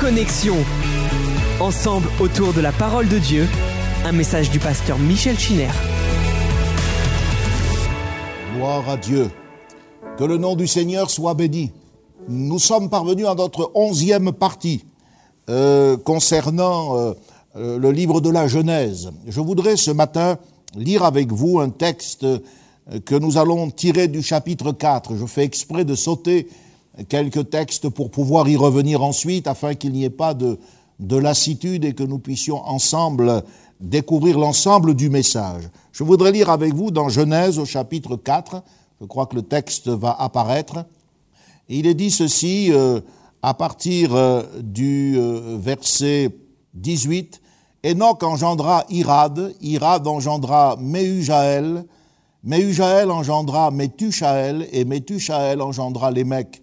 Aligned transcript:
Connexion. 0.00 0.56
Ensemble 1.60 2.08
autour 2.20 2.54
de 2.54 2.62
la 2.62 2.72
parole 2.72 3.06
de 3.06 3.18
Dieu, 3.18 3.46
un 4.06 4.12
message 4.12 4.50
du 4.50 4.58
pasteur 4.58 4.98
Michel 4.98 5.38
Chiner. 5.38 5.68
Gloire 8.56 8.88
à 8.88 8.96
Dieu. 8.96 9.30
Que 10.16 10.24
le 10.24 10.38
nom 10.38 10.56
du 10.56 10.66
Seigneur 10.66 11.10
soit 11.10 11.34
béni. 11.34 11.72
Nous 12.28 12.58
sommes 12.58 12.88
parvenus 12.88 13.26
à 13.26 13.34
notre 13.34 13.72
onzième 13.74 14.32
partie 14.32 14.86
euh, 15.50 15.98
concernant 15.98 16.96
euh, 16.96 17.12
euh, 17.56 17.78
le 17.78 17.92
livre 17.92 18.22
de 18.22 18.30
la 18.30 18.48
Genèse. 18.48 19.10
Je 19.26 19.40
voudrais 19.42 19.76
ce 19.76 19.90
matin 19.90 20.38
lire 20.76 21.04
avec 21.04 21.30
vous 21.30 21.60
un 21.60 21.68
texte 21.68 22.26
que 23.04 23.14
nous 23.14 23.36
allons 23.36 23.70
tirer 23.70 24.08
du 24.08 24.22
chapitre 24.22 24.72
4. 24.72 25.16
Je 25.16 25.26
fais 25.26 25.44
exprès 25.44 25.84
de 25.84 25.94
sauter 25.94 26.48
quelques 27.08 27.50
textes 27.50 27.88
pour 27.88 28.10
pouvoir 28.10 28.48
y 28.48 28.56
revenir 28.56 29.02
ensuite 29.02 29.46
afin 29.46 29.74
qu'il 29.74 29.92
n'y 29.92 30.04
ait 30.04 30.10
pas 30.10 30.34
de, 30.34 30.58
de 30.98 31.16
lassitude 31.16 31.84
et 31.84 31.94
que 31.94 32.02
nous 32.02 32.18
puissions 32.18 32.62
ensemble 32.66 33.42
découvrir 33.80 34.38
l'ensemble 34.38 34.94
du 34.94 35.08
message. 35.08 35.68
Je 35.92 36.04
voudrais 36.04 36.32
lire 36.32 36.50
avec 36.50 36.74
vous 36.74 36.90
dans 36.90 37.08
Genèse 37.08 37.58
au 37.58 37.64
chapitre 37.64 38.16
4, 38.16 38.62
je 39.00 39.06
crois 39.06 39.26
que 39.26 39.36
le 39.36 39.42
texte 39.42 39.88
va 39.88 40.12
apparaître. 40.12 40.84
il 41.68 41.86
est 41.86 41.94
dit 41.94 42.10
ceci 42.10 42.70
euh, 42.70 43.00
à 43.42 43.54
partir 43.54 44.14
euh, 44.14 44.42
du 44.60 45.16
euh, 45.16 45.56
verset 45.58 46.30
18. 46.74 47.40
Enoch 47.86 48.22
engendra 48.22 48.84
Irad, 48.90 49.54
Irad 49.62 50.06
engendra 50.06 50.76
Mehujael, 50.78 51.86
Mehujael 52.44 53.10
engendra 53.10 53.70
Methuchael, 53.70 54.68
et 54.72 54.84
Methuchael 54.84 55.62
engendra 55.62 56.10
Lémec. 56.10 56.62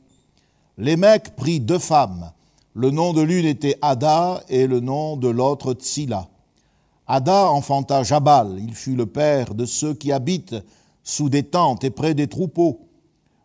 Lémec 0.79 1.35
prit 1.35 1.59
deux 1.59 1.79
femmes. 1.79 2.31
Le 2.75 2.91
nom 2.91 3.11
de 3.13 3.21
l'une 3.21 3.45
était 3.45 3.79
Ada 3.81 4.43
et 4.47 4.67
le 4.67 4.79
nom 4.79 5.17
de 5.17 5.27
l'autre 5.27 5.73
Tsila. 5.73 6.27
Ada 7.07 7.49
enfanta 7.49 8.03
Jabal, 8.03 8.57
il 8.59 8.75
fut 8.75 8.95
le 8.95 9.07
père 9.07 9.55
de 9.55 9.65
ceux 9.65 9.95
qui 9.95 10.11
habitent 10.11 10.55
sous 11.03 11.29
des 11.29 11.43
tentes 11.43 11.83
et 11.83 11.89
près 11.89 12.13
des 12.13 12.27
troupeaux. 12.27 12.81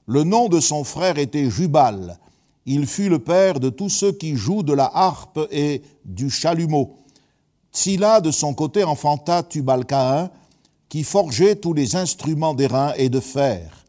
Le 0.07 0.25
nom 0.25 0.49
de 0.49 0.61
son 0.61 0.85
frère 0.85 1.17
était 1.17 1.49
Jubal, 1.49 2.19
il 2.67 2.87
fut 2.87 3.09
le 3.09 3.19
père 3.19 3.61
de 3.61 3.71
tous 3.71 3.89
ceux 3.89 4.13
qui 4.13 4.37
jouent 4.37 4.63
de 4.63 4.75
la 4.75 4.91
harpe 4.93 5.41
et 5.51 5.83
du 6.05 6.29
chalumeau. 6.29 6.97
Tsila, 7.73 8.21
de 8.21 8.31
son 8.31 8.53
côté, 8.53 8.85
enfanta 8.85 9.43
Tubalcaïn, 9.43 10.31
qui 10.89 11.03
forgeait 11.03 11.57
tous 11.57 11.73
les 11.73 11.97
instruments 11.97 12.53
d'airain 12.53 12.93
et 12.97 13.09
de 13.09 13.21
fer. 13.21 13.87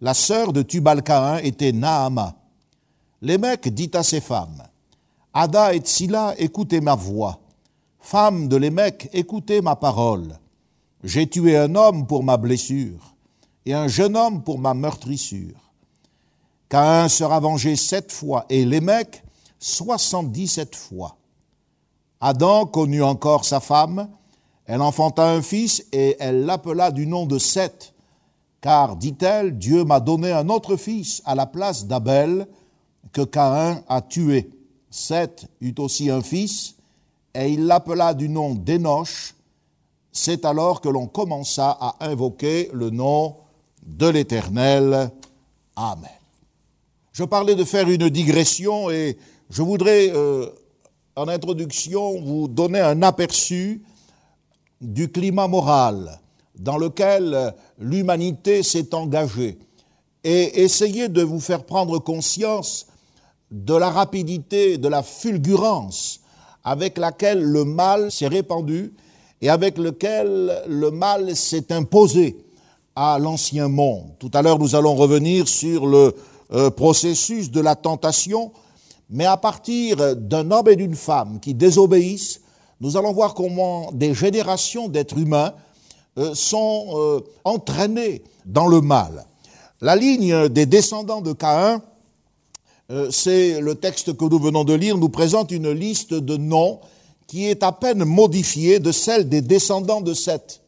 La 0.00 0.14
sœur 0.14 0.54
de 0.54 0.62
Tubalcaïn 0.62 1.38
était 1.38 1.72
Naama. 1.72 2.39
Lémec 3.22 3.68
dit 3.68 3.90
à 3.92 4.02
ses 4.02 4.22
femmes, 4.22 4.62
Ada 5.34 5.74
et 5.74 5.80
Tsila, 5.80 6.34
écoutez 6.38 6.80
ma 6.80 6.94
voix. 6.94 7.38
Femmes 7.98 8.48
de 8.48 8.56
Lémec, 8.56 9.10
écoutez 9.12 9.60
ma 9.60 9.76
parole. 9.76 10.38
J'ai 11.04 11.28
tué 11.28 11.54
un 11.58 11.74
homme 11.74 12.06
pour 12.06 12.24
ma 12.24 12.38
blessure 12.38 13.14
et 13.66 13.74
un 13.74 13.88
jeune 13.88 14.16
homme 14.16 14.42
pour 14.42 14.58
ma 14.58 14.72
meurtrissure. 14.72 15.70
Caïn 16.70 17.10
sera 17.10 17.40
vengé 17.40 17.76
sept 17.76 18.10
fois 18.10 18.46
et 18.48 18.64
Lémec 18.64 19.22
soixante-dix-sept 19.58 20.74
fois. 20.74 21.16
Adam 22.22 22.64
connut 22.64 23.02
encore 23.02 23.44
sa 23.44 23.60
femme, 23.60 24.08
elle 24.64 24.80
enfanta 24.80 25.30
un 25.30 25.42
fils 25.42 25.84
et 25.92 26.16
elle 26.20 26.46
l'appela 26.46 26.90
du 26.90 27.06
nom 27.06 27.26
de 27.26 27.38
Seth, 27.38 27.92
car, 28.62 28.96
dit-elle, 28.96 29.58
Dieu 29.58 29.84
m'a 29.84 30.00
donné 30.00 30.32
un 30.32 30.48
autre 30.48 30.76
fils 30.76 31.20
à 31.26 31.34
la 31.34 31.44
place 31.44 31.86
d'Abel, 31.86 32.46
que 33.12 33.22
Caïn 33.22 33.82
a 33.88 34.00
tué. 34.00 34.50
Seth 34.90 35.46
eut 35.60 35.74
aussi 35.78 36.10
un 36.10 36.22
fils, 36.22 36.74
et 37.34 37.52
il 37.52 37.66
l'appela 37.66 38.14
du 38.14 38.28
nom 38.28 38.54
d'Enoch. 38.54 39.34
C'est 40.12 40.44
alors 40.44 40.80
que 40.80 40.88
l'on 40.88 41.06
commença 41.06 41.70
à 41.80 41.96
invoquer 42.00 42.70
le 42.72 42.90
nom 42.90 43.36
de 43.86 44.08
l'Éternel. 44.08 45.10
Amen. 45.76 46.10
Je 47.12 47.24
parlais 47.24 47.54
de 47.54 47.64
faire 47.64 47.88
une 47.88 48.08
digression 48.08 48.90
et 48.90 49.16
je 49.50 49.62
voudrais, 49.62 50.10
euh, 50.14 50.46
en 51.16 51.28
introduction, 51.28 52.20
vous 52.20 52.48
donner 52.48 52.80
un 52.80 53.02
aperçu 53.02 53.82
du 54.80 55.10
climat 55.10 55.48
moral 55.48 56.20
dans 56.58 56.78
lequel 56.78 57.54
l'humanité 57.78 58.62
s'est 58.62 58.94
engagée 58.94 59.58
et 60.24 60.62
essayer 60.62 61.08
de 61.08 61.22
vous 61.22 61.40
faire 61.40 61.64
prendre 61.64 61.98
conscience 61.98 62.86
de 63.50 63.74
la 63.74 63.90
rapidité, 63.90 64.78
de 64.78 64.88
la 64.88 65.02
fulgurance 65.02 66.20
avec 66.64 66.98
laquelle 66.98 67.42
le 67.42 67.64
mal 67.64 68.12
s'est 68.12 68.28
répandu 68.28 68.92
et 69.40 69.48
avec 69.48 69.78
lequel 69.78 70.62
le 70.68 70.90
mal 70.90 71.34
s'est 71.34 71.72
imposé 71.72 72.36
à 72.94 73.18
l'ancien 73.18 73.68
monde. 73.68 74.12
Tout 74.18 74.30
à 74.34 74.42
l'heure, 74.42 74.58
nous 74.58 74.74
allons 74.74 74.94
revenir 74.94 75.48
sur 75.48 75.86
le 75.86 76.14
euh, 76.52 76.70
processus 76.70 77.50
de 77.50 77.60
la 77.60 77.74
tentation, 77.76 78.52
mais 79.08 79.24
à 79.24 79.36
partir 79.36 80.16
d'un 80.16 80.50
homme 80.50 80.68
et 80.68 80.76
d'une 80.76 80.94
femme 80.94 81.40
qui 81.40 81.54
désobéissent, 81.54 82.42
nous 82.80 82.96
allons 82.96 83.12
voir 83.12 83.34
comment 83.34 83.90
des 83.92 84.14
générations 84.14 84.88
d'êtres 84.88 85.18
humains 85.18 85.52
euh, 86.18 86.34
sont 86.34 86.86
euh, 86.94 87.20
entraînés 87.44 88.22
dans 88.44 88.66
le 88.66 88.80
mal. 88.80 89.24
La 89.80 89.96
ligne 89.96 90.48
des 90.48 90.66
descendants 90.66 91.20
de 91.20 91.32
Caïn 91.32 91.82
c'est 93.10 93.60
le 93.60 93.74
texte 93.74 94.16
que 94.16 94.24
nous 94.24 94.38
venons 94.38 94.64
de 94.64 94.74
lire, 94.74 94.98
nous 94.98 95.08
présente 95.08 95.52
une 95.52 95.70
liste 95.70 96.12
de 96.14 96.36
noms 96.36 96.80
qui 97.26 97.46
est 97.46 97.62
à 97.62 97.70
peine 97.70 98.04
modifiée 98.04 98.80
de 98.80 98.90
celle 98.90 99.28
des 99.28 99.40
descendants 99.40 100.00
de 100.00 100.14
Seth. 100.14 100.62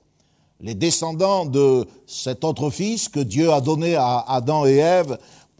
Les 0.61 0.75
descendants 0.75 1.45
de 1.45 1.85
cet 2.07 2.45
autre 2.45 2.71
fils 2.71 3.09
que 3.09 3.19
Dieu 3.19 3.53
a 3.53 3.61
donné 3.61 3.97
à 3.97 4.25
Adam 4.29 4.65
et 4.67 4.77
Ève 4.77 5.19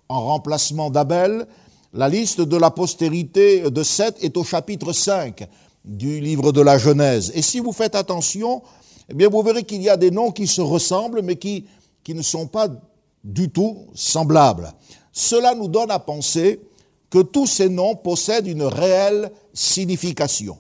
en 0.09 0.25
remplacement 0.25 0.91
d'Abel. 0.91 1.49
La 1.93 2.09
liste 2.09 2.41
de 2.41 2.57
la 2.57 2.71
postérité 2.71 3.69
de 3.69 3.83
Seth 3.83 4.23
est 4.23 4.37
au 4.37 4.45
chapitre 4.45 4.93
5 4.93 5.49
du 5.85 6.21
livre 6.21 6.53
de 6.53 6.61
la 6.61 6.79
Genèse. 6.79 7.33
Et 7.35 7.43
si 7.43 7.59
vous 7.59 7.73
faites 7.73 7.97
attention, 7.97 8.63
eh 9.09 9.15
bien, 9.15 9.29
vous 9.29 9.43
verrez 9.43 9.65
qu'il 9.65 9.83
y 9.83 9.89
a 9.89 9.97
des 9.97 10.13
noms 10.13 10.31
qui 10.31 10.47
se 10.47 10.61
ressemblent, 10.61 11.23
mais 11.23 11.35
qui 11.35 11.67
ne 12.09 12.23
sont 12.23 12.47
pas 12.47 12.69
du 13.25 13.51
tout 13.51 13.89
semblables. 13.95 14.73
Cela 15.13 15.55
nous 15.55 15.69
donne 15.69 15.91
à 15.91 15.99
penser 15.99 16.61
que 17.11 17.21
tous 17.21 17.47
ces 17.47 17.69
noms 17.69 17.95
possèdent 17.95 18.47
une 18.47 18.63
réelle 18.63 19.31
signification. 19.53 20.59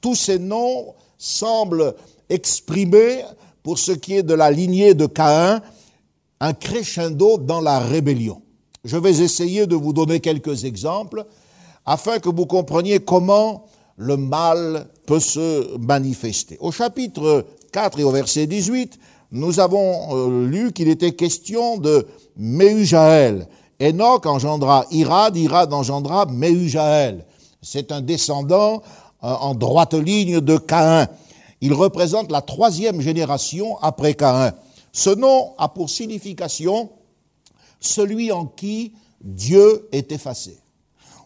Tous 0.00 0.16
ces 0.16 0.38
noms 0.38 0.94
semblent 1.16 1.94
exprimer, 2.28 3.22
pour 3.62 3.78
ce 3.78 3.92
qui 3.92 4.16
est 4.16 4.22
de 4.24 4.34
la 4.34 4.50
lignée 4.50 4.94
de 4.94 5.06
Caïn, 5.06 5.62
un 6.40 6.52
crescendo 6.52 7.38
dans 7.38 7.60
la 7.60 7.78
rébellion. 7.78 8.42
Je 8.84 8.96
vais 8.96 9.20
essayer 9.20 9.66
de 9.68 9.76
vous 9.76 9.92
donner 9.92 10.18
quelques 10.18 10.64
exemples 10.64 11.24
afin 11.86 12.18
que 12.18 12.28
vous 12.28 12.46
compreniez 12.46 12.98
comment 12.98 13.66
le 13.96 14.16
mal 14.16 14.88
peut 15.06 15.20
se 15.20 15.76
manifester. 15.78 16.56
Au 16.60 16.72
chapitre 16.72 17.46
4 17.72 18.00
et 18.00 18.04
au 18.04 18.10
verset 18.10 18.48
18, 18.48 18.98
nous 19.30 19.60
avons 19.60 20.16
euh, 20.16 20.46
lu 20.46 20.72
qu'il 20.72 20.88
était 20.88 21.12
question 21.12 21.78
de 21.78 22.06
Méhujaël, 22.36 23.46
Enoch 23.82 24.26
engendra 24.26 24.86
Irad, 24.92 25.36
Irad 25.36 25.72
engendra 25.72 26.26
Mehujael. 26.26 27.24
C'est 27.60 27.90
un 27.90 28.00
descendant 28.00 28.82
euh, 29.24 29.28
en 29.28 29.54
droite 29.54 29.94
ligne 29.94 30.40
de 30.40 30.56
Caïn. 30.56 31.08
Il 31.60 31.74
représente 31.74 32.30
la 32.30 32.42
troisième 32.42 33.00
génération 33.00 33.78
après 33.80 34.14
Caïn. 34.14 34.52
Ce 34.92 35.10
nom 35.10 35.54
a 35.58 35.68
pour 35.68 35.90
signification 35.90 36.90
celui 37.80 38.30
en 38.30 38.46
qui 38.46 38.92
Dieu 39.20 39.88
est 39.90 40.12
effacé, 40.12 40.58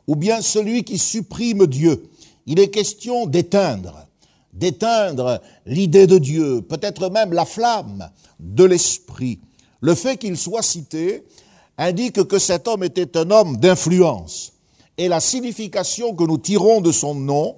ou 0.06 0.16
bien 0.16 0.40
celui 0.40 0.84
qui 0.84 0.96
supprime 0.96 1.66
Dieu. 1.66 2.10
Il 2.46 2.58
est 2.58 2.70
question 2.70 3.26
d'éteindre, 3.26 4.06
d'éteindre 4.54 5.42
l'idée 5.66 6.06
de 6.06 6.16
Dieu, 6.16 6.62
peut-être 6.62 7.10
même 7.10 7.34
la 7.34 7.44
flamme 7.44 8.08
de 8.40 8.64
l'esprit. 8.64 9.40
Le 9.80 9.94
fait 9.94 10.16
qu'il 10.16 10.38
soit 10.38 10.62
cité 10.62 11.24
indique 11.78 12.24
que 12.24 12.38
cet 12.38 12.68
homme 12.68 12.84
était 12.84 13.16
un 13.16 13.30
homme 13.30 13.56
d'influence. 13.58 14.52
Et 14.98 15.08
la 15.08 15.20
signification 15.20 16.14
que 16.14 16.24
nous 16.24 16.38
tirons 16.38 16.80
de 16.80 16.92
son 16.92 17.14
nom 17.14 17.56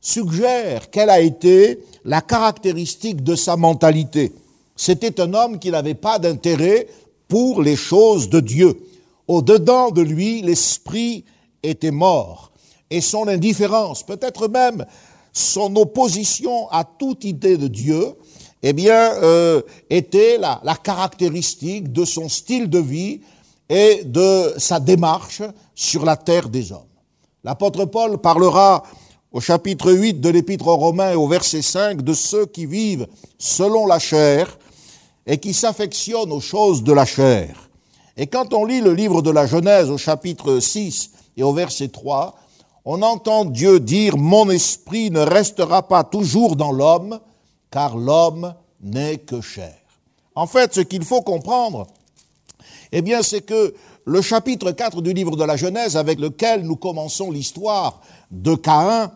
suggère 0.00 0.90
quelle 0.90 1.10
a 1.10 1.20
été 1.20 1.80
la 2.04 2.20
caractéristique 2.20 3.24
de 3.24 3.34
sa 3.34 3.56
mentalité. 3.56 4.32
C'était 4.76 5.20
un 5.20 5.34
homme 5.34 5.58
qui 5.58 5.70
n'avait 5.70 5.94
pas 5.94 6.18
d'intérêt 6.18 6.86
pour 7.28 7.62
les 7.62 7.76
choses 7.76 8.28
de 8.28 8.40
Dieu. 8.40 8.78
Au-dedans 9.26 9.90
de 9.90 10.02
lui, 10.02 10.42
l'esprit 10.42 11.24
était 11.62 11.90
mort. 11.90 12.52
Et 12.90 13.00
son 13.00 13.26
indifférence, 13.26 14.04
peut-être 14.04 14.46
même 14.46 14.86
son 15.32 15.74
opposition 15.74 16.70
à 16.70 16.84
toute 16.84 17.24
idée 17.24 17.56
de 17.56 17.66
Dieu, 17.66 18.14
eh 18.62 18.72
bien, 18.72 19.12
euh, 19.14 19.60
était 19.90 20.38
la, 20.38 20.60
la 20.62 20.76
caractéristique 20.76 21.92
de 21.92 22.04
son 22.04 22.28
style 22.28 22.70
de 22.70 22.78
vie, 22.78 23.20
et 23.68 24.02
de 24.04 24.54
sa 24.58 24.80
démarche 24.80 25.42
sur 25.74 26.04
la 26.04 26.16
terre 26.16 26.48
des 26.48 26.72
hommes. 26.72 26.82
L'apôtre 27.44 27.84
Paul 27.84 28.18
parlera 28.18 28.82
au 29.32 29.40
chapitre 29.40 29.92
8 29.92 30.20
de 30.20 30.28
l'épître 30.28 30.66
aux 30.66 30.76
Romains 30.76 31.12
et 31.12 31.16
au 31.16 31.28
verset 31.28 31.62
5 31.62 32.02
de 32.02 32.14
ceux 32.14 32.46
qui 32.46 32.66
vivent 32.66 33.06
selon 33.38 33.86
la 33.86 33.98
chair 33.98 34.58
et 35.26 35.38
qui 35.38 35.52
s'affectionnent 35.52 36.32
aux 36.32 36.40
choses 36.40 36.82
de 36.82 36.92
la 36.92 37.04
chair. 37.04 37.68
Et 38.16 38.28
quand 38.28 38.54
on 38.54 38.64
lit 38.64 38.80
le 38.80 38.94
livre 38.94 39.20
de 39.20 39.30
la 39.30 39.46
Genèse 39.46 39.90
au 39.90 39.98
chapitre 39.98 40.58
6 40.58 41.10
et 41.36 41.42
au 41.42 41.52
verset 41.52 41.88
3, 41.88 42.34
on 42.84 43.02
entend 43.02 43.44
Dieu 43.44 43.80
dire, 43.80 44.16
mon 44.16 44.48
esprit 44.48 45.10
ne 45.10 45.20
restera 45.20 45.86
pas 45.86 46.04
toujours 46.04 46.56
dans 46.56 46.72
l'homme, 46.72 47.18
car 47.70 47.96
l'homme 47.96 48.54
n'est 48.80 49.18
que 49.18 49.40
chair. 49.40 49.76
En 50.34 50.46
fait, 50.46 50.72
ce 50.72 50.80
qu'il 50.80 51.04
faut 51.04 51.22
comprendre, 51.22 51.88
eh 52.92 53.02
bien, 53.02 53.22
c'est 53.22 53.40
que 53.40 53.74
le 54.04 54.22
chapitre 54.22 54.70
4 54.70 55.02
du 55.02 55.12
livre 55.12 55.36
de 55.36 55.44
la 55.44 55.56
Genèse, 55.56 55.96
avec 55.96 56.20
lequel 56.20 56.62
nous 56.62 56.76
commençons 56.76 57.30
l'histoire 57.30 58.00
de 58.30 58.54
Caïn, 58.54 59.10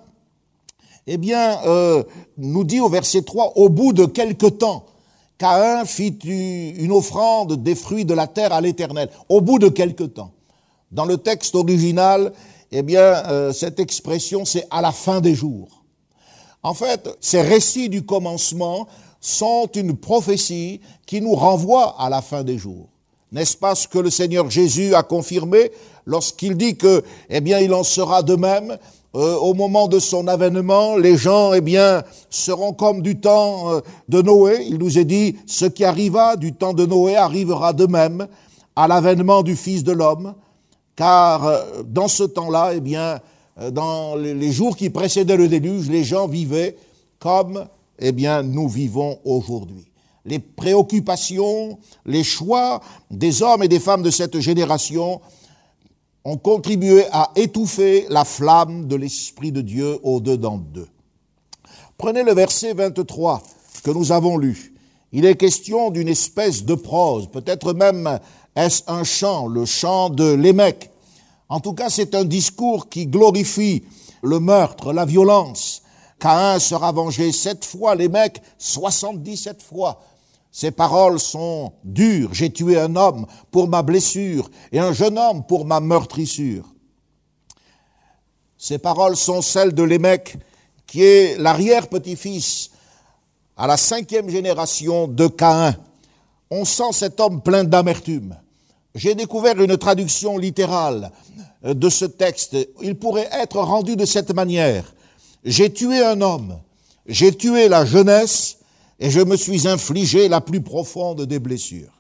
eh 1.07 1.17
bien, 1.17 1.61
euh, 1.67 2.03
nous 2.37 2.65
dit 2.65 2.81
au 2.81 2.89
verset 2.89 3.23
3, 3.23 3.53
au 3.57 3.69
bout 3.69 3.93
de 3.93 4.07
quelque 4.07 4.47
temps, 4.47 4.85
Caïn 5.39 5.85
fit 5.87 6.19
une 6.23 6.93
offrande 6.93 7.63
des 7.63 7.75
fruits 7.75 8.05
de 8.05 8.13
la 8.13 8.27
terre 8.27 8.53
à 8.53 8.61
l'Éternel. 8.61 9.09
Au 9.29 9.41
bout 9.41 9.59
de 9.59 9.69
quelque 9.69 10.05
temps. 10.05 10.33
Dans 10.93 11.07
le 11.07 11.17
texte 11.17 11.55
original, 11.55 12.33
eh 12.73 12.83
bien, 12.83 13.01
euh, 13.01 13.53
cette 13.53 13.81
expression, 13.81 14.45
c'est 14.45 14.67
à 14.71 14.83
la 14.83 14.93
fin 14.93 15.21
des 15.21 15.35
jours. 15.35 15.85
En 16.63 16.75
fait, 16.75 17.09
ces 17.21 17.41
récits 17.41 17.89
du 17.89 18.05
commencement 18.05 18.87
sont 19.21 19.67
une 19.75 19.97
prophétie 19.97 20.81
qui 21.07 21.21
nous 21.21 21.35
renvoie 21.35 21.97
à 21.99 22.11
la 22.11 22.21
fin 22.21 22.45
des 22.45 22.59
jours. 22.59 22.89
N'est-ce 23.33 23.57
pas 23.57 23.75
ce 23.75 23.87
que 23.87 23.99
le 23.99 24.11
Seigneur 24.11 24.51
Jésus 24.51 24.95
a 24.95 25.03
confirmé 25.03 25.71
lorsqu'il 26.05 26.57
dit 26.57 26.77
que, 26.77 27.03
eh 27.29 27.41
bien, 27.41 27.61
il 27.61 27.73
en 27.73 27.85
sera 27.85 28.23
de 28.23 28.35
même 28.35 28.77
euh, 29.17 29.37
au 29.37 29.55
moment 29.55 29.89
de 29.89 29.99
son 29.99 30.29
avènement, 30.29 30.97
les 30.97 31.17
gens, 31.17 31.53
eh 31.53 31.61
bien, 31.61 32.05
seront 32.29 32.73
comme 32.73 33.03
du 33.03 33.19
temps 33.19 33.73
euh, 33.73 33.81
de 34.09 34.23
Noé. 34.23 34.65
Il 34.69 34.79
nous 34.79 34.99
est 34.99 35.05
dit, 35.05 35.37
ce 35.47 35.67
qui 35.67 35.85
arriva 35.85 36.37
du 36.37 36.53
temps 36.53 36.75
de 36.75 36.87
Noé 36.87 37.17
arrivera 37.17 37.73
de 37.73 37.87
même 37.87 38.29
à 38.77 38.87
l'avènement 38.87 39.43
du 39.43 39.57
Fils 39.57 39.83
de 39.83 39.91
l'homme, 39.91 40.35
car 40.95 41.45
euh, 41.45 41.83
dans 41.85 42.07
ce 42.07 42.23
temps-là, 42.23 42.73
eh 42.75 42.81
bien, 42.81 43.21
dans 43.73 44.15
les 44.17 44.53
jours 44.53 44.77
qui 44.77 44.89
précédaient 44.89 45.37
le 45.37 45.49
déluge, 45.49 45.91
les 45.91 46.05
gens 46.05 46.27
vivaient 46.29 46.77
comme, 47.19 47.67
eh 47.99 48.13
bien, 48.13 48.43
nous 48.43 48.69
vivons 48.69 49.19
aujourd'hui. 49.25 49.90
Les 50.31 50.39
préoccupations, 50.39 51.79
les 52.07 52.23
choix 52.23 52.81
des 53.11 53.43
hommes 53.43 53.65
et 53.65 53.69
des 53.69 53.81
femmes 53.81 54.03
de 54.03 54.11
cette 54.11 54.39
génération 54.39 55.21
ont 56.25 56.37
contribué 56.37 57.05
à 57.11 57.33
étouffer 57.35 58.07
la 58.11 58.25
flamme 58.25 58.87
de 58.87 58.95
l'Esprit 58.95 59.51
de 59.51 59.61
Dieu 59.61 59.99
au-dedans 60.05 60.59
d'eux. 60.59 60.87
Prenez 61.99 62.23
le 62.23 62.33
verset 62.33 62.75
23 62.75 63.43
que 63.83 63.91
nous 63.91 64.13
avons 64.13 64.39
lu. 64.39 64.73
Il 65.11 65.25
est 65.25 65.35
question 65.35 65.91
d'une 65.91 66.09
espèce 66.09 66.65
de 66.65 66.77
prose, 66.77 67.29
peut-être 67.29 67.73
même 67.73 68.21
est-ce 68.55 68.85
un 68.87 69.03
chant, 69.03 69.49
le 69.49 69.65
chant 69.65 70.11
de 70.11 70.33
l'émec. 70.33 70.91
En 71.49 71.59
tout 71.59 71.73
cas, 71.73 71.91
c'est 71.91 72.15
un 72.15 72.25
discours 72.25 72.89
qui 72.89 73.09
glorifie 73.09 73.83
le 74.23 74.39
meurtre, 74.39 74.93
la 74.93 75.05
violence. 75.05 75.83
Caïn 76.21 76.61
sera 76.61 76.93
vengé 76.93 77.33
sept 77.33 77.65
fois, 77.65 77.97
l'émec 77.97 78.41
soixante-dix-sept 78.59 79.61
fois. 79.61 80.01
Ces 80.53 80.71
paroles 80.73 81.21
sont 81.21 81.73
dures. 81.85 82.35
J'ai 82.35 82.51
tué 82.51 82.79
un 82.79 82.97
homme 82.97 83.27
pour 83.51 83.69
ma 83.69 83.83
blessure 83.83 84.51
et 84.73 84.79
un 84.79 84.93
jeune 84.93 85.19
homme 85.19 85.45
pour 85.47 85.65
ma 85.65 85.81
meurtrissure. 85.81 86.65
Ces 88.59 88.79
paroles 88.79 89.17
sont 89.17 89.43
celles 89.43 89.73
de 89.73 89.83
Lémec, 89.83 90.37
qui 90.87 91.03
est 91.03 91.39
l'arrière-petit-fils 91.39 92.71
à 93.57 93.67
la 93.67 93.77
cinquième 93.77 94.29
génération 94.29 95.07
de 95.07 95.29
Caïn. 95.29 95.77
On 96.51 96.65
sent 96.65 96.93
cet 96.93 97.21
homme 97.21 97.43
plein 97.43 97.65
d'amertume. 97.65 98.37
J'ai 98.95 99.15
découvert 99.15 99.61
une 99.61 99.77
traduction 99.77 100.37
littérale 100.37 101.13
de 101.63 101.89
ce 101.89 102.05
texte. 102.05 102.57
Il 102.83 102.99
pourrait 102.99 103.29
être 103.33 103.61
rendu 103.61 103.95
de 103.95 104.05
cette 104.05 104.35
manière. 104.35 104.93
J'ai 105.45 105.73
tué 105.73 106.05
un 106.05 106.21
homme, 106.21 106.59
j'ai 107.07 107.35
tué 107.35 107.69
la 107.69 107.87
jeunesse 107.87 108.60
et 109.01 109.11
je 109.11 109.21
me 109.21 109.37
suis 109.37 109.67
infligé 109.67 110.29
la 110.29 110.43
plus 110.43 110.61
profonde 110.61 111.23
des 111.23 111.39
blessures. 111.39 111.99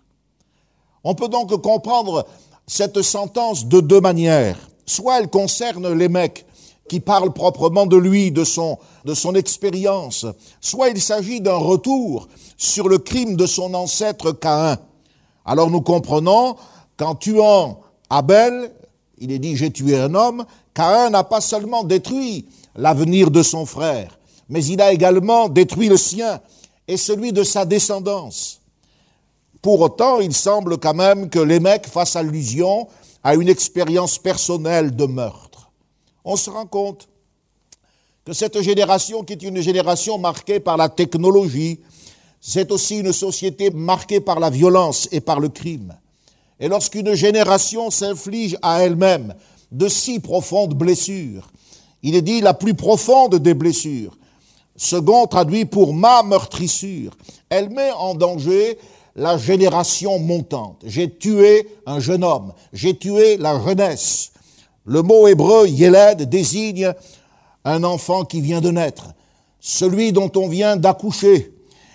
On 1.02 1.14
peut 1.14 1.28
donc 1.28 1.50
comprendre 1.62 2.26
cette 2.66 3.00
sentence 3.00 3.66
de 3.66 3.80
deux 3.80 4.00
manières. 4.00 4.70
Soit 4.84 5.20
elle 5.20 5.30
concerne 5.30 5.92
les 5.92 6.08
qui 6.88 7.00
parlent 7.00 7.32
proprement 7.32 7.86
de 7.86 7.96
lui, 7.96 8.32
de 8.32 8.44
son, 8.44 8.76
de 9.04 9.14
son 9.14 9.34
expérience, 9.34 10.26
soit 10.60 10.88
il 10.88 11.00
s'agit 11.00 11.40
d'un 11.40 11.56
retour 11.56 12.28
sur 12.56 12.88
le 12.88 12.98
crime 12.98 13.36
de 13.36 13.46
son 13.46 13.74
ancêtre 13.74 14.32
Caïn. 14.32 14.76
Alors 15.44 15.70
nous 15.70 15.80
comprenons 15.80 16.56
qu'en 16.96 17.14
tuant 17.14 17.80
Abel, 18.10 18.72
il 19.18 19.30
est 19.30 19.38
dit 19.38 19.56
j'ai 19.56 19.70
tué 19.70 19.96
un 19.98 20.14
homme, 20.14 20.44
Caïn 20.74 21.10
n'a 21.10 21.22
pas 21.22 21.40
seulement 21.40 21.84
détruit 21.84 22.46
l'avenir 22.74 23.30
de 23.30 23.42
son 23.42 23.66
frère, 23.66 24.18
mais 24.48 24.64
il 24.64 24.82
a 24.82 24.92
également 24.92 25.48
détruit 25.48 25.88
le 25.88 25.96
sien 25.96 26.40
et 26.90 26.96
celui 26.96 27.32
de 27.32 27.44
sa 27.44 27.64
descendance. 27.64 28.60
Pour 29.62 29.80
autant, 29.80 30.18
il 30.18 30.34
semble 30.34 30.76
quand 30.78 30.94
même 30.94 31.30
que 31.30 31.38
les 31.38 31.60
mecs 31.60 31.86
fassent 31.86 32.16
allusion 32.16 32.88
à 33.22 33.36
une 33.36 33.48
expérience 33.48 34.18
personnelle 34.18 34.96
de 34.96 35.04
meurtre. 35.06 35.70
On 36.24 36.34
se 36.34 36.50
rend 36.50 36.66
compte 36.66 37.08
que 38.24 38.32
cette 38.32 38.60
génération, 38.60 39.22
qui 39.22 39.34
est 39.34 39.42
une 39.44 39.60
génération 39.60 40.18
marquée 40.18 40.58
par 40.58 40.76
la 40.76 40.88
technologie, 40.88 41.78
c'est 42.40 42.72
aussi 42.72 42.98
une 42.98 43.12
société 43.12 43.70
marquée 43.70 44.20
par 44.20 44.40
la 44.40 44.50
violence 44.50 45.08
et 45.12 45.20
par 45.20 45.38
le 45.38 45.48
crime. 45.48 45.94
Et 46.58 46.66
lorsqu'une 46.66 47.14
génération 47.14 47.90
s'inflige 47.90 48.56
à 48.62 48.82
elle-même 48.82 49.34
de 49.70 49.86
si 49.86 50.18
profondes 50.18 50.74
blessures, 50.74 51.52
il 52.02 52.16
est 52.16 52.22
dit 52.22 52.40
la 52.40 52.54
plus 52.54 52.74
profonde 52.74 53.36
des 53.36 53.54
blessures, 53.54 54.16
Second 54.82 55.26
traduit 55.26 55.66
pour 55.66 55.92
ma 55.92 56.22
meurtrissure. 56.22 57.14
Elle 57.50 57.68
met 57.68 57.90
en 57.90 58.14
danger 58.14 58.78
la 59.14 59.36
génération 59.36 60.18
montante. 60.18 60.80
J'ai 60.86 61.14
tué 61.14 61.68
un 61.84 62.00
jeune 62.00 62.24
homme. 62.24 62.54
J'ai 62.72 62.96
tué 62.96 63.36
la 63.36 63.62
jeunesse. 63.62 64.32
Le 64.86 65.02
mot 65.02 65.28
hébreu 65.28 65.68
Yeled 65.68 66.30
désigne 66.30 66.94
un 67.66 67.84
enfant 67.84 68.24
qui 68.24 68.40
vient 68.40 68.62
de 68.62 68.70
naître, 68.70 69.12
celui 69.60 70.12
dont 70.12 70.32
on 70.34 70.48
vient 70.48 70.76
d'accoucher. 70.76 71.52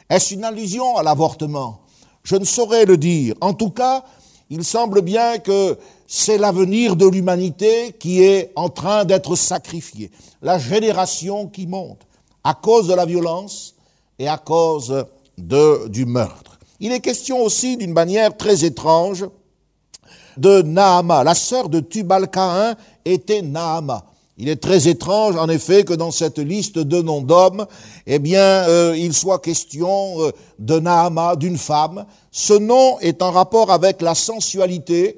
Est-ce 0.07 0.35
une 0.35 0.43
allusion 0.43 0.95
à 0.95 1.01
l'avortement? 1.01 1.79
Je 2.21 2.35
ne 2.35 2.45
saurais 2.45 2.85
le 2.85 2.97
dire. 2.97 3.33
En 3.41 3.55
tout 3.55 3.71
cas, 3.71 4.03
il 4.51 4.63
semble 4.63 5.01
bien 5.01 5.39
que 5.39 5.75
c'est 6.05 6.37
l'avenir 6.37 6.95
de 6.95 7.07
l'humanité 7.07 7.93
qui 7.99 8.21
est 8.21 8.51
en 8.55 8.69
train 8.69 9.05
d'être 9.05 9.35
sacrifié, 9.35 10.11
la 10.43 10.59
génération 10.59 11.47
qui 11.47 11.65
monte 11.65 12.05
à 12.45 12.53
cause 12.53 12.87
de 12.87 12.93
la 12.93 13.05
violence 13.05 13.75
et 14.19 14.29
à 14.29 14.37
cause 14.37 15.05
du 15.37 16.05
meurtre. 16.05 16.57
Il 16.79 16.91
est 16.91 16.99
question 16.99 17.41
aussi 17.41 17.75
d'une 17.75 17.91
manière 17.91 18.37
très 18.37 18.63
étrange 18.63 19.25
de 20.37 20.61
Naama. 20.61 21.23
La 21.23 21.33
sœur 21.33 21.69
de 21.69 21.79
Tubal-Caïn 21.79 22.75
était 23.03 23.41
Naama. 23.41 24.05
Il 24.37 24.49
est 24.49 24.61
très 24.61 24.87
étrange, 24.87 25.37
en 25.37 25.47
effet, 25.47 25.85
que 25.85 25.93
dans 25.93 26.11
cette 26.11 26.39
liste 26.39 26.77
de 26.77 27.01
noms 27.01 27.21
d'hommes, 27.21 27.65
eh 28.05 28.19
bien, 28.19 28.67
euh, 28.67 28.93
il 28.95 29.13
soit 29.13 29.39
question 29.39 30.21
euh, 30.21 30.31
de 30.59 30.77
Naama, 30.77 31.37
d'une 31.37 31.57
femme. 31.57 32.05
Ce 32.31 32.53
nom 32.53 32.99
est 32.99 33.23
en 33.23 33.31
rapport 33.31 33.71
avec 33.71 34.01
la 34.01 34.13
sensualité 34.13 35.17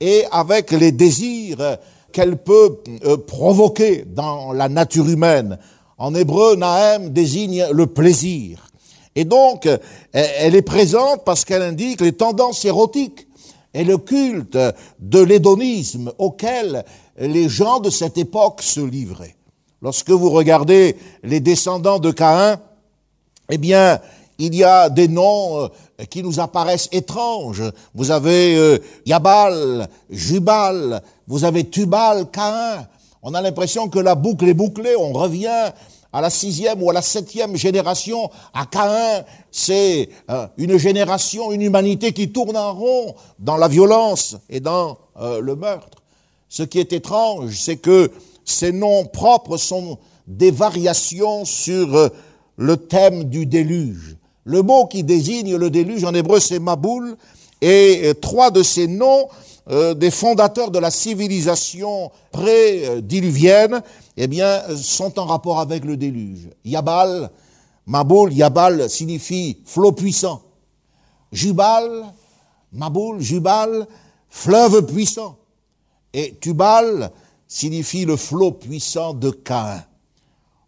et 0.00 0.24
avec 0.32 0.70
les 0.70 0.92
désirs 0.92 1.76
qu'elle 2.10 2.38
peut 2.38 2.78
euh, 3.04 3.18
provoquer 3.18 4.06
dans 4.06 4.52
la 4.52 4.70
nature 4.70 5.08
humaine. 5.08 5.58
En 5.98 6.14
hébreu, 6.14 6.56
Nahem 6.56 7.10
désigne 7.10 7.66
le 7.72 7.86
plaisir. 7.86 8.68
Et 9.14 9.24
donc, 9.24 9.68
elle 10.12 10.56
est 10.56 10.62
présente 10.62 11.24
parce 11.24 11.44
qu'elle 11.44 11.62
indique 11.62 12.00
les 12.00 12.12
tendances 12.12 12.64
érotiques 12.64 13.28
et 13.72 13.84
le 13.84 13.98
culte 13.98 14.58
de 14.98 15.20
l'hédonisme 15.20 16.12
auquel 16.18 16.84
les 17.16 17.48
gens 17.48 17.80
de 17.80 17.90
cette 17.90 18.18
époque 18.18 18.62
se 18.62 18.80
livraient. 18.80 19.36
Lorsque 19.82 20.10
vous 20.10 20.30
regardez 20.30 20.96
les 21.22 21.40
descendants 21.40 21.98
de 21.98 22.10
Caïn, 22.10 22.58
eh 23.50 23.58
bien, 23.58 24.00
il 24.38 24.54
y 24.54 24.64
a 24.64 24.88
des 24.88 25.08
noms 25.08 25.64
euh, 25.64 25.68
qui 26.10 26.22
nous 26.22 26.40
apparaissent 26.40 26.88
étranges. 26.90 27.62
Vous 27.94 28.10
avez 28.10 28.56
euh, 28.56 28.78
Yabal, 29.06 29.88
Jubal, 30.10 31.02
vous 31.26 31.44
avez 31.44 31.68
Tubal, 31.68 32.30
Caïn. 32.30 32.86
On 33.26 33.32
a 33.32 33.40
l'impression 33.40 33.88
que 33.88 33.98
la 33.98 34.14
boucle 34.14 34.46
est 34.46 34.54
bouclée, 34.54 34.94
on 34.96 35.14
revient 35.14 35.72
à 36.12 36.20
la 36.20 36.28
sixième 36.28 36.82
ou 36.82 36.90
à 36.90 36.92
la 36.92 37.00
septième 37.00 37.56
génération, 37.56 38.30
à 38.52 38.66
Caïn, 38.66 39.24
c'est 39.50 40.10
euh, 40.30 40.46
une 40.58 40.76
génération, 40.76 41.50
une 41.50 41.62
humanité 41.62 42.12
qui 42.12 42.30
tourne 42.30 42.54
en 42.54 42.74
rond 42.74 43.14
dans 43.38 43.56
la 43.56 43.66
violence 43.66 44.36
et 44.50 44.60
dans 44.60 44.98
euh, 45.18 45.40
le 45.40 45.56
meurtre. 45.56 46.02
Ce 46.50 46.62
qui 46.62 46.78
est 46.78 46.92
étrange, 46.92 47.56
c'est 47.58 47.78
que 47.78 48.10
ces 48.44 48.72
noms 48.72 49.06
propres 49.06 49.56
sont 49.56 49.98
des 50.26 50.50
variations 50.50 51.46
sur 51.46 51.96
euh, 51.96 52.10
le 52.58 52.76
thème 52.76 53.24
du 53.24 53.46
déluge. 53.46 54.18
Le 54.44 54.60
mot 54.60 54.84
qui 54.84 55.02
désigne 55.02 55.56
le 55.56 55.70
déluge 55.70 56.04
en 56.04 56.12
hébreu, 56.12 56.40
c'est 56.40 56.58
Maboul, 56.58 57.16
et 57.62 58.12
trois 58.20 58.50
de 58.50 58.62
ces 58.62 58.86
noms 58.86 59.28
euh, 59.70 59.94
des 59.94 60.10
fondateurs 60.10 60.70
de 60.70 60.78
la 60.78 60.90
civilisation 60.90 62.10
pré-diluvienne, 62.32 63.82
eh 64.16 64.26
bien, 64.26 64.62
sont 64.76 65.18
en 65.18 65.24
rapport 65.24 65.58
avec 65.58 65.84
le 65.84 65.96
déluge. 65.96 66.50
Yabal, 66.64 67.30
Maboul, 67.86 68.32
Yabal 68.32 68.90
signifie 68.90 69.58
flot 69.64 69.92
puissant. 69.92 70.42
Jubal, 71.32 72.12
Maboul, 72.72 73.20
Jubal, 73.20 73.86
fleuve 74.28 74.86
puissant. 74.86 75.36
Et 76.12 76.34
Tubal 76.40 77.10
signifie 77.48 78.04
le 78.04 78.16
flot 78.16 78.52
puissant 78.52 79.14
de 79.14 79.30
Cain. 79.30 79.82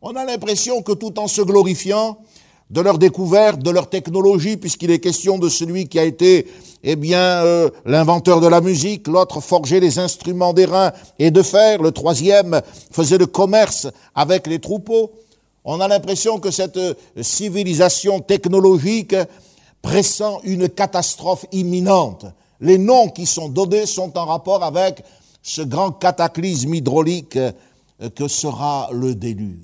On 0.03 0.15
a 0.17 0.25
l'impression 0.25 0.83
que 0.83 0.93
tout 0.93 1.19
en 1.19 1.29
se 1.29 1.43
glorifiant, 1.43 2.19
de 2.71 2.81
leur 2.81 2.99
découverte, 2.99 3.61
de 3.61 3.71
leur 3.71 3.89
technologie, 3.89 4.57
puisqu'il 4.57 4.91
est 4.91 4.99
question 4.99 5.39
de 5.39 5.49
celui 5.49 5.89
qui 5.89 5.99
a 5.99 6.05
été, 6.05 6.47
eh 6.83 6.97
bien, 6.97 7.45
euh, 7.45 7.71
l'inventeur 7.85 8.41
de 8.41 8.49
la 8.49 8.61
musique, 8.61 9.07
l'autre 9.07 9.41
forgeait 9.41 9.79
les 9.79 9.99
instruments 9.99 10.53
d'airain 10.53 10.93
et 11.19 11.31
de 11.31 11.43
fer, 11.43 11.81
le 11.81 11.93
troisième 11.93 12.61
faisait 12.91 13.19
le 13.19 13.27
commerce 13.27 13.87
avec 14.15 14.49
les 14.49 14.59
troupeaux. 14.59 15.13
On 15.65 15.81
a 15.81 15.87
l'impression 15.87 16.41
que 16.41 16.51
cette 16.51 16.77
euh, 16.77 16.95
civilisation 17.21 18.21
technologique 18.21 19.15
pressent 19.81 20.41
une 20.43 20.69
catastrophe 20.69 21.47
imminente. 21.53 22.27
Les 22.61 22.79
noms 22.79 23.09
qui 23.09 23.27
sont 23.27 23.49
donnés 23.49 23.87
sont 23.87 24.19
en 24.19 24.25
rapport 24.25 24.65
avec 24.65 25.05
ce 25.41 25.63
grand 25.63 25.93
cataclysme 25.93 26.75
hydraulique 26.75 27.37
euh, 27.37 27.53
que 28.13 28.27
sera 28.27 28.89
le 28.93 29.15
déluge. 29.15 29.63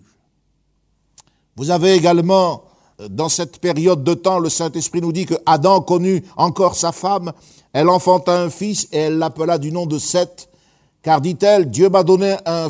Vous 1.56 1.70
avez 1.70 1.94
également 1.94 2.62
dans 3.08 3.28
cette 3.28 3.58
période 3.58 4.04
de 4.04 4.14
temps, 4.14 4.38
le 4.38 4.48
Saint-Esprit 4.48 5.00
nous 5.00 5.12
dit 5.12 5.26
que 5.26 5.34
Adam 5.46 5.80
connut 5.80 6.24
encore 6.36 6.76
sa 6.76 6.92
femme, 6.92 7.32
elle 7.72 7.88
enfanta 7.88 8.40
un 8.40 8.50
fils 8.50 8.88
et 8.92 8.98
elle 8.98 9.18
l'appela 9.18 9.58
du 9.58 9.72
nom 9.72 9.86
de 9.86 9.98
Seth, 9.98 10.48
car 11.02 11.20
dit-elle, 11.20 11.70
Dieu 11.70 11.88
m'a 11.88 12.02
donné 12.02 12.36
un, 12.46 12.68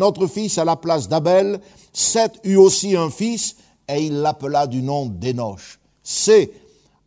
autre 0.00 0.26
fils 0.26 0.58
à 0.58 0.64
la 0.64 0.76
place 0.76 1.08
d'Abel, 1.08 1.60
Seth 1.92 2.38
eut 2.44 2.56
aussi 2.56 2.96
un 2.96 3.10
fils 3.10 3.56
et 3.88 4.02
il 4.02 4.20
l'appela 4.20 4.66
du 4.66 4.82
nom 4.82 5.06
d'Enoch. 5.06 5.60
C'est 6.02 6.52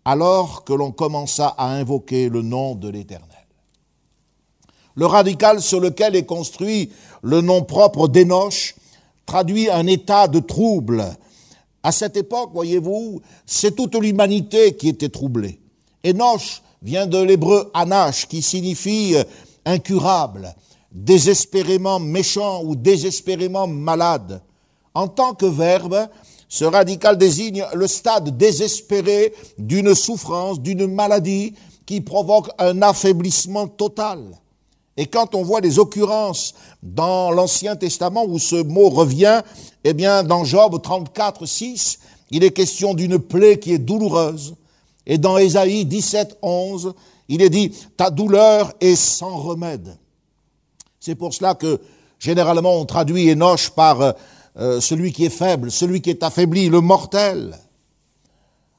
alors 0.06 0.64
que 0.64 0.74
l'on 0.74 0.92
commença 0.92 1.48
à 1.58 1.68
invoquer 1.68 2.30
le 2.30 2.42
nom 2.42 2.76
de 2.76 2.90
l'Éternel. 2.90 3.28
Le 4.96 5.06
radical 5.06 5.62
sur 5.62 5.80
lequel 5.80 6.16
est 6.16 6.26
construit 6.26 6.92
le 7.22 7.42
nom 7.42 7.64
propre 7.64 8.08
d'Enoch 8.08 8.76
traduit 9.28 9.70
un 9.70 9.86
état 9.86 10.28
de 10.28 10.40
trouble, 10.40 11.06
à 11.88 11.94
cette 11.94 12.18
époque, 12.18 12.50
voyez-vous, 12.54 13.22
c'est 13.46 13.74
toute 13.74 13.96
l'humanité 13.96 14.76
qui 14.76 14.90
était 14.90 15.08
troublée. 15.08 15.58
Enoch 16.06 16.62
vient 16.82 17.08
de 17.08 17.18
l'hébreu 17.18 17.72
anash, 17.74 18.28
qui 18.28 18.42
signifie 18.42 19.16
euh, 19.16 19.24
incurable, 19.64 20.54
désespérément 20.92 21.98
méchant 21.98 22.62
ou 22.66 22.76
désespérément 22.76 23.68
malade. 23.68 24.42
En 24.94 25.08
tant 25.08 25.34
que 25.34 25.46
verbe, 25.46 26.10
ce 26.50 26.66
radical 26.66 27.18
désigne 27.18 27.66
le 27.74 27.88
stade 27.88 28.36
désespéré 28.36 29.34
d'une 29.58 29.96
souffrance, 29.96 30.60
d'une 30.60 30.88
maladie 30.88 31.54
qui 31.86 32.02
provoque 32.02 32.50
un 32.58 32.82
affaiblissement 32.82 33.70
total. 33.70 34.26
Et 34.98 35.06
quand 35.06 35.36
on 35.36 35.44
voit 35.44 35.62
les 35.62 35.78
occurrences 35.78 36.56
dans 36.82 37.30
l'Ancien 37.32 37.76
Testament 37.76 38.26
où 38.26 38.40
ce 38.40 38.56
mot 38.56 38.90
revient, 38.90 39.42
eh 39.84 39.94
bien, 39.94 40.24
dans 40.24 40.44
Job 40.44 40.82
34, 40.82 41.46
6, 41.46 42.00
il 42.32 42.44
est 42.44 42.52
question 42.52 42.96
d'une 42.96 43.20
plaie 43.20 43.60
qui 43.60 43.74
est 43.74 43.78
douloureuse. 43.78 44.56
Et 45.06 45.20
dans 45.20 45.38
Ésaïe 45.38 45.86
17, 45.86 46.40
11, 46.42 46.94
il 47.30 47.42
est 47.44 47.52
dit, 47.52 47.72
ta 47.96 48.10
douleur 48.10 48.74
est 48.82 48.96
sans 48.96 49.38
remède. 49.38 49.98
C'est 51.00 51.16
pour 51.16 51.34
cela 51.34 51.54
que 51.54 51.80
généralement 52.20 52.76
on 52.76 52.86
traduit 52.86 53.30
Enoch 53.32 53.70
par 53.76 54.16
euh, 54.60 54.82
celui 54.82 55.14
qui 55.14 55.26
est 55.26 55.30
faible, 55.30 55.72
celui 55.72 56.02
qui 56.02 56.10
est 56.10 56.24
affaibli, 56.24 56.70
le 56.70 56.82
mortel. 56.82 57.56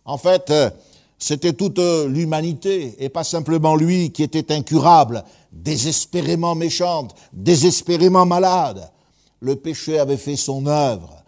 En 0.05 0.19
fait, 0.19 0.51
euh, 0.51 0.69
c'était 1.19 1.53
toute 1.53 1.79
l'humanité 1.79 2.97
et 2.99 3.09
pas 3.09 3.25
simplement 3.25 3.77
lui 3.77 4.11
qui 4.11 4.23
était 4.23 4.53
incurable, 4.53 5.25
désespérément 5.53 6.55
méchante, 6.55 7.15
désespérément 7.33 8.27
malade. 8.27 8.91
Le 9.41 9.57
péché 9.57 9.99
avait 9.99 10.17
fait 10.17 10.37
son 10.37 10.67
œuvre 10.67 11.23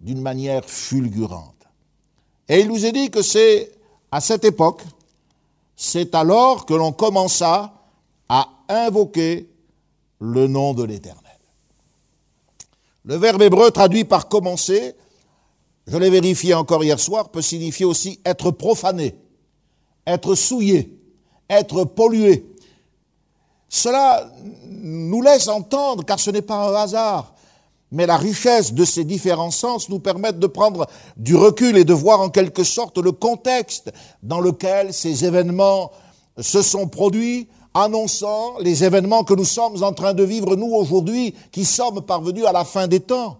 d'une 0.00 0.20
manière 0.20 0.64
fulgurante. 0.64 1.54
Et 2.48 2.60
il 2.60 2.68
nous 2.68 2.84
est 2.84 2.92
dit 2.92 3.10
que 3.10 3.22
c'est 3.22 3.72
à 4.10 4.20
cette 4.20 4.44
époque, 4.44 4.82
c'est 5.76 6.14
alors 6.14 6.66
que 6.66 6.74
l'on 6.74 6.92
commença 6.92 7.72
à 8.28 8.48
invoquer 8.68 9.48
le 10.20 10.46
nom 10.46 10.74
de 10.74 10.84
l'Éternel. 10.84 11.20
Le 13.04 13.16
verbe 13.16 13.42
hébreu 13.42 13.70
traduit 13.70 14.04
par 14.04 14.28
commencer, 14.28 14.94
je 15.86 15.96
l'ai 15.96 16.10
vérifié 16.10 16.54
encore 16.54 16.82
hier 16.82 16.98
soir, 16.98 17.30
peut 17.30 17.42
signifier 17.42 17.84
aussi 17.84 18.20
être 18.24 18.50
profané, 18.50 19.14
être 20.06 20.34
souillé, 20.34 20.98
être 21.50 21.84
pollué, 21.84 22.53
cela 23.74 24.30
nous 24.70 25.20
laisse 25.20 25.48
entendre, 25.48 26.04
car 26.04 26.20
ce 26.20 26.30
n'est 26.30 26.42
pas 26.42 26.68
un 26.68 26.74
hasard, 26.76 27.34
mais 27.90 28.06
la 28.06 28.16
richesse 28.16 28.72
de 28.72 28.84
ces 28.84 29.02
différents 29.02 29.50
sens 29.50 29.88
nous 29.88 29.98
permet 29.98 30.32
de 30.32 30.46
prendre 30.46 30.86
du 31.16 31.34
recul 31.34 31.76
et 31.76 31.84
de 31.84 31.92
voir 31.92 32.20
en 32.20 32.30
quelque 32.30 32.62
sorte 32.62 32.98
le 32.98 33.10
contexte 33.10 33.92
dans 34.22 34.40
lequel 34.40 34.94
ces 34.94 35.24
événements 35.24 35.90
se 36.38 36.62
sont 36.62 36.86
produits, 36.86 37.48
annonçant 37.74 38.58
les 38.60 38.84
événements 38.84 39.24
que 39.24 39.34
nous 39.34 39.44
sommes 39.44 39.82
en 39.82 39.92
train 39.92 40.14
de 40.14 40.22
vivre, 40.22 40.54
nous, 40.54 40.72
aujourd'hui, 40.72 41.34
qui 41.50 41.64
sommes 41.64 42.00
parvenus 42.00 42.44
à 42.44 42.52
la 42.52 42.64
fin 42.64 42.86
des 42.86 43.00
temps. 43.00 43.38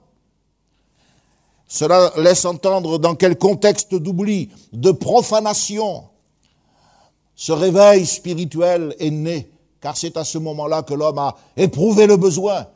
Cela 1.69 2.13
laisse 2.17 2.45
entendre 2.45 2.99
dans 2.99 3.15
quel 3.15 3.39
contexte 3.39 3.95
d'oubli, 3.95 4.51
de 4.73 4.91
profanation, 4.91 6.03
ce 7.37 7.53
réveil 7.53 8.05
spirituel 8.05 8.97
est 8.99 9.11
né 9.11 9.54
car 9.85 9.99
c'est 9.99 10.17
à 10.17 10.25
ce 10.25 10.39
moment-là 10.39 10.83
que 10.83 10.95
l'homme 10.95 11.19
a 11.19 11.37
éprouvé 11.59 12.07
le 12.07 12.17
besoin 12.17 12.67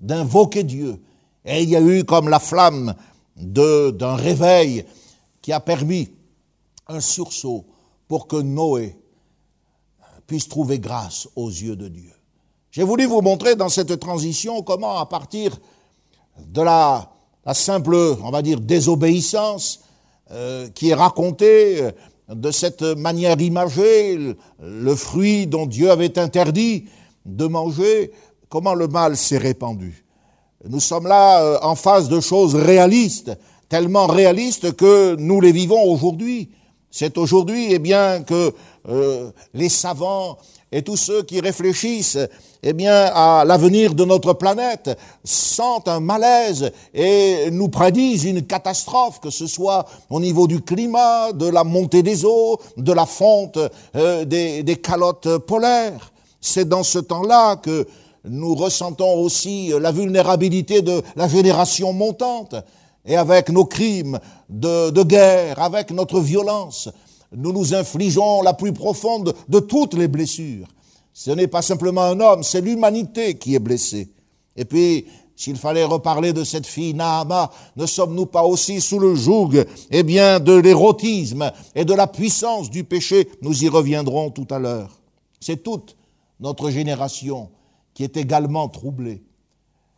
d'invoquer 0.00 0.64
Dieu. 0.64 1.00
Et 1.46 1.62
il 1.62 1.70
y 1.70 1.76
a 1.76 1.80
eu 1.80 2.04
comme 2.04 2.28
la 2.28 2.40
flamme 2.40 2.94
d'un 3.36 4.16
réveil 4.16 4.84
qui 5.40 5.50
a 5.50 5.60
permis 5.60 6.10
un 6.86 7.00
sursaut 7.00 7.64
pour 8.06 8.28
que 8.28 8.36
Noé 8.36 8.94
puisse 10.26 10.46
trouver 10.46 10.78
grâce 10.78 11.26
aux 11.36 11.48
yeux 11.48 11.74
de 11.74 11.88
Dieu. 11.88 12.12
J'ai 12.70 12.82
voulu 12.82 13.06
vous 13.06 13.22
montrer 13.22 13.56
dans 13.56 13.70
cette 13.70 13.98
transition 13.98 14.60
comment, 14.60 14.98
à 14.98 15.06
partir 15.06 15.58
de 16.38 16.60
la, 16.60 17.10
simple, 17.54 17.94
on 18.22 18.30
va 18.30 18.42
dire, 18.42 18.60
désobéissance 18.60 19.80
euh, 20.32 20.68
qui 20.68 20.90
est 20.90 20.94
racontée 20.94 21.92
de 22.28 22.50
cette 22.50 22.82
manière 22.82 23.40
imagée, 23.40 24.18
le 24.60 24.94
fruit 24.94 25.46
dont 25.46 25.66
Dieu 25.66 25.90
avait 25.90 26.18
interdit 26.18 26.86
de 27.24 27.46
manger, 27.46 28.12
comment 28.48 28.74
le 28.74 28.88
mal 28.88 29.16
s'est 29.16 29.38
répandu? 29.38 30.04
Nous 30.68 30.80
sommes 30.80 31.06
là 31.06 31.42
euh, 31.42 31.58
en 31.62 31.74
face 31.76 32.08
de 32.08 32.20
choses 32.20 32.54
réalistes, 32.54 33.32
tellement 33.68 34.06
réalistes 34.06 34.74
que 34.74 35.14
nous 35.16 35.40
les 35.40 35.52
vivons 35.52 35.82
aujourd'hui. 35.82 36.50
C'est 36.90 37.16
aujourd'hui, 37.16 37.68
eh 37.70 37.78
bien, 37.78 38.22
que 38.22 38.52
euh, 38.88 39.30
les 39.52 39.68
savants 39.68 40.38
et 40.72 40.82
tous 40.82 40.96
ceux 40.96 41.22
qui 41.22 41.40
réfléchissent 41.40 42.18
eh 42.62 42.72
bien, 42.72 43.10
à 43.14 43.44
l'avenir 43.46 43.94
de 43.94 44.04
notre 44.04 44.32
planète 44.32 44.98
sentent 45.24 45.88
un 45.88 46.00
malaise 46.00 46.70
et 46.94 47.50
nous 47.50 47.68
prédisent 47.68 48.24
une 48.24 48.42
catastrophe, 48.42 49.20
que 49.20 49.30
ce 49.30 49.46
soit 49.46 49.86
au 50.10 50.20
niveau 50.20 50.46
du 50.46 50.60
climat, 50.60 51.32
de 51.32 51.46
la 51.46 51.64
montée 51.64 52.02
des 52.02 52.24
eaux, 52.24 52.58
de 52.76 52.92
la 52.92 53.06
fonte 53.06 53.58
euh, 53.96 54.24
des, 54.24 54.76
calottes 54.76 55.38
polaires. 55.38 56.12
C'est 56.40 56.68
dans 56.68 56.82
ce 56.82 56.98
temps-là 56.98 57.56
que 57.56 57.86
nous 58.24 58.54
ressentons 58.54 59.20
aussi 59.20 59.72
la 59.80 59.92
vulnérabilité 59.92 60.82
de 60.82 61.02
la 61.16 61.28
génération 61.28 61.92
montante. 61.92 62.54
Et 63.06 63.16
avec 63.16 63.48
nos 63.48 63.64
crimes 63.64 64.18
de 64.50 65.02
guerre, 65.02 65.62
avec 65.62 65.90
notre 65.92 66.20
violence, 66.20 66.90
nous 67.32 67.52
nous 67.52 67.74
infligeons 67.74 68.42
la 68.42 68.54
plus 68.54 68.72
profonde 68.72 69.34
de 69.48 69.60
toutes 69.60 69.94
les 69.94 70.08
blessures. 70.08 70.66
Ce 71.12 71.30
n'est 71.30 71.48
pas 71.48 71.62
simplement 71.62 72.02
un 72.02 72.20
homme, 72.20 72.42
c'est 72.42 72.60
l'humanité 72.60 73.36
qui 73.36 73.54
est 73.54 73.60
blessée. 73.60 74.08
Et 74.56 74.64
puis, 74.64 75.06
s'il 75.34 75.56
fallait 75.56 75.84
reparler 75.84 76.32
de 76.32 76.42
cette 76.42 76.66
fille 76.66 76.94
Nahama, 76.94 77.50
ne 77.76 77.86
sommes-nous 77.86 78.26
pas 78.26 78.42
aussi 78.42 78.80
sous 78.80 78.98
le 78.98 79.14
joug, 79.14 79.64
eh 79.90 80.02
bien, 80.02 80.40
de 80.40 80.54
l'érotisme 80.54 81.52
et 81.74 81.84
de 81.84 81.94
la 81.94 82.08
puissance 82.08 82.70
du 82.70 82.84
péché? 82.84 83.28
Nous 83.42 83.62
y 83.62 83.68
reviendrons 83.68 84.30
tout 84.30 84.46
à 84.50 84.58
l'heure. 84.58 84.98
C'est 85.40 85.62
toute 85.62 85.96
notre 86.40 86.70
génération 86.70 87.50
qui 87.94 88.04
est 88.04 88.16
également 88.16 88.68
troublée. 88.68 89.22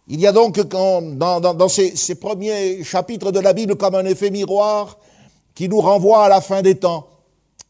Il 0.08 0.20
y 0.20 0.26
a 0.26 0.32
donc 0.32 0.58
dans, 0.58 1.68
ces, 1.68 2.14
premiers 2.16 2.82
chapitres 2.82 3.30
de 3.30 3.38
la 3.38 3.52
Bible 3.52 3.76
comme 3.76 3.94
un 3.94 4.04
effet 4.04 4.30
miroir 4.30 4.98
qui 5.54 5.68
nous 5.68 5.80
renvoie 5.80 6.24
à 6.24 6.28
la 6.28 6.40
fin 6.40 6.62
des 6.62 6.74
temps. 6.74 7.06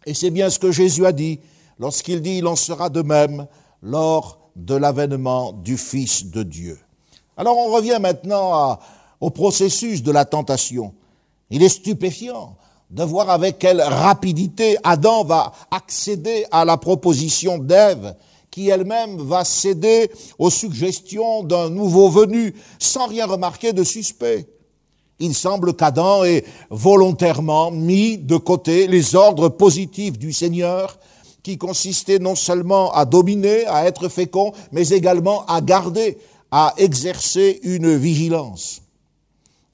Et 0.07 0.15
c'est 0.15 0.31
bien 0.31 0.51
ce 0.51 0.59
que 0.59 0.73
Jésus 0.73 1.07
a 1.07 1.13
dit 1.13 1.41
lorsqu'il 1.79 2.23
dit 2.23 2.39
il 2.39 2.47
en 2.47 2.57
sera 2.57 2.89
de 2.89 3.03
même 3.03 3.47
lors 3.83 4.39
de 4.57 4.75
l'avènement 4.75 5.53
du 5.53 5.77
Fils 5.77 6.27
de 6.27 6.43
Dieu. 6.43 6.79
Alors 7.37 7.57
on 7.59 7.73
revient 7.73 7.99
maintenant 8.01 8.79
au 9.21 9.31
processus 9.31 10.03
de 10.03 10.11
la 10.11 10.25
tentation. 10.25 10.95
Il 11.51 11.63
est 11.63 11.69
stupéfiant 11.69 12.57
de 12.91 13.03
voir 13.03 13.31
avec 13.31 13.59
quelle 13.59 13.81
rapidité 13.81 14.77
Adam 14.83 15.25
va 15.25 15.53
accéder 15.71 16.45
à 16.51 16.65
la 16.65 16.77
proposition 16.77 17.59
d'Ève, 17.59 18.17
qui 18.51 18.69
elle-même 18.69 19.17
va 19.19 19.45
céder 19.45 20.11
aux 20.39 20.51
suggestions 20.51 21.45
d'un 21.45 21.71
nouveau 21.71 22.09
venu, 22.09 22.55
sans 22.81 23.07
rien 23.07 23.27
remarquer 23.27 23.73
de 23.73 23.85
suspect. 23.85 24.49
Il 25.21 25.35
semble 25.35 25.75
qu'Adam 25.75 26.25
ait 26.25 26.45
volontairement 26.71 27.71
mis 27.71 28.17
de 28.17 28.37
côté 28.37 28.87
les 28.87 29.15
ordres 29.15 29.51
positifs 29.51 30.19
du 30.19 30.33
Seigneur, 30.33 30.99
qui 31.43 31.59
consistaient 31.59 32.19
non 32.19 32.35
seulement 32.35 32.93
à 32.93 33.05
dominer, 33.05 33.67
à 33.67 33.87
être 33.87 34.09
fécond, 34.09 34.53
mais 34.73 34.89
également 34.89 35.45
à 35.47 35.61
garder, 35.61 36.19
à 36.51 36.75
exercer 36.79 37.61
une 37.63 37.95
vigilance. 37.97 38.83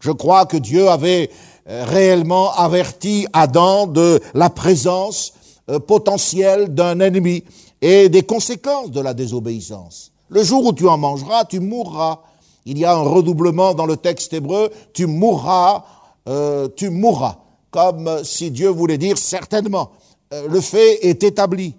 Je 0.00 0.10
crois 0.10 0.46
que 0.46 0.56
Dieu 0.56 0.88
avait 0.88 1.30
euh, 1.68 1.84
réellement 1.84 2.52
averti 2.52 3.26
Adam 3.32 3.86
de 3.86 4.20
la 4.34 4.50
présence 4.50 5.32
euh, 5.70 5.80
potentielle 5.80 6.74
d'un 6.74 7.00
ennemi 7.00 7.42
et 7.80 8.08
des 8.08 8.22
conséquences 8.22 8.90
de 8.90 9.00
la 9.00 9.14
désobéissance. 9.14 10.12
Le 10.28 10.42
jour 10.42 10.64
où 10.66 10.72
tu 10.72 10.88
en 10.88 10.98
mangeras, 10.98 11.44
tu 11.44 11.60
mourras. 11.60 12.20
Il 12.66 12.78
y 12.78 12.84
a 12.84 12.94
un 12.94 13.02
redoublement 13.02 13.72
dans 13.72 13.86
le 13.86 13.96
texte 13.96 14.34
hébreu, 14.34 14.70
tu 14.92 15.06
mourras, 15.06 15.84
euh, 16.28 16.68
tu 16.76 16.90
mourras, 16.90 17.38
comme 17.70 18.22
si 18.24 18.50
Dieu 18.50 18.68
voulait 18.68 18.98
dire 18.98 19.16
certainement. 19.16 19.92
le 20.32 20.60
fait 20.60 21.06
est 21.06 21.22
établi. 21.22 21.74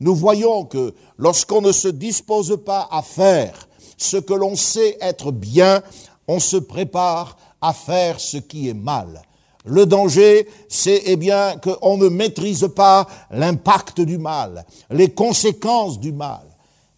Nous 0.00 0.14
voyons 0.14 0.64
que 0.64 0.94
lorsqu'on 1.16 1.62
ne 1.62 1.72
se 1.72 1.88
dispose 1.88 2.58
pas 2.64 2.88
à 2.90 3.02
faire 3.02 3.68
ce 3.96 4.16
que 4.16 4.34
l'on 4.34 4.56
sait 4.56 4.98
être 5.00 5.32
bien, 5.32 5.82
on 6.28 6.38
se 6.38 6.56
prépare 6.56 7.36
à 7.60 7.72
faire 7.72 8.20
ce 8.20 8.36
qui 8.36 8.68
est 8.68 8.74
mal. 8.74 9.22
Le 9.64 9.86
danger, 9.86 10.48
c'est 10.68 11.02
eh 11.06 11.16
bien 11.16 11.56
qu'on 11.56 11.96
ne 11.96 12.08
maîtrise 12.08 12.68
pas 12.74 13.06
l'impact 13.30 14.00
du 14.00 14.18
mal, 14.18 14.64
les 14.90 15.10
conséquences 15.10 15.98
du 15.98 16.12
mal. 16.12 16.44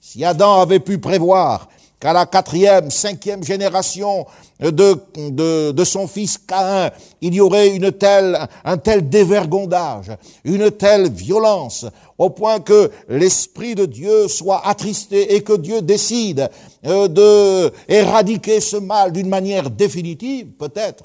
Si 0.00 0.24
Adam 0.24 0.60
avait 0.60 0.80
pu 0.80 0.98
prévoir 0.98 1.68
qu'à 2.00 2.12
la 2.12 2.26
quatrième, 2.26 2.90
cinquième 2.90 3.42
génération 3.42 4.26
de, 4.60 4.70
de, 4.70 5.72
de, 5.72 5.84
son 5.84 6.06
fils 6.06 6.38
Caïn, 6.38 6.90
il 7.20 7.34
y 7.34 7.40
aurait 7.40 7.68
une 7.68 7.92
telle, 7.92 8.38
un 8.64 8.76
tel 8.76 9.08
dévergondage, 9.08 10.12
une 10.44 10.70
telle 10.70 11.10
violence, 11.10 11.86
au 12.16 12.30
point 12.30 12.60
que 12.60 12.90
l'Esprit 13.08 13.74
de 13.74 13.86
Dieu 13.86 14.28
soit 14.28 14.66
attristé 14.66 15.34
et 15.34 15.42
que 15.42 15.56
Dieu 15.56 15.82
décide 15.82 16.50
euh, 16.86 17.08
de 17.08 17.72
éradiquer 17.88 18.60
ce 18.60 18.76
mal 18.76 19.12
d'une 19.12 19.28
manière 19.28 19.70
définitive, 19.70 20.48
peut-être 20.58 21.04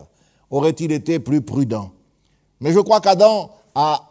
aurait-il 0.50 0.92
été 0.92 1.20
plus 1.20 1.42
prudent. 1.42 1.92
Mais 2.60 2.72
je 2.72 2.80
crois 2.80 3.02
qu'Adam 3.02 3.50
a 3.74 4.10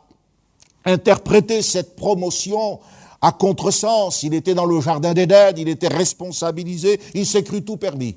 interprété 0.84 1.62
cette 1.62 1.94
promotion 1.94 2.80
à 3.22 3.32
contresens. 3.32 4.22
Il 4.24 4.34
était 4.34 4.54
dans 4.54 4.66
le 4.66 4.80
jardin 4.80 5.14
d'Éden, 5.14 5.54
il 5.56 5.68
était 5.68 5.88
responsabilisé, 5.88 7.00
il 7.14 7.24
s'est 7.24 7.44
cru 7.44 7.62
tout 7.62 7.76
permis. 7.78 8.16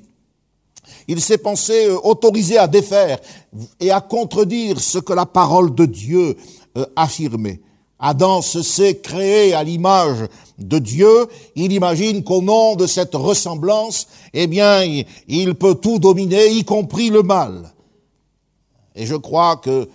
Il 1.08 1.20
s'est 1.20 1.38
pensé 1.38 1.86
euh, 1.86 1.98
autorisé 2.04 2.58
à 2.58 2.68
défaire 2.68 3.18
et 3.80 3.90
à 3.90 4.00
contredire 4.00 4.80
ce 4.80 4.98
que 4.98 5.12
la 5.12 5.26
parole 5.26 5.74
de 5.74 5.86
Dieu 5.86 6.36
euh, 6.76 6.86
affirmait. 6.96 7.60
Adam 7.98 8.42
se 8.42 8.62
sait 8.62 8.98
créé 8.98 9.54
à 9.54 9.64
l'image 9.64 10.28
de 10.58 10.78
Dieu. 10.78 11.26
Il 11.54 11.72
imagine 11.72 12.22
qu'au 12.22 12.42
nom 12.42 12.76
de 12.76 12.86
cette 12.86 13.14
ressemblance, 13.14 14.06
eh 14.34 14.46
bien, 14.46 14.82
il 15.28 15.54
peut 15.54 15.74
tout 15.74 15.98
dominer, 15.98 16.48
y 16.48 16.64
compris 16.64 17.08
le 17.08 17.22
mal. 17.22 17.72
Et 18.94 19.06
je 19.06 19.14
crois 19.14 19.56
que 19.56 19.88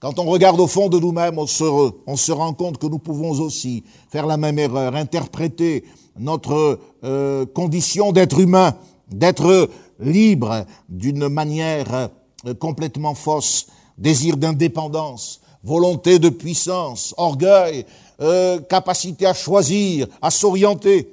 quand 0.00 0.18
on 0.18 0.24
regarde 0.24 0.60
au 0.60 0.68
fond 0.68 0.88
de 0.88 0.98
nous-mêmes, 0.98 1.38
on 1.38 1.46
se, 1.46 2.32
rend 2.32 2.52
compte 2.52 2.78
que 2.78 2.86
nous 2.86 2.98
pouvons 2.98 3.30
aussi 3.40 3.82
faire 4.10 4.26
la 4.26 4.36
même 4.36 4.58
erreur, 4.58 4.94
interpréter 4.94 5.84
notre 6.18 6.78
euh, 7.04 7.46
condition 7.46 8.12
d'être 8.12 8.38
humain, 8.38 8.76
d'être 9.10 9.68
libre 9.98 10.66
d'une 10.88 11.28
manière 11.28 12.10
euh, 12.46 12.54
complètement 12.54 13.14
fausse, 13.14 13.66
désir 13.96 14.36
d'indépendance, 14.36 15.40
volonté 15.64 16.20
de 16.20 16.28
puissance, 16.28 17.12
orgueil, 17.16 17.84
euh, 18.20 18.60
capacité 18.60 19.26
à 19.26 19.34
choisir, 19.34 20.06
à 20.22 20.30
s'orienter. 20.30 21.12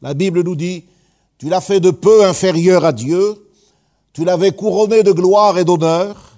La 0.00 0.14
Bible 0.14 0.44
nous 0.44 0.56
dit, 0.56 0.84
tu 1.38 1.48
l'as 1.48 1.60
fait 1.60 1.80
de 1.80 1.90
peu 1.90 2.24
inférieur 2.24 2.84
à 2.84 2.92
Dieu, 2.92 3.48
tu 4.12 4.24
l'avais 4.24 4.52
couronné 4.52 5.02
de 5.02 5.10
gloire 5.10 5.58
et 5.58 5.64
d'honneur, 5.64 6.33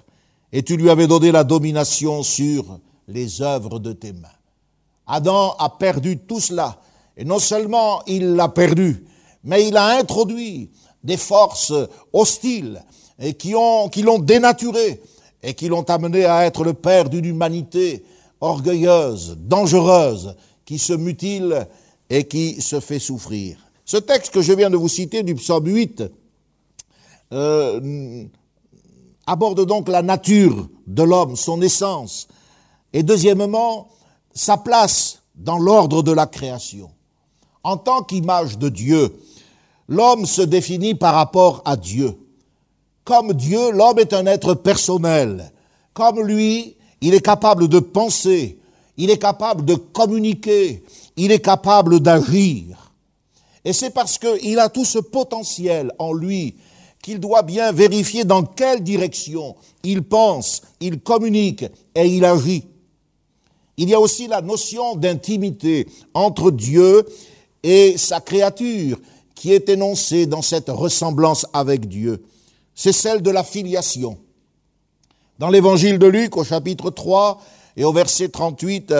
et 0.57 0.63
tu 0.63 0.75
lui 0.75 0.89
avais 0.89 1.05
donné 1.05 1.31
la 1.31 1.43
domination 1.43 2.23
sur 2.23 2.79
les 3.07 3.43
œuvres 3.43 3.77
de 3.77 3.93
tes 3.93 4.11
mains. 4.11 4.27
Adam 5.05 5.51
a 5.59 5.69
perdu 5.69 6.17
tout 6.17 6.39
cela, 6.39 6.81
et 7.15 7.25
non 7.25 7.37
seulement 7.37 8.01
il 8.07 8.33
l'a 8.33 8.49
perdu, 8.49 9.05
mais 9.43 9.67
il 9.67 9.77
a 9.77 9.99
introduit 9.99 10.71
des 11.03 11.17
forces 11.17 11.73
hostiles 12.11 12.83
et 13.19 13.35
qui 13.35 13.53
ont, 13.53 13.87
qui 13.89 14.01
l'ont 14.01 14.17
dénaturé 14.17 14.99
et 15.43 15.53
qui 15.53 15.67
l'ont 15.67 15.83
amené 15.83 16.25
à 16.25 16.47
être 16.47 16.63
le 16.63 16.73
père 16.73 17.07
d'une 17.07 17.25
humanité 17.25 18.03
orgueilleuse, 18.41 19.37
dangereuse, 19.39 20.35
qui 20.65 20.79
se 20.79 20.93
mutile 20.93 21.67
et 22.09 22.23
qui 22.23 22.63
se 22.63 22.79
fait 22.79 22.97
souffrir. 22.97 23.59
Ce 23.85 23.97
texte 23.97 24.33
que 24.33 24.41
je 24.41 24.53
viens 24.53 24.71
de 24.71 24.77
vous 24.77 24.89
citer 24.89 25.21
du 25.21 25.35
psaume 25.35 25.67
8 25.67 26.03
euh, 27.33 28.25
aborde 29.27 29.65
donc 29.65 29.89
la 29.89 30.01
nature 30.01 30.67
de 30.87 31.03
l'homme, 31.03 31.35
son 31.35 31.61
essence, 31.61 32.27
et 32.93 33.03
deuxièmement, 33.03 33.89
sa 34.33 34.57
place 34.57 35.21
dans 35.35 35.59
l'ordre 35.59 36.01
de 36.01 36.11
la 36.11 36.25
création. 36.25 36.89
En 37.63 37.77
tant 37.77 38.01
qu'image 38.01 38.57
de 38.57 38.69
Dieu, 38.69 39.13
l'homme 39.89 40.25
se 40.25 40.41
définit 40.41 40.95
par 40.95 41.13
rapport 41.13 41.61
à 41.65 41.75
Dieu. 41.75 42.17
Comme 43.03 43.33
Dieu, 43.33 43.71
l'homme 43.71 43.99
est 43.99 44.13
un 44.13 44.25
être 44.25 44.53
personnel. 44.53 45.51
Comme 45.93 46.21
lui, 46.21 46.77
il 47.01 47.13
est 47.13 47.25
capable 47.25 47.67
de 47.67 47.79
penser, 47.79 48.57
il 48.95 49.09
est 49.09 49.19
capable 49.19 49.65
de 49.65 49.75
communiquer, 49.75 50.83
il 51.17 51.31
est 51.31 51.43
capable 51.43 51.99
d'agir. 51.99 52.93
Et 53.65 53.73
c'est 53.73 53.89
parce 53.89 54.17
qu'il 54.17 54.59
a 54.59 54.69
tout 54.69 54.85
ce 54.85 54.99
potentiel 54.99 55.91
en 55.99 56.13
lui 56.13 56.55
qu'il 57.07 57.21
doit 57.21 57.41
bien 57.41 57.71
vérifier 57.71 58.25
dans 58.25 58.43
quelle 58.43 58.83
direction 58.83 59.55
il 59.81 60.03
pense, 60.03 60.61
il 60.81 60.99
communique 60.99 61.63
et 61.95 62.05
il 62.05 62.25
agit. 62.25 62.65
Il 63.77 63.87
y 63.87 63.93
a 63.93 63.99
aussi 64.01 64.27
la 64.27 64.41
notion 64.41 64.93
d'intimité 64.97 65.87
entre 66.13 66.51
Dieu 66.51 67.07
et 67.63 67.97
sa 67.97 68.19
créature 68.19 68.99
qui 69.35 69.53
est 69.53 69.69
énoncée 69.69 70.25
dans 70.25 70.41
cette 70.41 70.67
ressemblance 70.67 71.45
avec 71.53 71.87
Dieu. 71.87 72.25
C'est 72.75 72.91
celle 72.91 73.21
de 73.21 73.31
la 73.31 73.45
filiation. 73.45 74.17
Dans 75.39 75.49
l'évangile 75.49 75.99
de 75.99 76.07
Luc 76.07 76.35
au 76.35 76.43
chapitre 76.43 76.89
3 76.89 77.41
et 77.77 77.85
au 77.85 77.93
verset 77.93 78.27
38, 78.27 78.93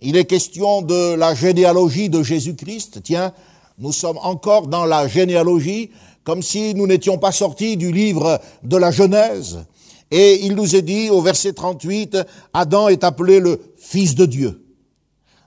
il 0.00 0.16
est 0.16 0.24
question 0.24 0.82
de 0.82 1.14
la 1.14 1.36
généalogie 1.36 2.08
de 2.08 2.20
Jésus-Christ. 2.20 3.04
Tiens, 3.04 3.32
nous 3.78 3.92
sommes 3.92 4.18
encore 4.22 4.66
dans 4.66 4.86
la 4.86 5.06
généalogie 5.06 5.90
comme 6.24 6.42
si 6.42 6.74
nous 6.74 6.86
n'étions 6.86 7.18
pas 7.18 7.32
sortis 7.32 7.76
du 7.76 7.92
livre 7.92 8.40
de 8.62 8.76
la 8.76 8.90
Genèse. 8.90 9.64
Et 10.10 10.44
il 10.46 10.54
nous 10.54 10.74
est 10.74 10.82
dit 10.82 11.10
au 11.10 11.20
verset 11.20 11.52
38, 11.52 12.18
Adam 12.52 12.88
est 12.88 13.04
appelé 13.04 13.40
le 13.40 13.60
Fils 13.76 14.14
de 14.14 14.26
Dieu. 14.26 14.64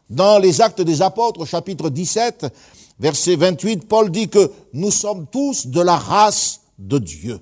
Dans 0.09 0.39
les 0.39 0.61
actes 0.61 0.81
des 0.81 1.01
apôtres, 1.01 1.45
chapitre 1.45 1.89
17, 1.89 2.47
verset 2.99 3.35
28, 3.35 3.87
Paul 3.87 4.09
dit 4.09 4.29
que 4.29 4.51
nous 4.73 4.91
sommes 4.91 5.27
tous 5.31 5.67
de 5.67 5.81
la 5.81 5.97
race 5.97 6.61
de 6.79 6.97
Dieu. 6.97 7.39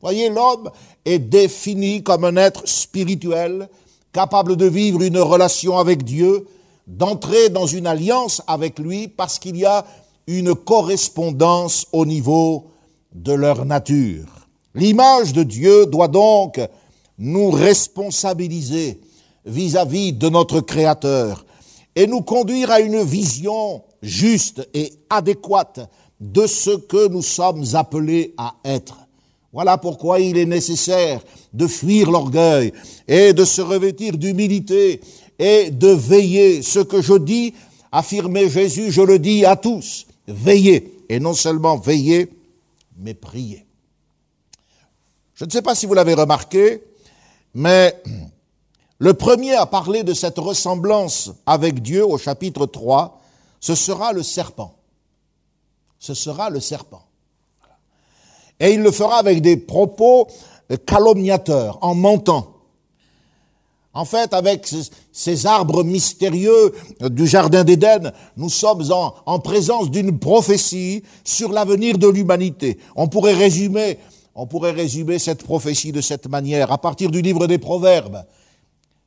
Voyez, 0.00 0.28
l'homme 0.30 0.70
est 1.04 1.18
défini 1.18 2.02
comme 2.02 2.24
un 2.24 2.36
être 2.36 2.66
spirituel, 2.68 3.68
capable 4.12 4.56
de 4.56 4.66
vivre 4.66 5.02
une 5.02 5.18
relation 5.18 5.78
avec 5.78 6.04
Dieu, 6.04 6.46
d'entrer 6.86 7.48
dans 7.48 7.66
une 7.66 7.86
alliance 7.86 8.42
avec 8.46 8.78
lui 8.78 9.08
parce 9.08 9.38
qu'il 9.38 9.56
y 9.56 9.64
a 9.64 9.84
une 10.26 10.54
correspondance 10.54 11.86
au 11.92 12.06
niveau 12.06 12.70
de 13.16 13.32
leur 13.32 13.64
nature. 13.64 14.26
L'image 14.74 15.32
de 15.32 15.42
Dieu 15.42 15.86
doit 15.86 16.08
donc 16.08 16.60
nous 17.18 17.50
responsabiliser 17.50 19.00
vis-à-vis 19.46 20.12
de 20.12 20.28
notre 20.28 20.60
Créateur 20.60 21.46
et 21.94 22.06
nous 22.06 22.20
conduire 22.20 22.70
à 22.70 22.80
une 22.80 23.02
vision 23.02 23.82
juste 24.02 24.68
et 24.74 24.92
adéquate 25.08 25.88
de 26.20 26.46
ce 26.46 26.70
que 26.70 27.08
nous 27.08 27.22
sommes 27.22 27.64
appelés 27.74 28.34
à 28.36 28.54
être. 28.64 28.98
Voilà 29.52 29.78
pourquoi 29.78 30.20
il 30.20 30.36
est 30.36 30.46
nécessaire 30.46 31.22
de 31.54 31.66
fuir 31.66 32.10
l'orgueil 32.10 32.72
et 33.08 33.32
de 33.32 33.44
se 33.44 33.62
revêtir 33.62 34.18
d'humilité 34.18 35.00
et 35.38 35.70
de 35.70 35.88
veiller. 35.88 36.60
Ce 36.60 36.80
que 36.80 37.00
je 37.00 37.14
dis, 37.14 37.54
affirmait 37.90 38.50
Jésus, 38.50 38.90
je 38.90 39.00
le 39.00 39.18
dis 39.18 39.46
à 39.46 39.56
tous, 39.56 40.06
veillez. 40.28 40.92
Et 41.08 41.20
non 41.20 41.34
seulement 41.34 41.78
veillez, 41.78 42.28
mais. 42.96 43.16
Je 45.34 45.44
ne 45.44 45.50
sais 45.50 45.62
pas 45.62 45.74
si 45.74 45.86
vous 45.86 45.94
l'avez 45.94 46.14
remarqué, 46.14 46.82
mais 47.54 48.02
le 48.98 49.14
premier 49.14 49.54
à 49.54 49.66
parler 49.66 50.02
de 50.02 50.14
cette 50.14 50.38
ressemblance 50.38 51.30
avec 51.44 51.82
Dieu 51.82 52.06
au 52.06 52.16
chapitre 52.16 52.66
3, 52.66 53.20
ce 53.60 53.74
sera 53.74 54.12
le 54.12 54.22
serpent. 54.22 54.74
Ce 55.98 56.14
sera 56.14 56.50
le 56.50 56.60
serpent. 56.60 57.02
Et 58.58 58.72
il 58.72 58.82
le 58.82 58.90
fera 58.90 59.18
avec 59.18 59.42
des 59.42 59.56
propos 59.56 60.28
calomniateurs, 60.86 61.78
en 61.82 61.94
mentant. 61.94 62.55
En 63.96 64.04
fait, 64.04 64.34
avec 64.34 64.68
ces 65.10 65.46
arbres 65.46 65.82
mystérieux 65.82 66.74
du 67.00 67.26
Jardin 67.26 67.64
d'Éden, 67.64 68.12
nous 68.36 68.50
sommes 68.50 68.92
en, 68.92 69.14
en 69.24 69.38
présence 69.38 69.90
d'une 69.90 70.18
prophétie 70.18 71.02
sur 71.24 71.50
l'avenir 71.50 71.96
de 71.96 72.06
l'humanité. 72.06 72.78
On 72.94 73.08
pourrait 73.08 73.32
résumer, 73.32 73.98
on 74.34 74.46
pourrait 74.46 74.72
résumer 74.72 75.18
cette 75.18 75.42
prophétie 75.42 75.92
de 75.92 76.02
cette 76.02 76.28
manière, 76.28 76.70
à 76.72 76.76
partir 76.76 77.10
du 77.10 77.22
livre 77.22 77.46
des 77.46 77.56
Proverbes. 77.56 78.22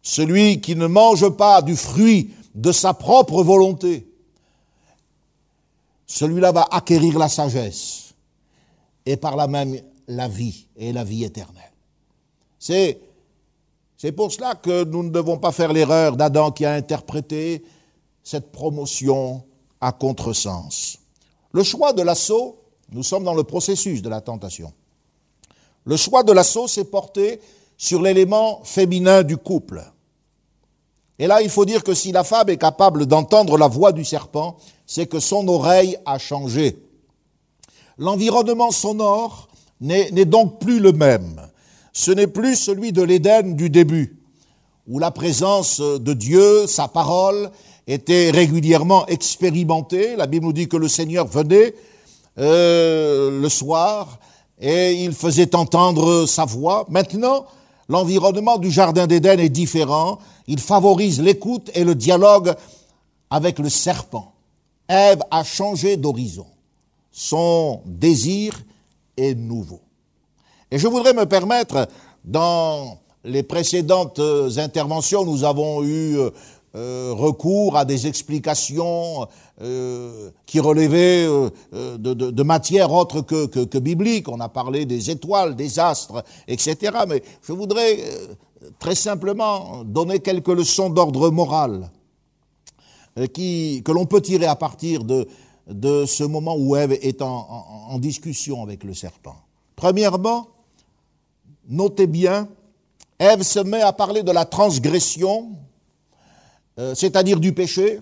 Celui 0.01 0.59
qui 0.59 0.75
ne 0.75 0.87
mange 0.87 1.29
pas 1.37 1.61
du 1.61 1.75
fruit 1.75 2.31
de 2.55 2.71
sa 2.71 2.95
propre 2.95 3.43
volonté, 3.43 4.07
celui-là 6.07 6.51
va 6.51 6.67
acquérir 6.71 7.19
la 7.19 7.29
sagesse 7.29 8.15
et 9.05 9.17
par 9.17 9.35
là 9.35 9.45
même 9.45 9.79
la 10.07 10.27
vie 10.27 10.65
et 10.75 10.91
la 10.91 11.03
vie 11.03 11.25
éternelle. 11.25 11.73
C'est, 12.57 12.99
c'est 13.99 14.13
pour 14.13 14.31
cela 14.31 14.55
que 14.55 14.85
nous 14.85 15.03
ne 15.03 15.09
devons 15.09 15.37
pas 15.37 15.51
faire 15.51 15.73
l'erreur 15.73 16.15
d'Adam 16.15 16.51
qui 16.51 16.63
a 16.63 16.71
interprété 16.71 17.65
cette 18.23 18.49
promotion 18.49 19.43
à 19.81 19.91
contresens. 19.91 20.99
Le 21.51 21.63
choix 21.63 21.91
de 21.91 22.01
l'assaut, 22.01 22.61
nous 22.93 23.03
sommes 23.03 23.25
dans 23.25 23.33
le 23.33 23.43
processus 23.43 24.01
de 24.01 24.07
la 24.07 24.21
tentation. 24.21 24.71
Le 25.83 25.97
choix 25.97 26.23
de 26.23 26.31
l'assaut 26.31 26.69
s'est 26.69 26.85
porté 26.85 27.41
sur 27.77 28.01
l'élément 28.01 28.61
féminin 28.63 29.21
du 29.23 29.35
couple. 29.35 29.83
Et 31.17 31.27
là, 31.27 31.41
il 31.41 31.49
faut 31.49 31.65
dire 31.65 31.83
que 31.83 31.93
si 31.93 32.13
la 32.13 32.23
femme 32.23 32.47
est 32.47 32.57
capable 32.57 33.05
d'entendre 33.05 33.57
la 33.57 33.67
voix 33.67 33.91
du 33.91 34.05
serpent, 34.05 34.55
c'est 34.85 35.07
que 35.07 35.19
son 35.19 35.45
oreille 35.49 35.97
a 36.05 36.17
changé. 36.19 36.81
L'environnement 37.97 38.71
sonore 38.71 39.49
n'est 39.81 40.23
donc 40.23 40.59
plus 40.59 40.79
le 40.79 40.93
même. 40.93 41.48
Ce 41.93 42.11
n'est 42.11 42.27
plus 42.27 42.55
celui 42.55 42.91
de 42.91 43.01
l'Éden 43.01 43.55
du 43.55 43.69
début, 43.69 44.17
où 44.87 44.99
la 44.99 45.11
présence 45.11 45.79
de 45.79 46.13
Dieu, 46.13 46.67
sa 46.67 46.87
parole, 46.87 47.51
était 47.87 48.29
régulièrement 48.29 49.05
expérimentée. 49.07 50.15
La 50.15 50.27
Bible 50.27 50.45
nous 50.45 50.53
dit 50.53 50.67
que 50.67 50.77
le 50.77 50.87
Seigneur 50.87 51.27
venait 51.27 51.73
euh, 52.37 53.41
le 53.41 53.49
soir 53.49 54.19
et 54.59 54.93
il 54.93 55.13
faisait 55.13 55.55
entendre 55.55 56.25
sa 56.25 56.45
voix. 56.45 56.85
Maintenant, 56.89 57.45
l'environnement 57.87 58.57
du 58.57 58.69
Jardin 58.69 59.07
d'Éden 59.07 59.39
est 59.39 59.49
différent. 59.49 60.19
Il 60.47 60.59
favorise 60.59 61.21
l'écoute 61.21 61.71
et 61.73 61.83
le 61.83 61.95
dialogue 61.95 62.53
avec 63.29 63.59
le 63.59 63.69
serpent. 63.69 64.33
Ève 64.87 65.21
a 65.31 65.43
changé 65.43 65.97
d'horizon. 65.97 66.47
Son 67.11 67.81
désir 67.85 68.63
est 69.17 69.35
nouveau. 69.35 69.81
Et 70.71 70.77
je 70.77 70.87
voudrais 70.87 71.13
me 71.13 71.25
permettre, 71.25 71.87
dans 72.23 72.99
les 73.23 73.43
précédentes 73.43 74.21
interventions, 74.57 75.25
nous 75.25 75.43
avons 75.43 75.83
eu 75.83 76.17
euh, 76.75 77.13
recours 77.13 77.77
à 77.77 77.85
des 77.85 78.05
explications 78.05 79.27
euh, 79.61 80.29
qui 80.45 80.59
relevaient 80.59 81.25
euh, 81.25 81.49
de, 81.97 82.13
de, 82.13 82.29
de, 82.29 82.43
matière 82.43 82.93
autre 82.93 83.21
que, 83.21 83.47
que, 83.47 83.65
que, 83.65 83.77
biblique. 83.79 84.29
On 84.29 84.39
a 84.39 84.49
parlé 84.49 84.85
des 84.85 85.09
étoiles, 85.09 85.55
des 85.55 85.79
astres, 85.79 86.23
etc. 86.47 86.77
Mais 87.07 87.23
je 87.41 87.53
voudrais 87.53 87.97
très 88.77 88.95
simplement 88.95 89.83
donner 89.83 90.19
quelques 90.19 90.49
leçons 90.49 90.89
d'ordre 90.89 91.29
moral 91.31 91.89
euh, 93.17 93.27
que 93.27 93.91
l'on 93.91 94.05
peut 94.05 94.21
tirer 94.21 94.45
à 94.45 94.55
partir 94.55 95.03
de, 95.03 95.25
ce 96.05 96.23
moment 96.23 96.55
où 96.57 96.75
Ève 96.75 96.93
est 96.93 97.21
en, 97.21 97.97
discussion 97.99 98.63
avec 98.63 98.83
le 98.83 98.93
serpent. 98.93 99.35
Premièrement, 99.75 100.47
notez 101.69 102.07
bien, 102.07 102.49
Ève 103.19 103.43
se 103.43 103.59
met 103.59 103.81
à 103.81 103.93
parler 103.93 104.23
de 104.23 104.31
la 104.31 104.45
transgression, 104.45 105.51
euh, 106.79 106.95
c'est-à-dire 106.95 107.39
du 107.39 107.53
péché. 107.53 107.99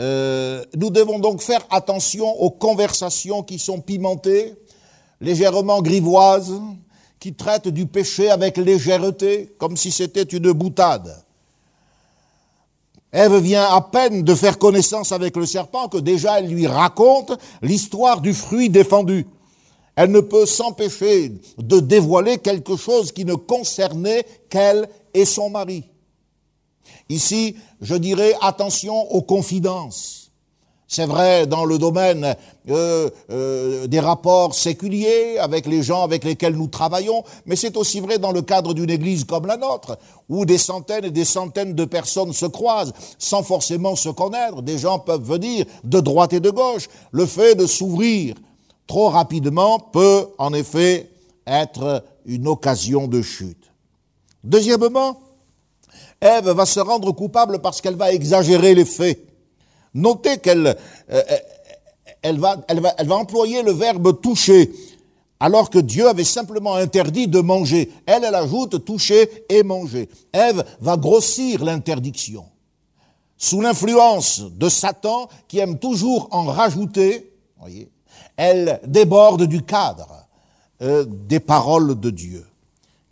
Euh, 0.00 0.64
nous 0.76 0.90
devons 0.90 1.18
donc 1.18 1.40
faire 1.40 1.64
attention 1.70 2.28
aux 2.40 2.50
conversations 2.50 3.42
qui 3.42 3.58
sont 3.58 3.80
pimentées, 3.80 4.54
légèrement 5.20 5.82
grivoises, 5.82 6.60
qui 7.18 7.34
traitent 7.34 7.68
du 7.68 7.86
péché 7.86 8.30
avec 8.30 8.56
légèreté, 8.56 9.54
comme 9.58 9.76
si 9.76 9.90
c'était 9.90 10.22
une 10.22 10.52
boutade. 10.52 11.24
Ève 13.12 13.36
vient 13.38 13.64
à 13.64 13.80
peine 13.80 14.22
de 14.22 14.34
faire 14.34 14.58
connaissance 14.58 15.12
avec 15.12 15.36
le 15.36 15.46
serpent 15.46 15.88
que 15.88 15.98
déjà 15.98 16.40
elle 16.40 16.48
lui 16.48 16.66
raconte 16.66 17.32
l'histoire 17.62 18.20
du 18.20 18.34
fruit 18.34 18.68
défendu. 18.68 19.26
Elle 20.00 20.12
ne 20.12 20.20
peut 20.20 20.46
s'empêcher 20.46 21.32
de 21.58 21.80
dévoiler 21.80 22.38
quelque 22.38 22.76
chose 22.76 23.10
qui 23.10 23.24
ne 23.24 23.34
concernait 23.34 24.24
qu'elle 24.48 24.88
et 25.12 25.24
son 25.24 25.50
mari. 25.50 25.82
Ici, 27.08 27.56
je 27.80 27.96
dirais 27.96 28.32
attention 28.40 29.10
aux 29.10 29.22
confidences. 29.22 30.30
C'est 30.86 31.04
vrai 31.04 31.48
dans 31.48 31.64
le 31.64 31.78
domaine 31.78 32.36
euh, 32.68 33.10
euh, 33.30 33.88
des 33.88 33.98
rapports 33.98 34.54
séculiers 34.54 35.36
avec 35.38 35.66
les 35.66 35.82
gens 35.82 36.04
avec 36.04 36.22
lesquels 36.22 36.54
nous 36.54 36.68
travaillons, 36.68 37.24
mais 37.44 37.56
c'est 37.56 37.76
aussi 37.76 37.98
vrai 37.98 38.18
dans 38.18 38.30
le 38.30 38.42
cadre 38.42 38.74
d'une 38.74 38.90
église 38.90 39.24
comme 39.24 39.46
la 39.46 39.56
nôtre, 39.56 39.98
où 40.28 40.46
des 40.46 40.58
centaines 40.58 41.06
et 41.06 41.10
des 41.10 41.24
centaines 41.24 41.74
de 41.74 41.84
personnes 41.84 42.32
se 42.32 42.46
croisent 42.46 42.92
sans 43.18 43.42
forcément 43.42 43.96
se 43.96 44.10
connaître. 44.10 44.62
Des 44.62 44.78
gens 44.78 45.00
peuvent 45.00 45.24
venir 45.24 45.66
de 45.82 45.98
droite 45.98 46.34
et 46.34 46.40
de 46.40 46.50
gauche. 46.50 46.88
Le 47.10 47.26
fait 47.26 47.56
de 47.56 47.66
s'ouvrir 47.66 48.36
trop 48.88 49.10
rapidement 49.10 49.78
peut 49.78 50.26
en 50.38 50.52
effet 50.52 51.08
être 51.46 52.04
une 52.26 52.48
occasion 52.48 53.06
de 53.06 53.22
chute. 53.22 53.70
Deuxièmement, 54.42 55.20
Ève 56.20 56.48
va 56.48 56.66
se 56.66 56.80
rendre 56.80 57.12
coupable 57.12 57.60
parce 57.60 57.80
qu'elle 57.80 57.94
va 57.94 58.12
exagérer 58.12 58.74
les 58.74 58.84
faits. 58.84 59.24
Notez 59.94 60.38
qu'elle 60.38 60.76
euh, 61.10 61.22
euh, 62.24 62.32
va 62.32 63.16
employer 63.16 63.62
le 63.62 63.72
verbe 63.72 64.20
toucher, 64.20 64.72
alors 65.38 65.70
que 65.70 65.78
Dieu 65.78 66.08
avait 66.08 66.24
simplement 66.24 66.74
interdit 66.74 67.28
de 67.28 67.40
manger. 67.40 67.92
Elle, 68.06 68.24
elle 68.24 68.34
ajoute 68.34 68.84
toucher 68.84 69.44
et 69.48 69.62
manger. 69.62 70.08
Ève 70.32 70.64
va 70.80 70.96
grossir 70.96 71.64
l'interdiction. 71.64 72.46
Sous 73.36 73.60
l'influence 73.60 74.40
de 74.40 74.68
Satan, 74.68 75.28
qui 75.46 75.58
aime 75.58 75.78
toujours 75.78 76.28
en 76.32 76.44
rajouter, 76.44 77.32
voyez, 77.60 77.88
elle 78.38 78.80
déborde 78.86 79.42
du 79.42 79.62
cadre 79.62 80.26
euh, 80.80 81.04
des 81.06 81.40
paroles 81.40 82.00
de 82.00 82.08
Dieu. 82.08 82.46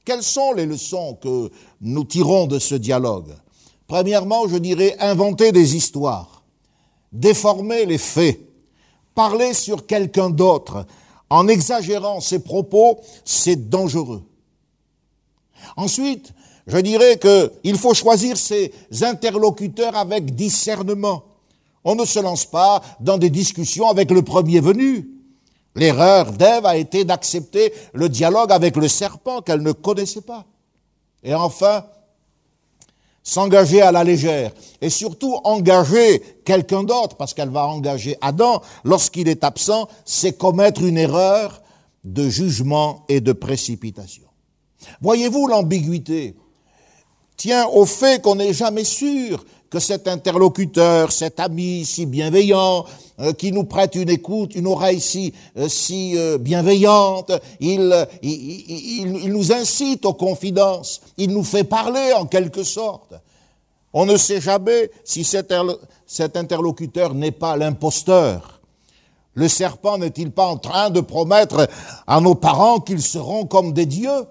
Quelles 0.06 0.22
sont 0.22 0.52
les 0.52 0.64
leçons 0.64 1.18
que 1.20 1.50
nous 1.82 2.04
tirons 2.04 2.46
de 2.46 2.58
ce 2.58 2.76
dialogue? 2.76 3.34
Premièrement, 3.86 4.48
je 4.48 4.56
dirais 4.56 4.96
inventer 4.98 5.52
des 5.52 5.76
histoires 5.76 6.36
déformer 7.12 7.86
les 7.86 7.98
faits, 7.98 8.40
parler 9.14 9.54
sur 9.54 9.86
quelqu'un 9.86 10.30
d'autre 10.30 10.86
en 11.30 11.48
exagérant 11.48 12.20
ses 12.20 12.38
propos, 12.40 13.00
c'est 13.24 13.68
dangereux. 13.68 14.22
Ensuite, 15.76 16.32
je 16.66 16.78
dirais 16.78 17.18
qu'il 17.18 17.76
faut 17.76 17.94
choisir 17.94 18.36
ses 18.36 18.72
interlocuteurs 19.02 19.96
avec 19.96 20.34
discernement. 20.34 21.24
On 21.84 21.94
ne 21.94 22.04
se 22.04 22.18
lance 22.18 22.44
pas 22.44 22.82
dans 23.00 23.18
des 23.18 23.30
discussions 23.30 23.88
avec 23.88 24.10
le 24.10 24.22
premier 24.22 24.60
venu. 24.60 25.08
L'erreur 25.76 26.32
d'Ève 26.32 26.64
a 26.66 26.76
été 26.76 27.04
d'accepter 27.04 27.72
le 27.92 28.08
dialogue 28.08 28.50
avec 28.50 28.76
le 28.76 28.88
serpent 28.88 29.42
qu'elle 29.42 29.62
ne 29.62 29.72
connaissait 29.72 30.22
pas. 30.22 30.46
Et 31.22 31.34
enfin, 31.34 31.84
s'engager 33.22 33.82
à 33.82 33.92
la 33.92 34.02
légère 34.02 34.52
et 34.80 34.88
surtout 34.88 35.38
engager 35.44 36.20
quelqu'un 36.44 36.82
d'autre, 36.82 37.16
parce 37.16 37.34
qu'elle 37.34 37.50
va 37.50 37.66
engager 37.66 38.16
Adam 38.22 38.62
lorsqu'il 38.84 39.28
est 39.28 39.44
absent, 39.44 39.88
c'est 40.04 40.38
commettre 40.38 40.82
une 40.82 40.96
erreur 40.96 41.62
de 42.04 42.28
jugement 42.28 43.04
et 43.08 43.20
de 43.20 43.32
précipitation. 43.32 44.22
Voyez-vous 45.02 45.46
l'ambiguïté? 45.46 46.36
Tient 47.36 47.66
au 47.66 47.84
fait 47.84 48.22
qu'on 48.22 48.36
n'est 48.36 48.54
jamais 48.54 48.84
sûr 48.84 49.44
que 49.70 49.78
cet 49.78 50.08
interlocuteur, 50.08 51.12
cet 51.12 51.40
ami 51.40 51.84
si 51.84 52.06
bienveillant, 52.06 52.84
euh, 53.18 53.32
qui 53.32 53.50
nous 53.50 53.64
prête 53.64 53.94
une 53.94 54.10
écoute, 54.10 54.54
une 54.54 54.66
oreille 54.66 55.00
si, 55.00 55.32
euh, 55.56 55.68
si 55.68 56.16
euh, 56.16 56.38
bienveillante, 56.38 57.32
il, 57.60 58.06
il, 58.22 59.16
il, 59.24 59.32
nous 59.32 59.52
incite 59.52 60.04
aux 60.04 60.12
confidences, 60.12 61.00
il 61.16 61.30
nous 61.30 61.42
fait 61.42 61.64
parler 61.64 62.12
en 62.12 62.26
quelque 62.26 62.62
sorte. 62.62 63.14
On 63.92 64.04
ne 64.04 64.16
sait 64.16 64.40
jamais 64.40 64.90
si 65.02 65.24
cet 65.24 66.36
interlocuteur 66.36 67.14
n'est 67.14 67.30
pas 67.30 67.56
l'imposteur. 67.56 68.60
Le 69.32 69.48
serpent 69.48 69.96
n'est-il 69.96 70.30
pas 70.30 70.46
en 70.46 70.58
train 70.58 70.90
de 70.90 71.00
promettre 71.00 71.68
à 72.06 72.20
nos 72.20 72.34
parents 72.34 72.80
qu'ils 72.80 73.02
seront 73.02 73.46
comme 73.46 73.72
des 73.72 73.86
dieux? 73.86 74.26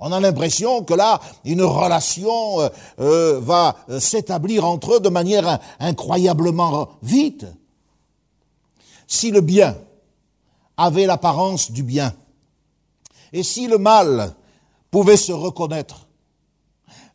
On 0.00 0.12
a 0.12 0.20
l'impression 0.20 0.82
que 0.82 0.94
là, 0.94 1.20
une 1.44 1.62
relation 1.62 2.60
euh, 2.60 2.68
euh, 3.00 3.40
va 3.40 3.76
euh, 3.90 4.00
s'établir 4.00 4.64
entre 4.64 4.96
eux 4.96 5.00
de 5.00 5.10
manière 5.10 5.60
incroyablement 5.78 6.88
vite. 7.02 7.46
Si 9.06 9.30
le 9.30 9.42
bien 9.42 9.76
avait 10.76 11.06
l'apparence 11.06 11.70
du 11.70 11.82
bien, 11.82 12.14
et 13.32 13.42
si 13.42 13.66
le 13.66 13.76
mal 13.76 14.34
pouvait 14.90 15.18
se 15.18 15.32
reconnaître, 15.32 16.08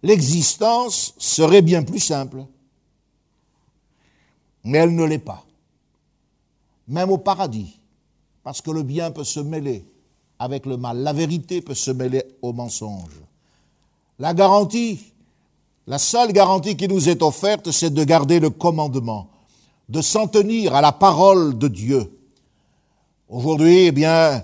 l'existence 0.03 1.15
serait 1.17 1.63
bien 1.63 1.81
plus 1.81 1.99
simple. 1.99 2.45
Mais 4.63 4.77
elle 4.77 4.95
ne 4.95 5.03
l'est 5.03 5.17
pas. 5.17 5.43
Même 6.87 7.09
au 7.09 7.17
paradis, 7.17 7.79
parce 8.43 8.61
que 8.61 8.71
le 8.71 8.83
bien 8.83 9.09
peut 9.09 9.23
se 9.23 9.39
mêler 9.39 9.85
avec 10.39 10.65
le 10.65 10.77
mal. 10.77 10.97
La 10.97 11.13
vérité 11.13 11.61
peut 11.61 11.73
se 11.73 11.91
mêler 11.91 12.23
au 12.41 12.53
mensonge. 12.53 13.21
La 14.19 14.33
garantie, 14.33 14.99
la 15.87 15.97
seule 15.97 16.31
garantie 16.31 16.75
qui 16.75 16.87
nous 16.87 17.09
est 17.09 17.21
offerte, 17.21 17.71
c'est 17.71 17.93
de 17.93 18.03
garder 18.03 18.39
le 18.39 18.49
commandement, 18.49 19.29
de 19.89 20.01
s'en 20.01 20.27
tenir 20.27 20.73
à 20.75 20.81
la 20.81 20.91
parole 20.91 21.57
de 21.57 21.67
Dieu. 21.67 22.11
Aujourd'hui, 23.29 23.87
eh 23.87 23.91
bien, 23.91 24.43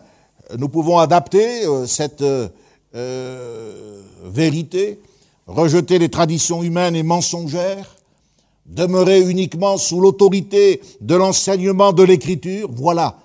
nous 0.57 0.69
pouvons 0.69 0.97
adapter 0.97 1.65
euh, 1.65 1.85
cette 1.85 2.23
euh, 2.23 4.01
vérité, 4.23 4.99
rejeter 5.47 5.99
les 5.99 6.09
traditions 6.09 6.63
humaines 6.63 6.95
et 6.95 7.03
mensongères, 7.03 7.95
demeurer 8.65 9.21
uniquement 9.21 9.77
sous 9.77 9.99
l'autorité 9.99 10.81
de 10.99 11.15
l'enseignement 11.15 11.93
de 11.93 12.03
l'Écriture. 12.03 12.69
Voilà 12.71 13.17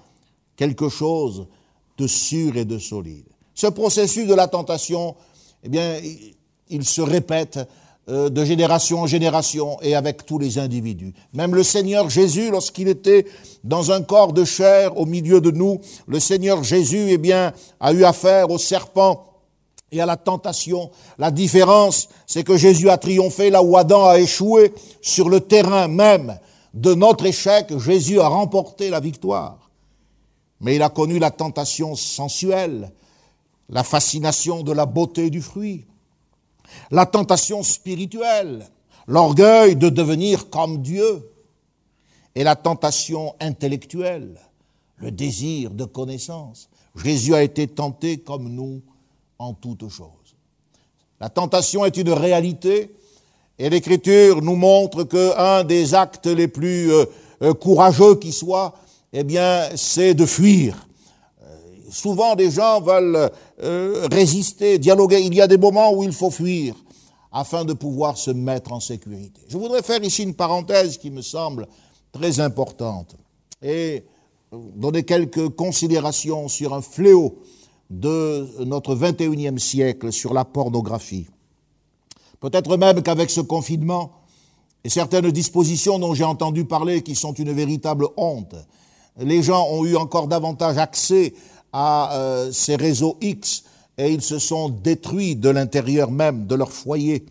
quelque 0.57 0.89
chose 0.89 1.47
de 1.99 2.07
sûr 2.07 2.57
et 2.57 2.65
de 2.65 2.79
solide. 2.79 3.27
Ce 3.55 3.67
processus 3.67 4.27
de 4.27 4.35
la 4.35 4.49
tentation, 4.49 5.15
eh 5.63 5.69
bien, 5.69 5.99
il 6.69 6.85
se 6.85 7.01
répète 7.01 7.59
euh, 8.09 8.29
de 8.29 8.45
génération 8.45 9.01
en 9.01 9.07
génération 9.09 9.79
et 9.83 9.97
avec 9.97 10.25
tous 10.27 10.39
les 10.39 10.59
individus. 10.59 11.13
Même 11.33 11.57
le 11.57 11.65
Seigneur 11.65 12.09
Jésus, 12.09 12.53
lorsqu'il 12.53 12.87
était 12.87 13.27
dans 13.65 13.91
un 13.91 14.01
corps 14.01 14.33
de 14.33 14.45
chair 14.45 14.97
au 14.97 15.07
milieu 15.07 15.41
de 15.41 15.51
nous, 15.51 15.81
le 16.07 16.21
Seigneur 16.21 16.63
Jésus, 16.63 17.07
eh 17.09 17.19
bien, 17.19 17.53
a 17.81 17.93
eu 17.93 18.05
affaire 18.05 18.51
au 18.51 18.59
serpent 18.59 19.27
et 19.91 20.01
à 20.01 20.07
la 20.07 20.17
tentation. 20.17 20.91
La 21.19 21.33
différence, 21.33 22.09
c'est 22.29 22.45
que 22.45 22.57
Jésus 22.57 22.91
a 22.91 22.97
triomphé 22.97 23.51
là 23.51 23.61
où 23.61 23.77
Adam 23.77 24.05
a 24.07 24.21
échoué 24.21 24.73
sur 25.03 25.29
le 25.29 25.41
terrain 25.41 25.89
même 25.89 26.39
de 26.75 26.95
notre 26.95 27.27
échec. 27.27 27.77
Jésus 27.77 28.21
a 28.21 28.29
remporté 28.29 28.89
la 28.89 29.01
victoire 29.01 29.66
mais 30.61 30.77
il 30.77 30.83
a 30.83 30.89
connu 30.89 31.19
la 31.19 31.31
tentation 31.31 31.95
sensuelle, 31.95 32.93
la 33.69 33.85
fascination 33.85 34.63
de 34.63 34.73
la 34.73 34.87
beauté 34.87 35.31
du 35.31 35.43
fruit, 35.43 35.87
la 36.91 37.07
tentation 37.07 37.63
spirituelle, 37.63 38.67
l'orgueil 39.07 39.77
de 39.77 39.89
devenir 39.89 40.51
comme 40.51 40.83
Dieu, 40.83 41.31
et 42.35 42.45
la 42.45 42.55
tentation 42.55 43.35
intellectuelle, 43.41 44.39
le 44.97 45.11
désir 45.11 45.71
de 45.71 45.85
connaissance. 45.85 46.69
Jésus 46.95 47.35
a 47.35 47.43
été 47.43 47.67
tenté 47.67 48.19
comme 48.19 48.51
nous 48.51 48.83
en 49.39 49.55
toutes 49.55 49.89
choses. 49.89 50.37
La 51.19 51.31
tentation 51.31 51.87
est 51.87 51.97
une 51.97 52.13
réalité, 52.13 52.95
et 53.59 53.71
l'Écriture 53.71 54.43
nous 54.43 54.57
montre 54.57 55.05
qu'un 55.05 55.65
des 55.65 55.95
actes 55.95 56.27
les 56.27 56.49
plus 56.49 56.93
euh, 56.93 57.07
euh, 57.43 57.55
courageux 57.55 58.17
qui 58.17 58.33
soit, 58.33 58.75
eh 59.13 59.25
bien, 59.25 59.69
c'est 59.77 60.15
de 60.15 60.27
fuir. 60.27 60.87
Euh, 61.43 61.57
souvent, 61.91 62.35
des 62.35 62.51
gens 62.51 62.81
veulent 62.81 63.31
euh, 63.63 64.09
résister, 64.11 64.79
dialoguer. 64.79 65.21
Il 65.21 65.35
y 65.35 65.41
a 65.41 65.47
des 65.47 65.59
moments 65.59 65.93
où 65.93 66.03
il 66.03 66.13
faut 66.13 66.31
fuir 66.31 66.75
afin 67.33 67.65
de 67.65 67.73
pouvoir 67.73 68.17
se 68.17 68.31
mettre 68.31 68.73
en 68.73 68.81
sécurité. 68.81 69.41
Je 69.49 69.59
voudrais 69.59 69.83
faire 69.83 70.03
ici 70.03 70.23
une 70.23 70.35
parenthèse 70.35 70.99
qui 70.99 71.11
me 71.11 71.23
semble 71.23 71.67
très 72.13 72.41
importante 72.41 73.15
et 73.63 74.05
donner 74.53 75.03
quelques 75.03 75.49
considérations 75.51 76.49
sur 76.49 76.73
un 76.73 76.83
fléau 76.83 77.39
de 77.91 78.65
notre 78.65 78.95
21e 78.95 79.59
siècle, 79.59 80.13
sur 80.13 80.35
la 80.35 80.45
pornographie. 80.45 81.27
Peut-être 82.41 82.77
même 82.77 83.03
qu'avec 83.03 83.31
ce 83.31 83.41
confinement 83.41 84.13
et 84.85 84.89
certaines 84.89 85.31
dispositions 85.31 85.99
dont 85.99 86.15
j'ai 86.15 86.25
entendu 86.25 86.65
parler 86.65 87.03
qui 87.03 87.15
sont 87.15 87.33
une 87.33 87.53
véritable 87.53 88.07
honte, 88.17 88.55
les 89.19 89.43
gens 89.43 89.67
ont 89.71 89.85
eu 89.85 89.97
encore 89.97 90.29
davantage 90.29 90.79
accès 90.79 91.35
à 91.73 92.17
euh, 92.17 92.53
ces 92.53 92.77
réseaux 92.77 93.17
X 93.21 93.65
et 93.99 94.13
ils 94.13 94.23
se 94.23 94.39
sont 94.39 94.69
détruits 94.69 95.37
de 95.37 95.49
l'intérieur 95.49 96.11
même 96.11 96.47
de 96.47 96.55
leur 96.55 96.71
foyer. 96.71 97.25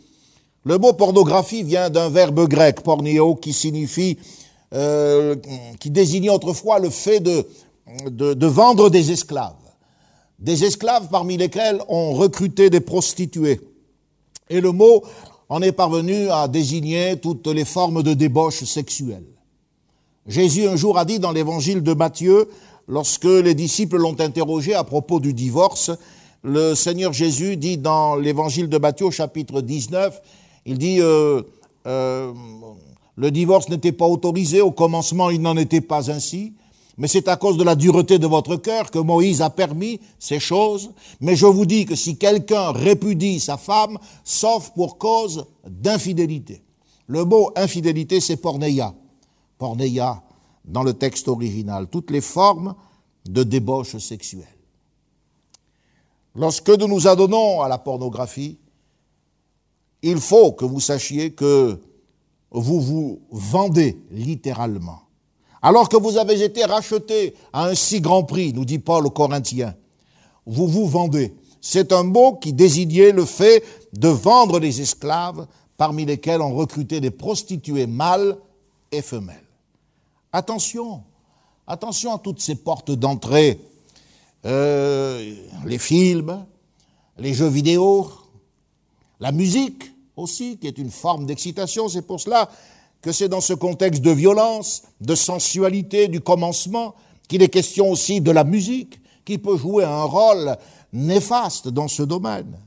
Le 0.64 0.78
mot 0.80 0.94
pornographie 0.94 1.64
vient 1.64 1.92
d'un 1.92 2.10
verbe 2.10 2.48
grec, 2.48 2.82
pornio, 2.82 3.36
qui 3.36 3.54
signifie, 3.54 4.18
euh, 4.74 5.36
qui 5.80 5.92
désignait 5.92 6.30
autrefois 6.30 6.80
le 6.80 6.90
fait 6.90 7.20
de, 7.20 7.46
de, 8.10 8.34
de 8.34 8.48
vendre 8.48 8.90
des 8.90 9.12
esclaves. 9.12 9.54
Des 10.40 10.64
esclaves 10.64 11.08
parmi 11.10 11.38
lesquels 11.38 11.82
on 11.88 12.14
recrutait 12.14 12.72
des 12.72 12.80
prostituées. 12.80 13.62
Et 14.50 14.60
le 14.60 14.72
mot 14.72 15.04
en 15.50 15.62
est 15.62 15.72
parvenu 15.72 16.30
à 16.30 16.48
désigner 16.48 17.18
toutes 17.18 17.48
les 17.48 17.66
formes 17.66 18.02
de 18.02 18.16
débauche 18.16 18.64
sexuelle. 18.64 19.24
Jésus 20.28 20.68
un 20.68 20.76
jour 20.76 20.98
a 20.98 21.06
dit 21.06 21.20
dans 21.20 21.32
l'évangile 21.32 21.84
de 21.84 21.94
Matthieu, 21.94 22.50
lorsque 22.88 23.26
les 23.26 23.54
disciples 23.54 23.98
l'ont 23.98 24.20
interrogé 24.20 24.74
à 24.74 24.84
propos 24.84 25.20
du 25.20 25.34
divorce, 25.34 25.92
le 26.42 26.74
Seigneur 26.74 27.14
Jésus 27.14 27.58
dit 27.58 27.78
dans 27.78 28.16
l'évangile 28.16 28.68
de 28.68 28.80
Matthieu 28.80 29.12
chapitre 29.12 29.62
19, 29.62 30.20
il 30.66 30.80
dit 30.80 31.00
euh, 31.00 31.44
euh, 31.86 32.34
le 33.16 33.30
divorce 33.30 33.70
n'était 33.70 33.92
pas 33.92 34.08
autorisé, 34.08 34.62
au 34.62 34.72
commencement 34.72 35.30
il 35.30 35.44
n'en 35.44 35.58
était 35.58 35.82
pas 35.82 36.10
ainsi, 36.10 36.54
mais 36.98 37.08
c'est 37.08 37.28
à 37.28 37.36
cause 37.36 37.58
de 37.58 37.64
la 37.64 37.76
dureté 37.76 38.18
de 38.18 38.26
votre 38.26 38.56
cœur 38.56 38.90
que 38.90 38.98
Moïse 38.98 39.44
a 39.44 39.52
permis 39.52 40.00
ces 40.18 40.40
choses. 40.40 40.92
Mais 41.22 41.36
je 41.36 41.46
vous 41.46 41.68
dis 41.68 41.86
que 41.86 41.94
si 41.94 42.18
quelqu'un 42.18 42.72
répudie 42.72 43.40
sa 43.40 43.58
femme, 43.58 44.00
sauf 44.24 44.72
pour 44.74 44.98
cause 44.98 45.46
d'infidélité. 45.68 46.64
Le 47.06 47.26
mot 47.26 47.52
infidélité, 47.56 48.22
c'est 48.22 48.38
porneia 48.38 48.96
porneia 49.58 50.24
dans 50.66 50.84
le 50.84 50.94
texte 50.94 51.28
original, 51.28 51.88
toutes 51.88 52.12
les 52.12 52.22
formes 52.22 52.76
de 53.26 53.44
débauche 53.44 53.98
sexuelle. 53.98 54.48
Lorsque 56.36 56.70
nous 56.70 56.88
nous 56.88 57.08
adonnons 57.08 57.62
à 57.62 57.70
la 57.70 57.78
pornographie, 57.78 58.58
il 60.02 60.18
faut 60.18 60.52
que 60.52 60.66
vous 60.66 60.80
sachiez 60.80 61.32
que 61.32 61.80
vous 62.52 62.82
vous 62.82 63.22
vendez 63.32 63.98
littéralement. 64.12 65.02
Alors 65.62 65.90
que 65.90 65.98
vous 65.98 66.18
avez 66.18 66.44
été 66.44 66.64
racheté 66.66 67.34
à 67.52 67.66
un 67.66 67.76
si 67.76 68.02
grand 68.02 68.24
prix, 68.24 68.54
nous 68.54 68.66
dit 68.66 68.80
Paul 68.80 69.08
aux 69.08 69.12
Corinthiens, 69.12 69.76
vous 70.46 70.68
vous 70.68 70.88
vendez. 70.88 71.34
C'est 71.60 71.92
un 71.92 72.04
mot 72.04 72.36
qui 72.36 72.54
désignait 72.54 73.12
le 73.12 73.26
fait 73.26 73.64
de 73.94 74.08
vendre 74.08 74.60
les 74.60 74.82
esclaves 74.82 75.48
parmi 75.78 76.06
lesquels 76.06 76.42
on 76.42 76.54
recrutait 76.54 77.02
des 77.02 77.12
prostituées 77.12 77.88
mâles 77.88 78.38
et 78.92 79.02
femelles. 79.02 79.45
Attention, 80.36 81.02
attention 81.66 82.14
à 82.14 82.18
toutes 82.18 82.42
ces 82.42 82.56
portes 82.56 82.92
d'entrée, 82.92 83.58
euh, 84.46 85.34
les 85.66 85.78
films, 85.78 86.46
les 87.18 87.34
jeux 87.34 87.48
vidéo, 87.48 88.12
la 89.22 89.32
musique 89.32 89.94
aussi, 90.18 90.58
qui 90.58 90.68
est 90.68 90.78
une 90.78 90.92
forme 90.92 91.26
d'excitation. 91.26 91.88
C'est 91.88 92.02
pour 92.02 92.20
cela 92.20 92.50
que 93.02 93.14
c'est 93.14 93.30
dans 93.30 93.40
ce 93.40 93.54
contexte 93.54 94.02
de 94.02 94.12
violence, 94.12 94.84
de 95.00 95.16
sensualité, 95.16 96.10
du 96.10 96.20
commencement, 96.20 96.96
qu'il 97.30 97.42
est 97.42 97.48
question 97.48 97.90
aussi 97.90 98.20
de 98.20 98.32
la 98.32 98.44
musique, 98.44 99.00
qui 99.24 99.38
peut 99.38 99.56
jouer 99.56 99.86
un 99.86 100.04
rôle 100.04 100.58
néfaste 100.92 101.70
dans 101.70 101.88
ce 101.88 102.04
domaine. 102.04 102.60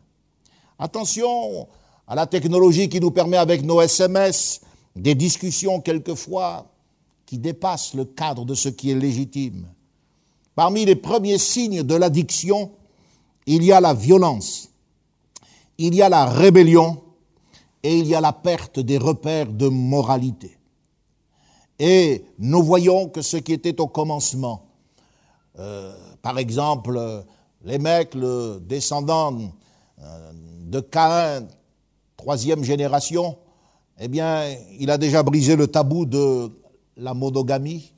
Attention 0.78 1.68
à 2.06 2.14
la 2.14 2.26
technologie 2.26 2.88
qui 2.88 2.98
nous 2.98 3.10
permet 3.10 3.36
avec 3.36 3.62
nos 3.62 3.82
SMS 3.82 4.62
des 4.96 5.14
discussions 5.14 5.82
quelquefois 5.82 6.64
qui 7.28 7.36
dépasse 7.36 7.92
le 7.92 8.06
cadre 8.06 8.46
de 8.46 8.54
ce 8.54 8.70
qui 8.70 8.90
est 8.90 8.94
légitime. 8.94 9.68
Parmi 10.54 10.86
les 10.86 10.96
premiers 10.96 11.36
signes 11.36 11.82
de 11.82 11.94
l'addiction, 11.94 12.70
il 13.44 13.62
y 13.62 13.70
a 13.70 13.82
la 13.82 13.92
violence, 13.92 14.70
il 15.76 15.94
y 15.94 16.00
a 16.00 16.08
la 16.08 16.24
rébellion, 16.24 17.02
et 17.82 17.98
il 17.98 18.06
y 18.06 18.14
a 18.14 18.22
la 18.22 18.32
perte 18.32 18.80
des 18.80 18.96
repères 18.96 19.52
de 19.52 19.68
moralité. 19.68 20.56
Et 21.78 22.24
nous 22.38 22.62
voyons 22.62 23.10
que 23.10 23.20
ce 23.20 23.36
qui 23.36 23.52
était 23.52 23.78
au 23.78 23.88
commencement, 23.88 24.64
euh, 25.58 25.94
par 26.22 26.38
exemple, 26.38 26.98
les 27.62 27.78
mecs, 27.78 28.14
le 28.14 28.58
descendant 28.58 29.38
euh, 30.00 30.32
de 30.64 30.80
Caïn, 30.80 31.46
troisième 32.16 32.64
génération, 32.64 33.36
eh 34.00 34.08
bien, 34.08 34.44
il 34.80 34.90
a 34.90 34.96
déjà 34.96 35.22
brisé 35.22 35.56
le 35.56 35.66
tabou 35.66 36.06
de 36.06 36.50
la 36.98 37.14
monogamie. 37.14 37.92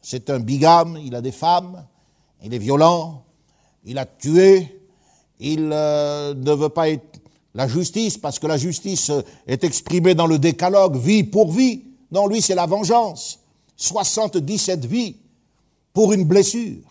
C'est 0.00 0.30
un 0.30 0.38
bigame, 0.38 0.98
il 1.02 1.14
a 1.14 1.20
des 1.20 1.32
femmes, 1.32 1.84
il 2.42 2.54
est 2.54 2.58
violent, 2.58 3.24
il 3.84 3.98
a 3.98 4.06
tué, 4.06 4.80
il 5.40 5.70
euh, 5.72 6.34
ne 6.34 6.52
veut 6.52 6.68
pas 6.68 6.88
être 6.88 7.20
la 7.54 7.68
justice, 7.68 8.18
parce 8.18 8.38
que 8.38 8.46
la 8.46 8.56
justice 8.56 9.12
est 9.46 9.64
exprimée 9.64 10.14
dans 10.14 10.26
le 10.26 10.38
décalogue, 10.38 10.96
vie 10.96 11.24
pour 11.24 11.52
vie. 11.52 11.84
Non, 12.10 12.26
lui, 12.26 12.42
c'est 12.42 12.54
la 12.54 12.66
vengeance. 12.66 13.40
77 13.76 14.84
vies 14.84 15.16
pour 15.92 16.12
une 16.12 16.24
blessure. 16.24 16.82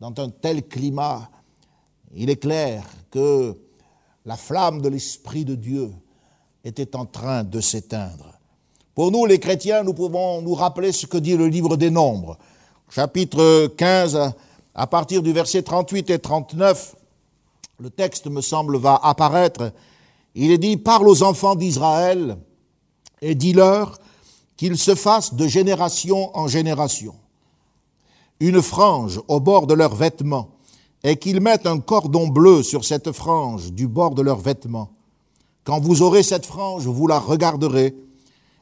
Dans 0.00 0.12
un 0.18 0.30
tel 0.30 0.66
climat, 0.66 1.28
il 2.14 2.30
est 2.30 2.36
clair 2.36 2.84
que 3.10 3.56
la 4.24 4.36
flamme 4.36 4.82
de 4.82 4.88
l'Esprit 4.88 5.44
de 5.44 5.54
Dieu 5.54 5.92
était 6.64 6.94
en 6.96 7.06
train 7.06 7.44
de 7.44 7.60
s'éteindre. 7.60 8.37
Pour 8.98 9.12
nous, 9.12 9.26
les 9.26 9.38
chrétiens, 9.38 9.84
nous 9.84 9.94
pouvons 9.94 10.42
nous 10.42 10.54
rappeler 10.54 10.90
ce 10.90 11.06
que 11.06 11.18
dit 11.18 11.36
le 11.36 11.46
livre 11.46 11.76
des 11.76 11.88
Nombres. 11.88 12.36
Chapitre 12.90 13.68
15, 13.68 14.32
à 14.74 14.86
partir 14.88 15.22
du 15.22 15.32
verset 15.32 15.62
38 15.62 16.10
et 16.10 16.18
39, 16.18 16.96
le 17.78 17.90
texte, 17.90 18.26
me 18.26 18.40
semble, 18.40 18.76
va 18.76 18.98
apparaître. 19.00 19.70
Il 20.34 20.50
est 20.50 20.58
dit, 20.58 20.76
parle 20.76 21.06
aux 21.06 21.22
enfants 21.22 21.54
d'Israël 21.54 22.38
et 23.22 23.36
dis-leur 23.36 24.00
qu'ils 24.56 24.76
se 24.76 24.96
fassent 24.96 25.34
de 25.34 25.46
génération 25.46 26.36
en 26.36 26.48
génération 26.48 27.14
une 28.40 28.60
frange 28.60 29.20
au 29.28 29.38
bord 29.38 29.68
de 29.68 29.74
leurs 29.74 29.94
vêtements 29.94 30.48
et 31.04 31.14
qu'ils 31.14 31.40
mettent 31.40 31.68
un 31.68 31.78
cordon 31.78 32.26
bleu 32.26 32.64
sur 32.64 32.84
cette 32.84 33.12
frange 33.12 33.70
du 33.70 33.86
bord 33.86 34.16
de 34.16 34.22
leurs 34.22 34.40
vêtements. 34.40 34.90
Quand 35.62 35.78
vous 35.78 36.02
aurez 36.02 36.24
cette 36.24 36.46
frange, 36.46 36.88
vous 36.88 37.06
la 37.06 37.20
regarderez 37.20 37.94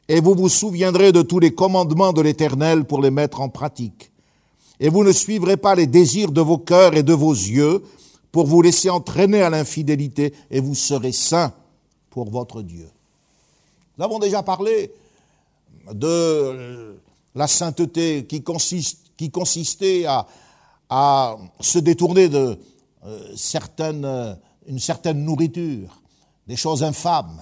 et 0.08 0.20
vous 0.20 0.34
vous 0.34 0.48
souviendrez 0.48 1.12
de 1.12 1.22
tous 1.22 1.38
les 1.38 1.54
commandements 1.54 2.12
de 2.12 2.22
l'Éternel 2.22 2.84
pour 2.84 3.02
les 3.02 3.10
mettre 3.10 3.40
en 3.40 3.48
pratique. 3.48 4.10
Et 4.78 4.88
vous 4.88 5.04
ne 5.04 5.12
suivrez 5.12 5.56
pas 5.56 5.74
les 5.74 5.86
désirs 5.86 6.32
de 6.32 6.40
vos 6.40 6.58
cœurs 6.58 6.94
et 6.94 7.02
de 7.02 7.12
vos 7.12 7.32
yeux, 7.32 7.82
pour 8.36 8.44
vous 8.46 8.60
laisser 8.60 8.90
entraîner 8.90 9.40
à 9.40 9.48
l'infidélité 9.48 10.34
et 10.50 10.60
vous 10.60 10.74
serez 10.74 11.12
saints 11.12 11.54
pour 12.10 12.28
votre 12.28 12.60
Dieu. 12.60 12.86
Nous 13.96 14.04
avons 14.04 14.18
déjà 14.18 14.42
parlé 14.42 14.92
de 15.90 16.98
la 17.34 17.46
sainteté 17.46 18.26
qui, 18.26 18.42
consiste, 18.42 19.10
qui 19.16 19.30
consistait 19.30 20.04
à, 20.04 20.26
à, 20.90 21.38
se 21.60 21.78
détourner 21.78 22.28
de 22.28 22.58
euh, 23.06 23.32
certaines, 23.34 24.36
une 24.66 24.80
certaine 24.80 25.24
nourriture, 25.24 25.98
des 26.46 26.56
choses 26.56 26.82
infâmes. 26.82 27.40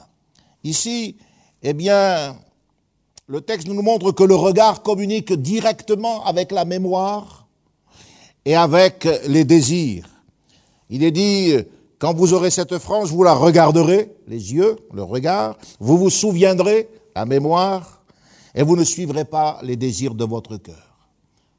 Ici, 0.63 1.17
eh 1.61 1.73
bien, 1.73 2.37
le 3.27 3.41
texte 3.41 3.69
nous 3.69 3.83
montre 3.83 4.13
que 4.13 4.25
le 4.25 4.35
regard 4.35 4.83
communique 4.83 5.33
directement 5.33 6.25
avec 6.25 6.53
la 6.53 6.65
mémoire 6.65 7.47
et 8.45 8.55
avec 8.55 9.09
les 9.27 9.45
désirs. 9.45 10.07
Il 10.91 11.03
est 11.03 11.11
dit, 11.11 11.55
quand 11.99 12.15
vous 12.15 12.35
aurez 12.35 12.51
cette 12.51 12.79
frange, 12.79 13.11
vous 13.11 13.23
la 13.23 13.33
regarderez, 13.33 14.15
les 14.29 14.53
yeux, 14.53 14.77
le 14.93 15.03
regard, 15.03 15.57
vous 15.81 15.97
vous 15.97 16.11
souviendrez, 16.11 16.89
la 17.17 17.25
mémoire, 17.25 18.03
et 18.55 18.63
vous 18.63 18.77
ne 18.77 18.85
suivrez 18.85 19.25
pas 19.25 19.59
les 19.63 19.77
désirs 19.77 20.15
de 20.15 20.25
votre 20.25 20.59
cœur. 20.59 20.99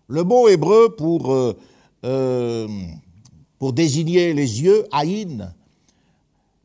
Le 0.07 0.23
mot 0.23 0.47
hébreu 0.47 0.95
pour, 0.95 1.33
euh, 1.33 1.57
euh, 2.03 2.67
désigner 3.73 4.33
les 4.35 4.61
yeux, 4.61 4.85
aïn, 4.91 5.51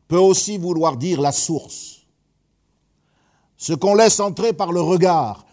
peut 0.07 0.19
aussi 0.19 0.59
vouloir 0.59 0.97
dire 0.97 1.19
la 1.19 1.31
source. 1.31 2.00
Ce 3.61 3.73
qu'on 3.73 3.93
laisse 3.93 4.19
entrer 4.19 4.53
par 4.53 4.71
le 4.71 4.81
regard 4.81 5.45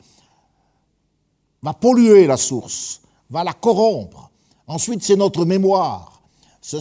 va 1.60 1.74
polluer 1.74 2.26
la 2.26 2.38
source, 2.38 3.02
va 3.28 3.44
la 3.44 3.52
corrompre. 3.52 4.30
Ensuite, 4.66 5.02
c'est 5.02 5.14
notre 5.14 5.44
mémoire 5.44 6.22
ce 6.62 6.78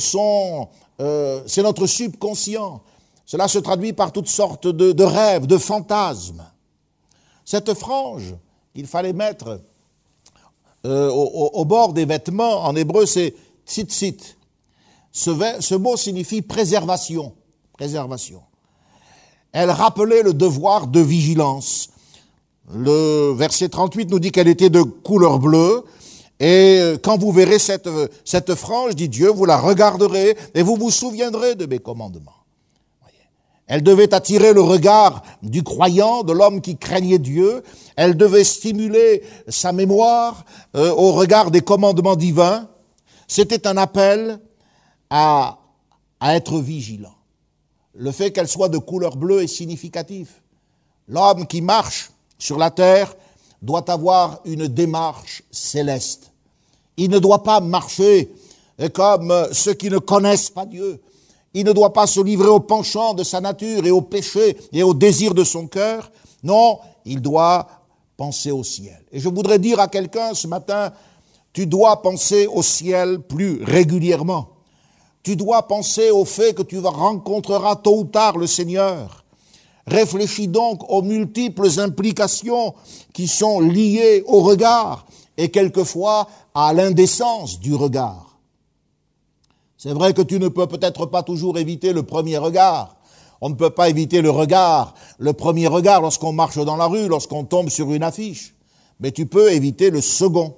euh, 1.01 1.43
c'est 1.45 1.63
notre 1.63 1.85
subconscient. 1.85 2.81
Cela 3.25 3.49
se 3.49 3.59
traduit 3.59 3.91
par 3.91 4.13
toutes 4.13 4.29
sortes 4.29 4.67
de, 4.67 5.03
rêves, 5.03 5.47
de 5.47 5.57
fantasmes. 5.57 6.45
Cette 7.43 7.73
frange 7.73 8.33
qu'il 8.73 8.87
fallait 8.87 9.11
mettre 9.11 9.61
euh, 10.85 11.09
au, 11.09 11.65
bord 11.65 11.91
des 11.91 12.05
vêtements, 12.05 12.63
en 12.63 12.73
hébreu, 12.73 13.05
c'est 13.05 13.35
tzitzit. 13.65 14.37
Ce, 15.11 15.31
ce 15.59 15.75
mot 15.75 15.97
signifie. 15.97 16.41
Préservation. 16.41 17.33
Elle 19.59 19.71
rappelait 19.71 20.21
le 20.21 20.35
devoir 20.35 20.85
de 20.85 20.99
vigilance. 20.99 21.89
Le 22.71 23.33
verset 23.33 23.69
38 23.69 24.11
nous 24.11 24.19
dit 24.19 24.31
qu'elle 24.31 24.47
était 24.47 24.69
de 24.69 24.83
couleur 24.83 25.39
bleue, 25.39 25.83
et 26.39 26.77
euh, 26.79 26.97
quand 27.01 27.17
vous 27.17 27.31
verrez 27.31 27.57
cette, 27.57 27.87
euh, 27.87 28.07
cette 28.23 28.53
frange, 28.53 28.93
dit 28.93 29.09
Dieu, 29.09 29.29
vous 29.29 29.45
la 29.45 29.57
regarderez 29.57 30.37
et 30.53 30.61
vous 30.61 30.75
vous 30.75 30.91
souviendrez 30.91 31.55
de 31.55 31.65
mes 31.65 31.79
commandements. 31.79 32.43
Elle 33.65 33.81
devait 33.81 34.13
attirer 34.13 34.53
le 34.53 34.61
regard 34.61 35.23
du 35.41 35.63
croyant, 35.63 36.21
de 36.21 36.33
l'homme 36.33 36.61
qui 36.61 36.77
craignait 36.77 37.17
Dieu. 37.17 37.63
Elle 37.95 38.15
devait 38.15 38.43
stimuler 38.43 39.23
sa 39.47 39.71
mémoire 39.71 40.45
euh, 40.75 40.91
au 40.91 41.13
regard 41.13 41.49
des 41.49 41.61
commandements 41.61 42.15
divins. 42.15 42.67
C'était 43.27 43.65
un 43.65 43.77
appel 43.77 44.39
à 45.09 45.57
être 46.21 46.59
vigilant. 46.59 47.16
Le 47.99 48.11
fait 48.11 48.31
qu'elle 48.31 48.47
soit 48.47 48.69
de 48.69 48.77
couleur 48.77 49.17
bleue 49.17 49.41
est 49.41 49.47
significatif. 49.47 50.43
L'homme 51.07 51.47
qui 51.47 51.61
marche 51.61 52.11
sur 52.37 52.59
la 52.59 52.69
terre 52.69 53.15
doit 53.63 53.89
avoir 53.89 54.39
une 54.45 54.67
démarche 54.67 55.41
céleste. 55.49 56.31
Il 56.95 57.09
ne 57.09 57.17
doit 57.17 57.41
pas 57.41 57.59
marcher 57.59 58.31
comme 58.93 59.33
ceux 59.51 59.73
qui 59.73 59.89
ne 59.89 59.97
connaissent 59.97 60.51
pas 60.51 60.67
Dieu. 60.67 61.01
Il 61.55 61.65
ne 61.65 61.71
doit 61.71 61.91
pas 61.91 62.05
se 62.05 62.19
livrer 62.19 62.49
au 62.49 62.59
penchant 62.59 63.15
de 63.15 63.23
sa 63.23 63.41
nature 63.41 63.83
et 63.83 63.91
au 63.91 64.01
péché 64.01 64.55
et 64.71 64.83
au 64.83 64.93
désir 64.93 65.33
de 65.33 65.43
son 65.43 65.65
cœur. 65.65 66.11
Non, 66.43 66.77
il 67.03 67.19
doit 67.19 67.67
penser 68.15 68.51
au 68.51 68.63
ciel. 68.63 69.03
Et 69.11 69.19
je 69.19 69.27
voudrais 69.27 69.57
dire 69.57 69.79
à 69.79 69.87
quelqu'un 69.87 70.35
ce 70.35 70.45
matin, 70.45 70.91
tu 71.51 71.65
dois 71.65 72.03
penser 72.03 72.45
au 72.45 72.61
ciel 72.61 73.21
plus 73.21 73.63
régulièrement. 73.63 74.49
Tu 75.27 75.35
dois 75.35 75.67
penser 75.67 76.09
au 76.09 76.23
fait 76.23 76.53
que 76.53 76.61
tu 76.61 76.79
rencontreras 76.79 77.75
tôt 77.75 77.99
ou 77.99 78.03
tard 78.05 78.37
le 78.37 78.47
Seigneur. 78.47 79.25
Réfléchis 79.85 80.47
donc 80.47 80.89
aux 80.89 81.01
multiples 81.01 81.81
implications 81.81 82.73
qui 83.11 83.27
sont 83.27 83.59
liées 83.59 84.23
au 84.25 84.39
regard 84.39 85.05
et 85.35 85.49
quelquefois 85.49 86.29
à 86.55 86.71
l'indécence 86.71 87.59
du 87.59 87.75
regard. 87.75 88.37
C'est 89.77 89.91
vrai 89.91 90.13
que 90.13 90.21
tu 90.21 90.39
ne 90.39 90.47
peux 90.47 90.65
peut-être 90.65 91.05
pas 91.07 91.23
toujours 91.23 91.57
éviter 91.57 91.91
le 91.91 92.03
premier 92.03 92.37
regard. 92.37 92.95
On 93.41 93.49
ne 93.49 93.55
peut 93.55 93.71
pas 93.71 93.89
éviter 93.89 94.21
le 94.21 94.29
regard, 94.29 94.93
le 95.19 95.33
premier 95.33 95.67
regard 95.67 95.99
lorsqu'on 95.99 96.31
marche 96.31 96.57
dans 96.57 96.77
la 96.77 96.87
rue, 96.87 97.09
lorsqu'on 97.09 97.43
tombe 97.43 97.67
sur 97.67 97.91
une 97.91 98.03
affiche. 98.03 98.55
Mais 99.01 99.11
tu 99.11 99.25
peux 99.25 99.51
éviter 99.51 99.89
le 99.89 99.99
second. 99.99 100.55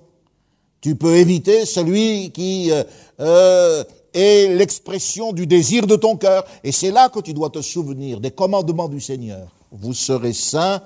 Tu 0.80 0.96
peux 0.96 1.16
éviter 1.16 1.66
celui 1.66 2.30
qui 2.32 2.72
euh, 2.72 2.84
euh, 3.20 3.84
est 4.14 4.56
l'expression 4.56 5.34
du 5.34 5.48
désir 5.48 5.88
de 5.88 5.96
ton 5.96 6.18
cœur. 6.18 6.46
Et 6.64 6.72
c'est 6.72 6.92
là 6.92 7.10
que 7.10 7.20
tu 7.20 7.34
dois 7.34 7.50
te 7.50 7.62
souvenir 7.62 8.20
des 8.20 8.32
commandements 8.32 8.90
du 8.90 9.02
Seigneur. 9.02 9.54
Vous 9.72 9.94
serez 9.94 10.34
saints 10.34 10.82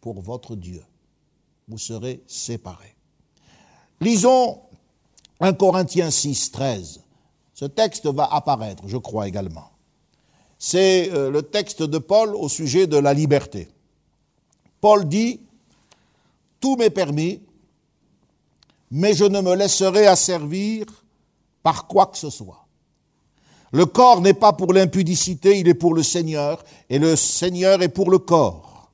pour 0.00 0.20
votre 0.20 0.56
Dieu. 0.56 0.82
Vous 1.68 1.78
serez 1.78 2.22
séparés. 2.26 2.94
Lisons 4.00 4.60
1 5.40 5.52
Corinthiens 5.54 6.10
6, 6.10 6.52
13. 6.52 7.00
Ce 7.54 7.64
texte 7.64 8.06
va 8.06 8.28
apparaître, 8.32 8.84
je 8.86 8.96
crois 8.96 9.28
également. 9.28 9.70
C'est 10.58 11.12
euh, 11.12 11.30
le 11.30 11.42
texte 11.42 11.82
de 11.82 11.98
Paul 11.98 12.34
au 12.34 12.48
sujet 12.48 12.86
de 12.86 12.96
la 12.96 13.14
liberté. 13.14 13.68
Paul 14.80 15.08
dit, 15.08 15.40
Tout 16.60 16.76
m'est 16.76 16.90
permis, 16.90 17.40
mais 18.90 19.14
je 19.14 19.24
ne 19.24 19.40
me 19.40 19.54
laisserai 19.54 20.06
asservir 20.06 20.86
par 21.62 21.86
quoi 21.86 22.06
que 22.06 22.18
ce 22.18 22.30
soit. 22.30 22.63
Le 23.72 23.86
corps 23.86 24.20
n'est 24.20 24.34
pas 24.34 24.52
pour 24.52 24.72
l'impudicité, 24.72 25.58
il 25.58 25.68
est 25.68 25.74
pour 25.74 25.94
le 25.94 26.02
Seigneur, 26.02 26.62
et 26.88 26.98
le 26.98 27.16
Seigneur 27.16 27.82
est 27.82 27.88
pour 27.88 28.10
le 28.10 28.18
corps. 28.18 28.90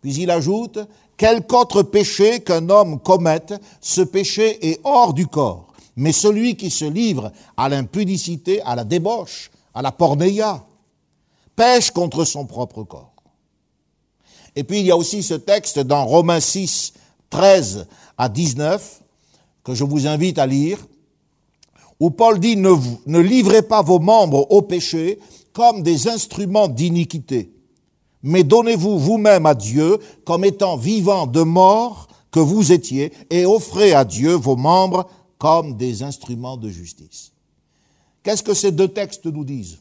Puis 0.00 0.14
il 0.14 0.30
ajoute, 0.30 0.78
quelque 1.16 1.54
autre 1.54 1.82
péché 1.82 2.40
qu'un 2.40 2.68
homme 2.68 3.00
commette, 3.00 3.54
ce 3.80 4.02
péché 4.02 4.70
est 4.70 4.80
hors 4.84 5.14
du 5.14 5.26
corps. 5.26 5.72
Mais 5.96 6.12
celui 6.12 6.56
qui 6.56 6.70
se 6.70 6.84
livre 6.84 7.32
à 7.56 7.68
l'impudicité, 7.68 8.60
à 8.62 8.74
la 8.74 8.84
débauche, 8.84 9.50
à 9.74 9.82
la 9.82 9.92
pornéia, 9.92 10.64
pêche 11.54 11.90
contre 11.90 12.24
son 12.24 12.46
propre 12.46 12.82
corps. 12.82 13.14
Et 14.54 14.64
puis 14.64 14.80
il 14.80 14.86
y 14.86 14.90
a 14.90 14.96
aussi 14.96 15.22
ce 15.22 15.34
texte 15.34 15.78
dans 15.78 16.04
Romains 16.04 16.40
6, 16.40 16.94
13 17.30 17.86
à 18.18 18.28
19, 18.28 19.02
que 19.64 19.74
je 19.74 19.84
vous 19.84 20.06
invite 20.06 20.38
à 20.38 20.46
lire, 20.46 20.78
où 22.00 22.10
Paul 22.10 22.38
dit 22.38 22.56
ne, 22.56 22.72
ne 23.06 23.18
livrez 23.18 23.62
pas 23.62 23.82
vos 23.82 23.98
membres 23.98 24.50
au 24.50 24.62
péché 24.62 25.18
comme 25.52 25.82
des 25.82 26.08
instruments 26.08 26.68
d'iniquité, 26.68 27.50
mais 28.22 28.44
donnez-vous 28.44 28.98
vous-même 28.98 29.46
à 29.46 29.54
Dieu 29.54 29.98
comme 30.24 30.44
étant 30.44 30.76
vivants 30.76 31.26
de 31.26 31.42
mort 31.42 32.08
que 32.30 32.40
vous 32.40 32.72
étiez, 32.72 33.12
et 33.30 33.46
offrez 33.46 33.94
à 33.94 34.04
Dieu 34.04 34.34
vos 34.34 34.56
membres 34.56 35.08
comme 35.38 35.76
des 35.76 36.02
instruments 36.02 36.58
de 36.58 36.68
justice. 36.68 37.32
Qu'est-ce 38.22 38.42
que 38.42 38.52
ces 38.52 38.72
deux 38.72 38.88
textes 38.88 39.24
nous 39.24 39.44
disent? 39.44 39.78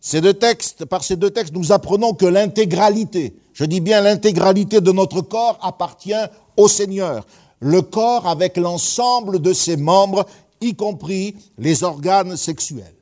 Ces 0.00 0.20
deux 0.20 0.34
textes, 0.34 0.84
par 0.84 1.04
ces 1.04 1.16
deux 1.16 1.30
textes, 1.30 1.54
nous 1.54 1.70
apprenons 1.70 2.14
que 2.14 2.26
l'intégralité, 2.26 3.36
je 3.52 3.64
dis 3.64 3.80
bien 3.80 4.00
l'intégralité 4.00 4.80
de 4.80 4.90
notre 4.90 5.20
corps 5.20 5.58
appartient 5.60 6.14
au 6.56 6.66
Seigneur. 6.66 7.26
Le 7.60 7.82
corps 7.82 8.26
avec 8.26 8.56
l'ensemble 8.56 9.40
de 9.40 9.52
ses 9.52 9.76
membres, 9.76 10.26
y 10.60 10.74
compris 10.74 11.36
les 11.58 11.82
organes 11.84 12.36
sexuels. 12.36 12.94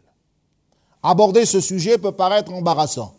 Aborder 1.02 1.46
ce 1.46 1.60
sujet 1.60 1.98
peut 1.98 2.12
paraître 2.12 2.52
embarrassant. 2.52 3.14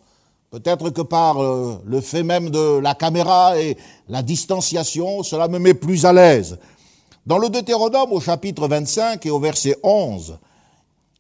Peut-être 0.49 0.89
que 0.91 1.01
par 1.01 1.41
euh, 1.41 1.81
le 1.85 2.01
fait 2.01 2.23
même 2.23 2.49
de 2.49 2.79
la 2.79 2.95
caméra 2.95 3.59
et 3.59 3.77
la 4.07 4.21
distanciation, 4.21 5.23
cela 5.23 5.47
me 5.47 5.59
met 5.59 5.73
plus 5.73 6.05
à 6.05 6.13
l'aise. 6.13 6.57
Dans 7.25 7.37
le 7.37 7.49
Deutéronome 7.49 8.13
au 8.13 8.21
chapitre 8.21 8.67
25 8.67 9.25
et 9.25 9.29
au 9.29 9.39
verset 9.39 9.77
11, 9.83 10.37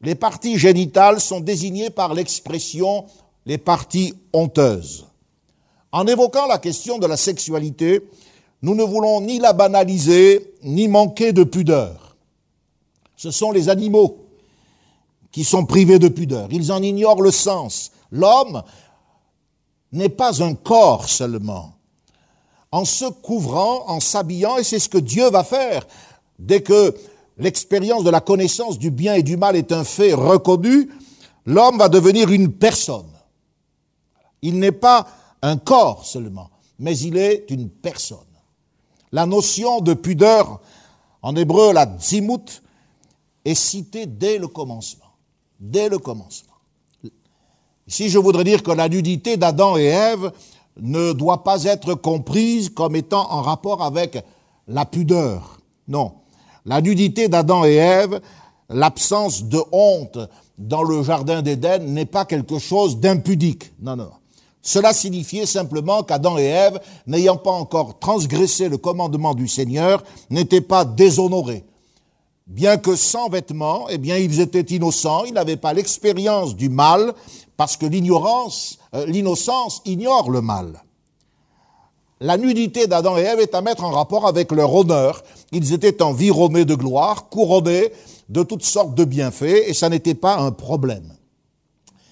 les 0.01 0.15
parties 0.15 0.57
génitales 0.57 1.19
sont 1.19 1.41
désignées 1.41 1.89
par 1.89 2.13
l'expression 2.13 3.05
les 3.45 3.57
parties 3.57 4.13
honteuses. 4.33 5.05
En 5.91 6.05
évoquant 6.05 6.47
la 6.47 6.57
question 6.57 6.97
de 6.97 7.07
la 7.07 7.17
sexualité, 7.17 8.01
nous 8.61 8.75
ne 8.75 8.83
voulons 8.83 9.21
ni 9.21 9.39
la 9.39 9.53
banaliser, 9.53 10.55
ni 10.63 10.87
manquer 10.87 11.33
de 11.33 11.43
pudeur. 11.43 12.15
Ce 13.15 13.31
sont 13.31 13.51
les 13.51 13.69
animaux 13.69 14.25
qui 15.31 15.43
sont 15.43 15.65
privés 15.65 15.99
de 15.99 16.07
pudeur. 16.07 16.47
Ils 16.51 16.71
en 16.71 16.81
ignorent 16.81 17.21
le 17.21 17.31
sens. 17.31 17.91
L'homme 18.11 18.63
n'est 19.91 20.09
pas 20.09 20.43
un 20.43 20.53
corps 20.53 21.07
seulement. 21.07 21.73
En 22.71 22.85
se 22.85 23.05
couvrant, 23.05 23.87
en 23.87 23.99
s'habillant, 23.99 24.57
et 24.57 24.63
c'est 24.63 24.79
ce 24.79 24.89
que 24.89 24.97
Dieu 24.97 25.29
va 25.29 25.43
faire 25.43 25.85
dès 26.37 26.61
que 26.61 26.95
l'expérience 27.37 28.03
de 28.03 28.09
la 28.09 28.21
connaissance 28.21 28.77
du 28.77 28.91
bien 28.91 29.15
et 29.15 29.23
du 29.23 29.37
mal 29.37 29.55
est 29.55 29.71
un 29.71 29.83
fait 29.83 30.13
reconnu, 30.13 30.89
l'homme 31.45 31.77
va 31.77 31.89
devenir 31.89 32.31
une 32.31 32.51
personne. 32.51 33.11
Il 34.41 34.59
n'est 34.59 34.71
pas 34.71 35.07
un 35.41 35.57
corps 35.57 36.05
seulement, 36.05 36.49
mais 36.79 36.97
il 36.97 37.17
est 37.17 37.45
une 37.49 37.69
personne. 37.69 38.26
La 39.11 39.25
notion 39.25 39.81
de 39.81 39.93
pudeur, 39.93 40.59
en 41.21 41.35
hébreu 41.35 41.73
la 41.73 41.87
zimut, 41.99 42.61
est 43.45 43.55
citée 43.55 44.05
dès 44.05 44.37
le 44.37 44.47
commencement. 44.47 45.05
Dès 45.59 45.89
le 45.89 45.97
commencement. 45.97 46.53
Ici, 47.87 48.09
je 48.09 48.19
voudrais 48.19 48.43
dire 48.43 48.63
que 48.63 48.71
la 48.71 48.89
nudité 48.89 49.37
d'Adam 49.37 49.77
et 49.77 49.85
Ève 49.85 50.31
ne 50.79 51.13
doit 51.13 51.43
pas 51.43 51.63
être 51.63 51.93
comprise 51.93 52.69
comme 52.69 52.95
étant 52.95 53.31
en 53.31 53.41
rapport 53.41 53.81
avec 53.81 54.23
la 54.67 54.85
pudeur. 54.85 55.59
Non. 55.87 56.13
La 56.65 56.81
nudité 56.81 57.29
d'Adam 57.29 57.63
et 57.63 57.75
Ève, 57.75 58.19
l'absence 58.69 59.45
de 59.45 59.59
honte 59.71 60.19
dans 60.57 60.83
le 60.83 61.01
jardin 61.01 61.41
d'Éden 61.41 61.93
n'est 61.93 62.05
pas 62.05 62.25
quelque 62.25 62.59
chose 62.59 62.99
d'impudique. 62.99 63.71
Non, 63.79 63.95
non. 63.95 64.11
Cela 64.67 64.91
signifiait 64.91 65.45
simplement 65.45 66.03
qu'Adam 66.03 66.37
et 66.37 66.43
Ève, 66.43 66.81
n'ayant 67.05 67.37
pas 67.37 67.51
encore 67.51 67.99
transgressé 67.99 68.67
le 68.67 68.75
commandement 68.75 69.33
du 69.33 69.47
Seigneur, 69.47 70.03
n'étaient 70.29 70.59
pas 70.59 70.83
déshonorés. 70.83 71.63
Bien 72.47 72.75
que 72.75 72.97
sans 72.97 73.29
vêtements, 73.29 73.87
eh 73.89 73.97
bien, 73.97 74.17
ils 74.17 74.41
étaient 74.41 74.75
innocents, 74.75 75.23
ils 75.23 75.33
n'avaient 75.33 75.55
pas 75.55 75.71
l'expérience 75.71 76.53
du 76.53 76.67
mal, 76.67 77.13
parce 77.55 77.77
que 77.77 77.85
l'ignorance, 77.85 78.77
euh, 78.93 79.05
l'innocence 79.05 79.81
ignore 79.85 80.29
le 80.29 80.41
mal. 80.41 80.83
La 82.19 82.35
nudité 82.37 82.87
d'Adam 82.87 83.15
et 83.15 83.21
Ève 83.21 83.39
est 83.39 83.55
à 83.55 83.61
mettre 83.61 83.85
en 83.85 83.91
rapport 83.91 84.27
avec 84.27 84.51
leur 84.51 84.73
honneur. 84.75 85.23
Ils 85.53 85.71
étaient 85.71 86.03
environnés 86.03 86.65
de 86.65 86.75
gloire, 86.75 87.29
couronnés 87.29 87.93
de 88.27 88.43
toutes 88.43 88.65
sortes 88.65 88.95
de 88.95 89.05
bienfaits, 89.05 89.63
et 89.65 89.73
ça 89.73 89.87
n'était 89.87 90.13
pas 90.13 90.35
un 90.35 90.51
problème. 90.51 91.13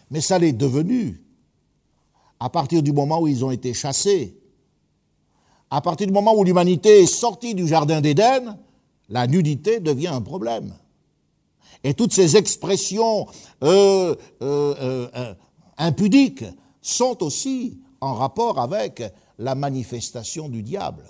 Mais 0.10 0.22
ça 0.22 0.40
l'est 0.40 0.54
devenu 0.54 1.25
à 2.46 2.50
partir 2.50 2.84
du 2.84 2.94
moment 2.94 3.22
où 3.22 3.28
ils 3.28 3.44
ont 3.44 3.50
été 3.50 3.74
chassés. 3.74 4.38
À 5.72 5.82
partir 5.82 6.06
du 6.06 6.14
moment 6.14 6.36
où 6.36 6.44
l'humanité 6.44 7.02
est 7.02 7.08
sortie 7.08 7.56
du 7.56 7.68
Jardin 7.68 8.02
d'Éden, 8.02 8.60
la 9.10 9.26
nudité 9.26 9.80
devient 9.80 10.10
un 10.10 10.22
problème. 10.22 10.72
Et 11.84 11.96
toutes 11.96 12.14
ces 12.14 12.38
expressions 12.38 13.26
euh, 13.64 14.14
euh, 14.44 15.08
euh, 15.16 15.34
impudiques 15.80 16.46
sont 16.84 17.24
aussi 17.24 17.80
en 18.00 18.14
rapport 18.14 18.60
avec 18.60 19.02
la 19.40 19.56
manifestation 19.56 20.48
du 20.48 20.62
diable. 20.62 21.06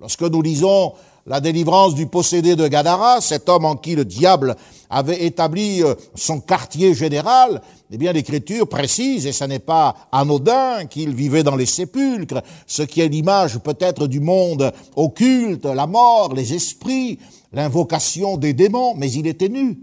Lorsque 0.00 0.22
nous 0.22 0.40
lisons 0.40 0.94
la 1.26 1.40
délivrance 1.40 1.94
du 1.94 2.06
possédé 2.06 2.56
de 2.56 2.66
Gadara, 2.66 3.20
cet 3.20 3.48
homme 3.48 3.64
en 3.64 3.76
qui 3.76 3.94
le 3.94 4.04
diable 4.04 4.56
avait 4.90 5.24
établi 5.24 5.82
euh, 5.82 5.94
son 6.14 6.40
quartier 6.40 6.94
général, 6.94 7.62
eh 7.90 7.96
bien 7.96 8.12
l'Écriture 8.12 8.68
précise, 8.68 9.26
et 9.26 9.32
ce 9.32 9.44
n'est 9.44 9.58
pas 9.58 9.94
anodin, 10.10 10.86
qu'il 10.86 11.14
vivait 11.14 11.44
dans 11.44 11.56
les 11.56 11.66
sépulcres, 11.66 12.42
ce 12.66 12.82
qui 12.82 13.00
est 13.00 13.08
l'image 13.08 13.58
peut-être 13.58 14.06
du 14.06 14.20
monde 14.20 14.72
occulte, 14.96 15.64
la 15.64 15.86
mort, 15.86 16.34
les 16.34 16.54
esprits, 16.54 17.18
l'invocation 17.52 18.36
des 18.36 18.52
démons, 18.52 18.94
mais 18.96 19.10
il 19.12 19.26
était 19.26 19.48
nu. 19.48 19.78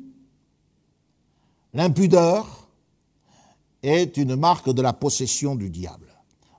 L'impudeur 1.73 2.67
est 3.81 4.17
une 4.17 4.35
marque 4.35 4.71
de 4.71 4.81
la 4.81 4.93
possession 4.93 5.55
du 5.55 5.69
diable. 5.69 6.07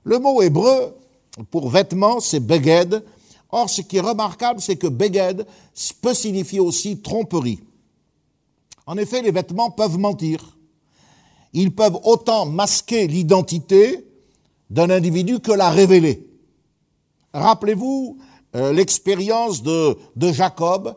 Le 0.03 0.17
mot 0.17 0.41
hébreu 0.41 0.95
pour 1.51 1.69
vêtements, 1.69 2.19
c'est 2.19 2.39
beged. 2.39 3.03
Or, 3.51 3.69
ce 3.69 3.81
qui 3.81 3.97
est 3.97 4.01
remarquable, 4.01 4.61
c'est 4.61 4.77
que 4.77 4.87
beged 4.87 5.45
peut 6.01 6.13
signifier 6.13 6.59
aussi 6.59 7.01
tromperie. 7.01 7.59
En 8.85 8.97
effet, 8.97 9.21
les 9.21 9.31
vêtements 9.31 9.71
peuvent 9.71 9.97
mentir. 9.97 10.57
Ils 11.53 11.73
peuvent 11.73 11.99
autant 12.03 12.45
masquer 12.45 13.07
l'identité 13.07 14.05
d'un 14.69 14.89
individu 14.89 15.39
que 15.39 15.51
la 15.51 15.69
révéler. 15.69 16.29
Rappelez-vous 17.33 18.17
euh, 18.55 18.71
l'expérience 18.71 19.61
de, 19.63 19.97
Jacob 20.17 20.95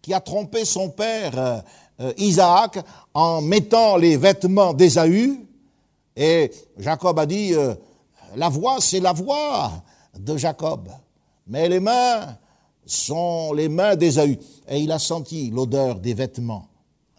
qui 0.00 0.14
a 0.14 0.20
trompé 0.20 0.64
son 0.64 0.90
père 0.90 1.62
euh, 2.00 2.12
Isaac 2.18 2.78
en 3.14 3.40
mettant 3.40 3.96
les 3.96 4.16
vêtements 4.16 4.72
d'Ésaü. 4.72 5.40
Et 6.16 6.50
Jacob 6.78 7.18
a 7.18 7.26
dit, 7.26 7.52
euh, 7.54 7.74
la 8.36 8.48
voix, 8.48 8.76
c'est 8.80 9.00
la 9.00 9.12
voix 9.12 9.72
de 10.16 10.36
Jacob. 10.36 10.88
Mais 11.46 11.68
les 11.68 11.80
mains 11.80 12.36
sont 12.84 13.52
les 13.52 13.68
mains 13.68 13.96
d'Ésaü. 13.96 14.38
Et 14.68 14.80
il 14.80 14.92
a 14.92 14.98
senti 14.98 15.50
l'odeur 15.50 16.00
des 16.00 16.14
vêtements 16.14 16.68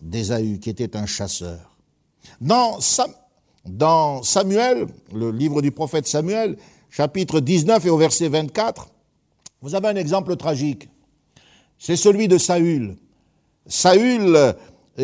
d'Ésaü, 0.02 0.60
qui 0.60 0.70
était 0.70 0.96
un 0.96 1.06
chasseur. 1.06 1.78
Dans, 2.40 4.24
Samuel, 4.24 4.88
le 5.14 5.32
livre 5.32 5.62
du 5.62 5.72
prophète 5.72 6.08
Samuel, 6.08 6.58
chapitre 6.90 7.40
19 7.40 7.86
et 7.86 7.90
au 7.90 7.98
verset 7.98 8.30
24, 8.30 8.90
vous 9.62 9.76
avez 9.76 9.88
un 9.88 9.96
exemple 9.96 10.36
tragique. 10.36 10.90
C'est 11.78 11.96
celui 11.96 12.28
de 12.28 12.38
Saül. 12.38 12.98
Saül 13.66 14.56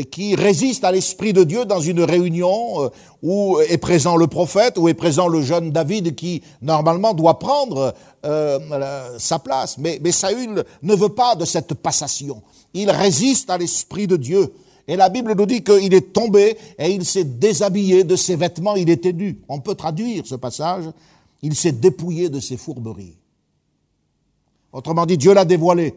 qui 0.02 0.36
résiste 0.36 0.84
à 0.84 0.92
l'Esprit 0.92 1.34
de 1.34 1.44
Dieu 1.44 1.66
dans 1.66 1.80
une 1.80 2.02
réunion 2.02 2.84
euh, 2.84 2.90
où 3.22 3.60
est 3.60 3.78
présent 3.78 4.16
le 4.16 4.26
prophète, 4.28 4.78
où 4.78 4.90
est 4.90 4.96
présent 4.96 5.28
le 5.28 5.42
jeune 5.42 5.72
David 5.72 6.16
qui 6.16 6.42
normalement 6.62 7.14
doit 7.14 7.38
prendre 7.38 7.94
euh, 8.26 9.18
sa 9.20 9.38
place. 9.38 9.78
Mais, 9.78 10.00
mais 10.04 10.12
Saül 10.12 10.64
ne 10.82 10.96
veut 10.96 11.10
pas 11.10 11.36
de 11.36 11.46
cette 11.46 11.76
passation. 11.76 12.42
Il 12.74 12.90
résiste 12.90 13.50
à 13.52 13.58
l'Esprit 13.58 14.08
de 14.08 14.18
Dieu. 14.18 14.52
Et 14.88 14.96
la 14.96 15.10
Bible 15.10 15.36
nous 15.38 15.46
dit 15.46 15.64
qu'il 15.64 15.94
est 15.94 16.12
tombé 16.12 16.58
et 16.78 16.90
il 16.92 17.06
s'est 17.06 17.24
déshabillé 17.24 18.04
de 18.04 18.16
ses 18.16 18.36
vêtements, 18.36 18.76
il 18.76 18.90
était 18.90 19.14
nu. 19.14 19.40
On 19.48 19.60
peut 19.60 19.76
traduire 19.76 20.26
ce 20.26 20.36
passage, 20.36 20.86
il 21.42 21.56
s'est 21.56 21.72
dépouillé 21.72 22.30
de 22.30 22.40
ses 22.40 22.58
fourberies. 22.58 23.16
Autrement 24.74 25.06
dit, 25.06 25.18
Dieu 25.18 25.34
l'a 25.34 25.46
dévoilé. 25.46 25.94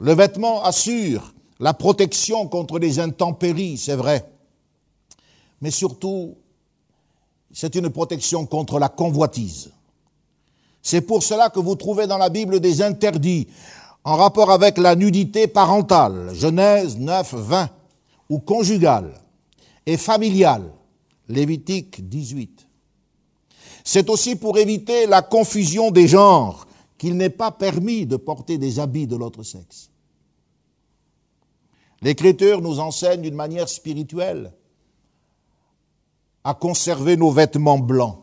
Le 0.00 0.14
vêtement 0.14 0.62
assure 0.62 1.34
la 1.58 1.74
protection 1.74 2.46
contre 2.46 2.78
les 2.78 3.00
intempéries, 3.00 3.78
c'est 3.78 3.96
vrai. 3.96 4.30
Mais 5.60 5.72
surtout, 5.72 6.36
c'est 7.52 7.74
une 7.74 7.90
protection 7.90 8.46
contre 8.46 8.78
la 8.78 8.88
convoitise. 8.88 9.72
C'est 10.82 11.00
pour 11.00 11.22
cela 11.22 11.50
que 11.50 11.58
vous 11.58 11.74
trouvez 11.74 12.06
dans 12.06 12.18
la 12.18 12.28
Bible 12.28 12.60
des 12.60 12.80
interdits 12.80 13.48
en 14.04 14.16
rapport 14.16 14.52
avec 14.52 14.78
la 14.78 14.94
nudité 14.94 15.48
parentale, 15.48 16.30
Genèse 16.32 16.96
9, 16.96 17.34
20, 17.34 17.70
ou 18.30 18.38
conjugale 18.38 19.12
et 19.84 19.96
familiale, 19.96 20.70
Lévitique 21.28 22.08
18. 22.08 22.66
C'est 23.82 24.08
aussi 24.08 24.36
pour 24.36 24.58
éviter 24.58 25.06
la 25.06 25.22
confusion 25.22 25.90
des 25.90 26.06
genres 26.06 26.67
qu'il 26.98 27.16
n'est 27.16 27.30
pas 27.30 27.52
permis 27.52 28.04
de 28.04 28.16
porter 28.16 28.58
des 28.58 28.80
habits 28.80 29.06
de 29.06 29.16
l'autre 29.16 29.44
sexe. 29.44 29.88
L'Écriture 32.02 32.60
nous 32.60 32.78
enseigne 32.80 33.22
d'une 33.22 33.34
manière 33.34 33.68
spirituelle 33.68 34.52
à 36.44 36.54
conserver 36.54 37.16
nos 37.16 37.30
vêtements 37.30 37.78
blancs. 37.78 38.18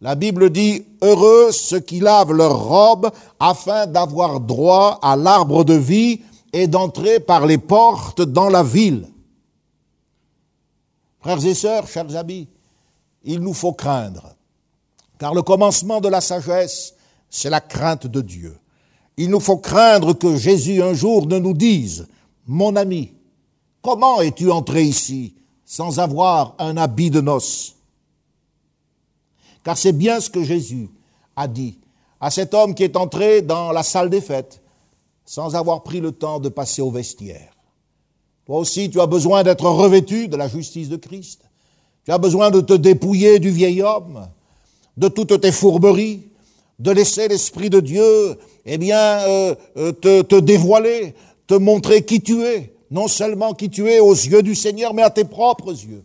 La 0.00 0.14
Bible 0.14 0.50
dit, 0.50 0.84
heureux 1.02 1.50
ceux 1.52 1.80
qui 1.80 2.00
lavent 2.00 2.32
leurs 2.32 2.64
robes 2.64 3.10
afin 3.40 3.86
d'avoir 3.86 4.40
droit 4.40 4.98
à 5.02 5.16
l'arbre 5.16 5.64
de 5.64 5.74
vie 5.74 6.20
et 6.52 6.66
d'entrer 6.66 7.20
par 7.20 7.46
les 7.46 7.58
portes 7.58 8.20
dans 8.20 8.48
la 8.48 8.62
ville. 8.62 9.08
Frères 11.20 11.44
et 11.44 11.54
sœurs, 11.54 11.88
chers 11.88 12.14
amis, 12.16 12.48
il 13.22 13.40
nous 13.40 13.54
faut 13.54 13.72
craindre, 13.72 14.36
car 15.18 15.32
le 15.32 15.42
commencement 15.42 16.02
de 16.02 16.08
la 16.08 16.20
sagesse, 16.20 16.94
c'est 17.34 17.50
la 17.50 17.60
crainte 17.60 18.06
de 18.06 18.20
Dieu. 18.20 18.56
Il 19.16 19.28
nous 19.28 19.40
faut 19.40 19.56
craindre 19.56 20.12
que 20.12 20.36
Jésus 20.36 20.80
un 20.80 20.94
jour 20.94 21.26
ne 21.26 21.40
nous 21.40 21.52
dise, 21.52 22.06
mon 22.46 22.76
ami, 22.76 23.12
comment 23.82 24.20
es-tu 24.20 24.52
entré 24.52 24.84
ici 24.84 25.34
sans 25.64 25.98
avoir 25.98 26.54
un 26.60 26.76
habit 26.76 27.10
de 27.10 27.20
noces? 27.20 27.74
Car 29.64 29.76
c'est 29.76 29.92
bien 29.92 30.20
ce 30.20 30.30
que 30.30 30.44
Jésus 30.44 30.88
a 31.34 31.48
dit 31.48 31.80
à 32.20 32.30
cet 32.30 32.54
homme 32.54 32.72
qui 32.72 32.84
est 32.84 32.96
entré 32.96 33.42
dans 33.42 33.72
la 33.72 33.82
salle 33.82 34.10
des 34.10 34.20
fêtes 34.20 34.62
sans 35.24 35.56
avoir 35.56 35.82
pris 35.82 36.00
le 36.00 36.12
temps 36.12 36.38
de 36.38 36.48
passer 36.48 36.82
au 36.82 36.92
vestiaire. 36.92 37.52
Toi 38.46 38.58
aussi, 38.58 38.88
tu 38.90 39.00
as 39.00 39.06
besoin 39.06 39.42
d'être 39.42 39.68
revêtu 39.68 40.28
de 40.28 40.36
la 40.36 40.46
justice 40.46 40.88
de 40.88 40.96
Christ. 40.96 41.40
Tu 42.04 42.12
as 42.12 42.18
besoin 42.18 42.52
de 42.52 42.60
te 42.60 42.74
dépouiller 42.74 43.40
du 43.40 43.50
vieil 43.50 43.82
homme, 43.82 44.28
de 44.96 45.08
toutes 45.08 45.40
tes 45.40 45.50
fourberies, 45.50 46.28
de 46.78 46.90
laisser 46.90 47.28
l'Esprit 47.28 47.70
de 47.70 47.80
Dieu, 47.80 48.38
eh 48.64 48.78
bien, 48.78 49.20
euh, 49.20 49.54
euh, 49.76 49.92
te, 49.92 50.22
te 50.22 50.36
dévoiler, 50.36 51.14
te 51.46 51.54
montrer 51.54 52.04
qui 52.04 52.20
tu 52.20 52.42
es, 52.42 52.74
non 52.90 53.08
seulement 53.08 53.54
qui 53.54 53.70
tu 53.70 53.88
es 53.88 54.00
aux 54.00 54.14
yeux 54.14 54.42
du 54.42 54.54
Seigneur, 54.54 54.94
mais 54.94 55.02
à 55.02 55.10
tes 55.10 55.24
propres 55.24 55.70
yeux. 55.70 56.04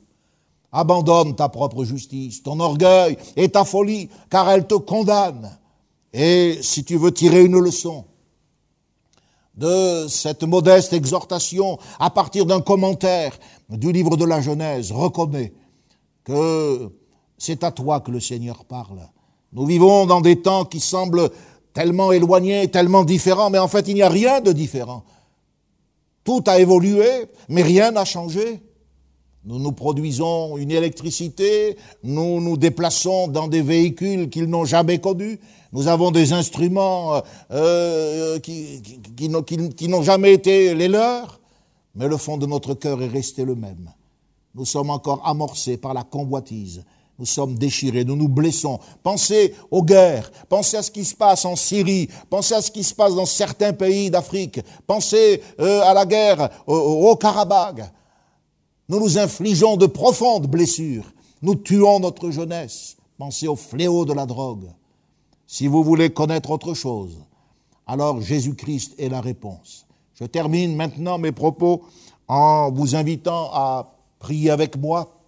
Abandonne 0.71 1.35
ta 1.35 1.49
propre 1.49 1.83
justice, 1.83 2.43
ton 2.43 2.59
orgueil 2.59 3.17
et 3.35 3.49
ta 3.49 3.65
folie, 3.65 4.09
car 4.29 4.49
elle 4.51 4.67
te 4.67 4.75
condamne. 4.75 5.57
Et 6.13 6.59
si 6.61 6.83
tu 6.83 6.97
veux 6.97 7.11
tirer 7.11 7.43
une 7.43 7.59
leçon 7.59 8.05
de 9.55 10.07
cette 10.07 10.43
modeste 10.43 10.93
exhortation 10.93 11.79
à 11.99 12.09
partir 12.09 12.45
d'un 12.45 12.61
commentaire 12.61 13.37
du 13.69 13.91
livre 13.91 14.15
de 14.15 14.25
la 14.25 14.41
Genèse, 14.41 14.91
reconnais 14.91 15.53
que 16.23 16.91
c'est 17.37 17.63
à 17.63 17.71
toi 17.71 17.99
que 17.99 18.11
le 18.11 18.19
Seigneur 18.19 18.65
parle. 18.65 19.01
Nous 19.53 19.65
vivons 19.65 20.05
dans 20.05 20.21
des 20.21 20.41
temps 20.41 20.65
qui 20.65 20.79
semblent 20.79 21.29
tellement 21.73 22.11
éloignés, 22.11 22.67
tellement 22.67 23.03
différents, 23.03 23.49
mais 23.49 23.59
en 23.59 23.67
fait 23.67 23.87
il 23.87 23.95
n'y 23.95 24.01
a 24.01 24.09
rien 24.09 24.41
de 24.41 24.51
différent. 24.51 25.03
Tout 26.23 26.43
a 26.47 26.59
évolué, 26.59 27.07
mais 27.47 27.61
rien 27.61 27.91
n'a 27.91 28.05
changé. 28.05 28.61
Nous 29.45 29.57
nous 29.57 29.71
produisons 29.71 30.57
une 30.57 30.71
électricité, 30.71 31.77
nous 32.03 32.41
nous 32.41 32.57
déplaçons 32.57 33.27
dans 33.29 33.47
des 33.47 33.61
véhicules 33.61 34.29
qu'ils 34.29 34.49
n'ont 34.49 34.65
jamais 34.65 34.99
connus, 34.99 35.39
nous 35.71 35.87
avons 35.87 36.11
des 36.11 36.33
instruments 36.33 37.15
euh, 37.15 37.21
euh 37.51 38.39
qui, 38.39 38.81
qui, 39.15 39.69
qui 39.75 39.87
n'ont 39.87 40.01
jamais 40.01 40.33
été 40.33 40.75
les 40.75 40.87
leurs, 40.87 41.39
mais 41.95 42.07
le 42.07 42.17
fond 42.17 42.37
de 42.37 42.45
notre 42.45 42.73
cœur 42.73 43.01
est 43.01 43.07
resté 43.07 43.45
le 43.45 43.55
même. 43.55 43.91
Nous 44.55 44.65
sommes 44.65 44.89
encore 44.89 45.25
amorcés 45.25 45.77
par 45.77 45.93
la 45.93 46.03
convoitise, 46.03 46.83
nous 47.19 47.25
sommes 47.25 47.55
déchirés, 47.55 48.05
nous 48.05 48.15
nous 48.15 48.29
blessons. 48.29 48.79
Pensez 49.03 49.53
aux 49.69 49.83
guerres, 49.83 50.31
pensez 50.47 50.77
à 50.77 50.81
ce 50.81 50.89
qui 50.89 51.03
se 51.03 51.13
passe 51.13 51.43
en 51.43 51.57
Syrie, 51.57 52.09
pensez 52.29 52.53
à 52.53 52.61
ce 52.61 52.71
qui 52.71 52.83
se 52.83 52.95
passe 52.95 53.13
dans 53.13 53.25
certains 53.25 53.73
pays 53.73 54.09
d'Afrique, 54.09 54.61
pensez 54.87 55.43
euh, 55.59 55.81
à 55.83 55.93
la 55.93 56.05
guerre 56.05 56.49
au, 56.65 56.75
au 56.75 57.15
Karabakh. 57.17 57.81
Nous 58.87 58.99
nous 58.99 59.17
infligeons 59.17 59.75
de 59.75 59.85
profondes 59.85 60.47
blessures, 60.47 61.11
nous 61.41 61.55
tuons 61.55 61.99
notre 61.99 62.31
jeunesse. 62.31 62.95
Pensez 63.17 63.49
au 63.49 63.57
fléau 63.57 64.05
de 64.05 64.13
la 64.13 64.25
drogue. 64.25 64.69
Si 65.45 65.67
vous 65.67 65.83
voulez 65.83 66.11
connaître 66.11 66.51
autre 66.51 66.73
chose, 66.73 67.17
alors 67.85 68.21
Jésus-Christ 68.21 68.93
est 68.97 69.09
la 69.09 69.19
réponse. 69.19 69.85
Je 70.13 70.23
termine 70.23 70.73
maintenant 70.73 71.17
mes 71.17 71.33
propos 71.33 71.81
en 72.29 72.71
vous 72.71 72.95
invitant 72.95 73.49
à 73.51 73.91
prier 74.19 74.51
avec 74.51 74.77
moi 74.77 75.18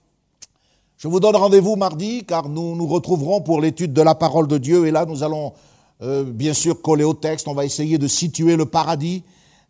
je 1.02 1.08
vous 1.08 1.20
donne 1.20 1.36
rendez-vous 1.36 1.78
mardi 1.78 2.24
car 2.26 2.47
nous 2.47 2.76
nous 2.76 2.86
retrouverons 2.86 3.41
pour 3.41 3.60
l'étude 3.60 3.91
de 3.91 4.04
la 4.04 4.14
parole 4.14 4.47
de 4.47 4.60
Dieu 4.60 4.86
et 4.86 4.91
là 4.91 5.08
nous 5.08 5.24
allons 5.24 5.54
euh, 6.04 6.24
bien 6.24 6.54
sûr 6.54 6.80
coller 6.80 7.04
au 7.04 7.16
texte, 7.16 7.47
on 7.47 7.56
va 7.56 7.66
essayer 7.66 7.97
de 7.97 8.06
situer 8.06 8.56
le 8.56 8.68
paradis 8.68 9.24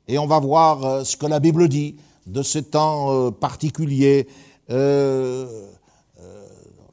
et 0.09 0.19
on 0.19 0.27
va 0.27 0.39
voir 0.39 0.83
euh, 0.83 1.03
ce 1.05 1.15
que 1.15 1.25
la 1.25 1.39
Bible 1.39 1.69
dit 1.69 1.95
de 2.27 2.43
ce 2.43 2.59
temps 2.59 3.13
euh, 3.13 3.31
particulier 3.31 4.27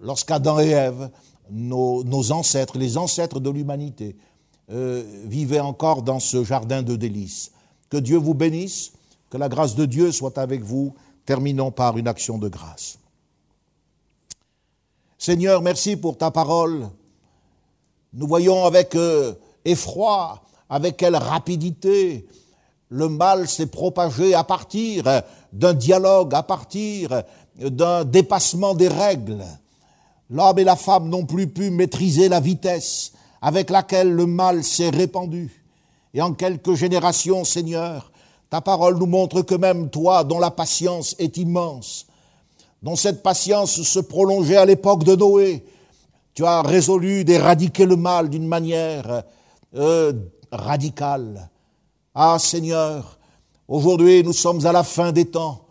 lorsqu'Adam 0.00 0.60
et 0.60 0.68
Ève, 0.68 1.10
nos, 1.50 2.04
nos, 2.04 2.30
ancêtres, 2.30 2.78
les 2.78 2.96
ancêtres 2.96 3.40
de 3.40 3.50
l'humanité, 3.50 4.14
vivaient 4.68 5.58
encore 5.58 6.02
dans 6.02 6.20
ce 6.20 6.44
jardin 6.44 6.82
de 6.82 6.94
délices. 6.94 7.50
Que 7.90 7.96
Dieu 7.96 8.18
vous 8.18 8.34
bénisse, 8.34 8.92
que 9.30 9.36
la 9.36 9.48
grâce 9.48 9.74
de 9.74 9.84
Dieu 9.84 10.12
soit 10.12 10.38
avec 10.38 10.62
vous. 10.62 10.94
Terminons 11.26 11.70
par 11.70 11.98
une 11.98 12.08
action 12.08 12.38
de 12.38 12.48
grâce. 12.48 12.98
Seigneur, 15.20 15.62
merci 15.62 15.96
pour 15.96 16.16
ta 16.16 16.30
parole. 16.30 16.88
Nous 18.12 18.28
voyons 18.28 18.64
avec 18.64 18.94
euh, 18.94 19.34
effroi, 19.64 20.40
avec 20.70 20.96
quelle 20.96 21.16
rapidité 21.16 22.24
le 22.88 23.08
mal 23.08 23.48
s'est 23.48 23.66
propagé 23.66 24.34
à 24.34 24.44
partir 24.44 25.22
d'un 25.52 25.74
dialogue, 25.74 26.34
à 26.34 26.44
partir 26.44 27.24
d'un 27.56 28.04
dépassement 28.04 28.74
des 28.74 28.86
règles. 28.86 29.44
L'homme 30.30 30.60
et 30.60 30.64
la 30.64 30.76
femme 30.76 31.08
n'ont 31.08 31.26
plus 31.26 31.48
pu 31.48 31.70
maîtriser 31.70 32.28
la 32.28 32.38
vitesse 32.38 33.12
avec 33.42 33.70
laquelle 33.70 34.12
le 34.12 34.26
mal 34.26 34.62
s'est 34.62 34.90
répandu. 34.90 35.64
Et 36.14 36.22
en 36.22 36.32
quelques 36.32 36.74
générations, 36.74 37.42
Seigneur, 37.44 38.12
ta 38.50 38.60
parole 38.60 38.96
nous 38.96 39.06
montre 39.06 39.42
que 39.42 39.56
même 39.56 39.90
toi, 39.90 40.22
dont 40.22 40.38
la 40.38 40.52
patience 40.52 41.16
est 41.18 41.38
immense, 41.38 42.06
dont 42.82 42.96
cette 42.96 43.22
patience 43.22 43.82
se 43.82 43.98
prolongeait 43.98 44.56
à 44.56 44.64
l'époque 44.64 45.04
de 45.04 45.16
Noé. 45.16 45.64
Tu 46.34 46.44
as 46.44 46.62
résolu 46.62 47.24
d'éradiquer 47.24 47.84
le 47.84 47.96
mal 47.96 48.28
d'une 48.30 48.46
manière 48.46 49.22
euh, 49.74 50.12
radicale. 50.52 51.50
Ah 52.14 52.38
Seigneur, 52.38 53.18
aujourd'hui 53.66 54.22
nous 54.22 54.32
sommes 54.32 54.64
à 54.66 54.72
la 54.72 54.84
fin 54.84 55.12
des 55.12 55.26
temps 55.26 55.66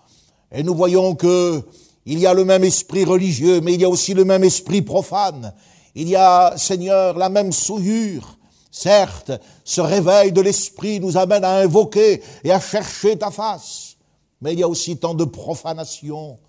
et 0.52 0.64
nous 0.64 0.76
voyons 0.76 1.16
que 1.16 1.64
il 2.06 2.20
y 2.20 2.26
a 2.26 2.34
le 2.34 2.46
même 2.46 2.64
esprit 2.64 3.04
religieux, 3.04 3.60
mais 3.60 3.74
il 3.74 3.82
y 3.82 3.84
a 3.86 3.90
aussi 3.90 4.14
le 4.14 4.24
même 4.24 4.46
esprit 4.46 4.82
profane. 4.82 5.54
Il 5.94 6.08
y 6.08 6.16
a, 6.16 6.54
Seigneur, 6.56 7.18
la 7.18 7.28
même 7.28 7.52
souillure. 7.52 8.38
Certes, 8.72 9.32
ce 9.66 9.82
réveil 9.82 10.32
de 10.32 10.40
l'esprit 10.40 11.02
nous 11.02 11.18
amène 11.18 11.44
à 11.44 11.58
invoquer 11.58 12.22
et 12.46 12.52
à 12.52 12.62
chercher 12.62 13.18
ta 13.18 13.30
face, 13.30 13.98
mais 14.40 14.54
il 14.54 14.60
y 14.60 14.64
a 14.64 14.70
aussi 14.70 14.96
tant 14.98 15.16
de 15.16 15.26
profanation, 15.26 16.40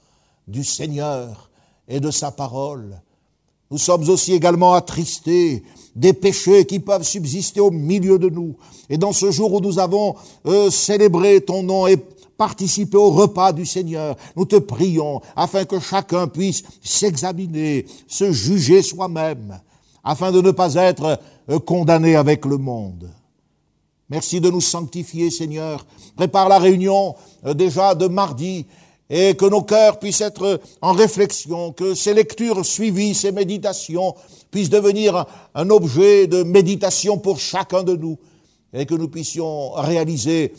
du 0.49 0.65
Seigneur 0.65 1.51
et 1.87 2.01
de 2.01 2.11
sa 2.11 2.33
parole. 2.33 3.01
Nous 3.71 3.79
sommes 3.79 4.09
aussi 4.09 4.33
également 4.33 4.73
attristés 4.73 5.63
des 5.95 6.15
péchés 6.15 6.65
qui 6.65 6.81
peuvent 6.81 7.03
subsister 7.03 7.61
au 7.61 7.71
milieu 7.71 8.19
de 8.19 8.31
nous. 8.31 8.57
Et 8.89 8.97
dans 8.97 9.13
ce 9.13 9.31
jour 9.31 9.53
où 9.53 9.61
nous 9.61 9.79
avons 9.79 10.15
euh, 10.47 10.71
célébré 10.71 11.43
ton 11.43 11.63
nom 11.63 11.87
et 11.87 11.99
participé 12.39 12.97
au 12.97 13.11
repas 13.11 13.53
du 13.53 13.67
Seigneur, 13.67 14.17
nous 14.37 14.47
te 14.47 14.57
prions 14.57 15.21
afin 15.37 15.65
que 15.65 15.81
chacun 15.81 16.29
puisse 16.29 16.63
s'examiner, 16.83 17.85
se 18.07 18.33
juger 18.33 18.81
soi-même, 18.81 19.61
afin 20.03 20.33
de 20.33 20.41
ne 20.41 20.51
pas 20.51 20.75
être 20.75 21.21
euh, 21.51 21.59
condamné 21.59 22.17
avec 22.17 22.47
le 22.47 22.57
monde. 22.57 23.11
Merci 24.09 24.41
de 24.41 24.51
nous 24.51 24.63
sanctifier, 24.63 25.31
Seigneur. 25.31 25.85
Prépare 26.17 26.49
la 26.49 26.59
réunion 26.59 27.17
euh, 27.45 27.53
déjà 27.53 27.95
de 27.95 28.07
mardi 28.07 28.65
et 29.11 29.35
que 29.35 29.47
nos 29.47 29.63
cœurs 29.63 29.99
puissent 29.99 30.21
être 30.21 30.61
en 30.83 30.93
réflexion, 30.93 31.73
que 31.73 31.95
ces 31.95 32.15
lectures 32.15 32.65
suivies, 32.65 33.15
ces 33.15 33.33
méditations 33.33 34.15
puissent 34.51 34.71
devenir 34.71 35.27
un 35.55 35.71
objet 35.71 36.27
de 36.27 36.43
méditation 36.43 37.19
pour 37.19 37.39
chacun 37.39 37.83
de 37.83 37.97
nous 37.97 38.19
et 38.73 38.85
que 38.85 38.95
nous 38.95 39.09
puissions 39.09 39.71
réaliser 39.73 40.53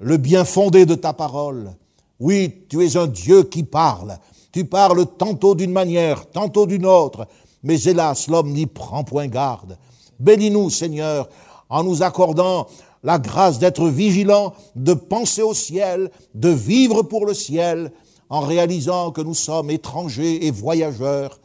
le 0.00 0.16
bien 0.18 0.44
fondé 0.44 0.84
de 0.84 0.94
ta 0.94 1.12
parole. 1.12 1.72
Oui, 2.20 2.66
tu 2.68 2.84
es 2.84 2.96
un 2.96 3.06
Dieu 3.06 3.44
qui 3.44 3.62
parle. 3.62 4.18
Tu 4.52 4.64
parles 4.66 5.06
tantôt 5.18 5.54
d'une 5.54 5.72
manière, 5.72 6.30
tantôt 6.30 6.66
d'une 6.66 6.86
autre, 6.86 7.26
mais 7.62 7.80
hélas, 7.82 8.28
l'homme 8.28 8.52
n'y 8.52 8.66
prend 8.66 9.02
point 9.02 9.26
garde. 9.26 9.78
Bénis-nous, 10.20 10.70
Seigneur, 10.70 11.28
en 11.68 11.82
nous 11.82 12.02
accordant 12.02 12.66
la 13.04 13.18
grâce 13.18 13.58
d'être 13.58 13.86
vigilant, 13.86 14.54
de 14.74 14.94
penser 14.94 15.42
au 15.42 15.54
ciel, 15.54 16.10
de 16.34 16.48
vivre 16.48 17.02
pour 17.02 17.26
le 17.26 17.34
ciel, 17.34 17.92
en 18.30 18.40
réalisant 18.40 19.12
que 19.12 19.20
nous 19.20 19.34
sommes 19.34 19.70
étrangers 19.70 20.46
et 20.46 20.50
voyageurs, 20.50 21.38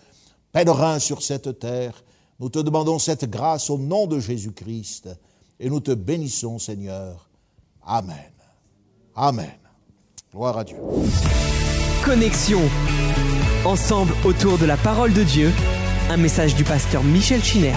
pèlerins 0.53 0.99
sur 0.99 1.21
cette 1.21 1.59
terre. 1.59 2.03
Nous 2.39 2.49
te 2.49 2.59
demandons 2.59 2.97
cette 2.97 3.29
grâce 3.29 3.69
au 3.69 3.77
nom 3.77 4.07
de 4.07 4.19
Jésus-Christ 4.19 5.09
et 5.59 5.69
nous 5.69 5.81
te 5.81 5.91
bénissons, 5.91 6.57
Seigneur. 6.57 7.29
Amen. 7.85 8.31
Amen. 9.13 9.51
Gloire 10.31 10.57
à 10.57 10.63
Dieu. 10.63 10.77
Connexion. 12.05 12.61
Ensemble 13.65 14.13
autour 14.23 14.57
de 14.57 14.65
la 14.65 14.77
parole 14.77 15.11
de 15.11 15.23
Dieu, 15.23 15.51
un 16.09 16.15
message 16.15 16.55
du 16.55 16.63
pasteur 16.63 17.03
Michel 17.03 17.43
Chiner. 17.43 17.75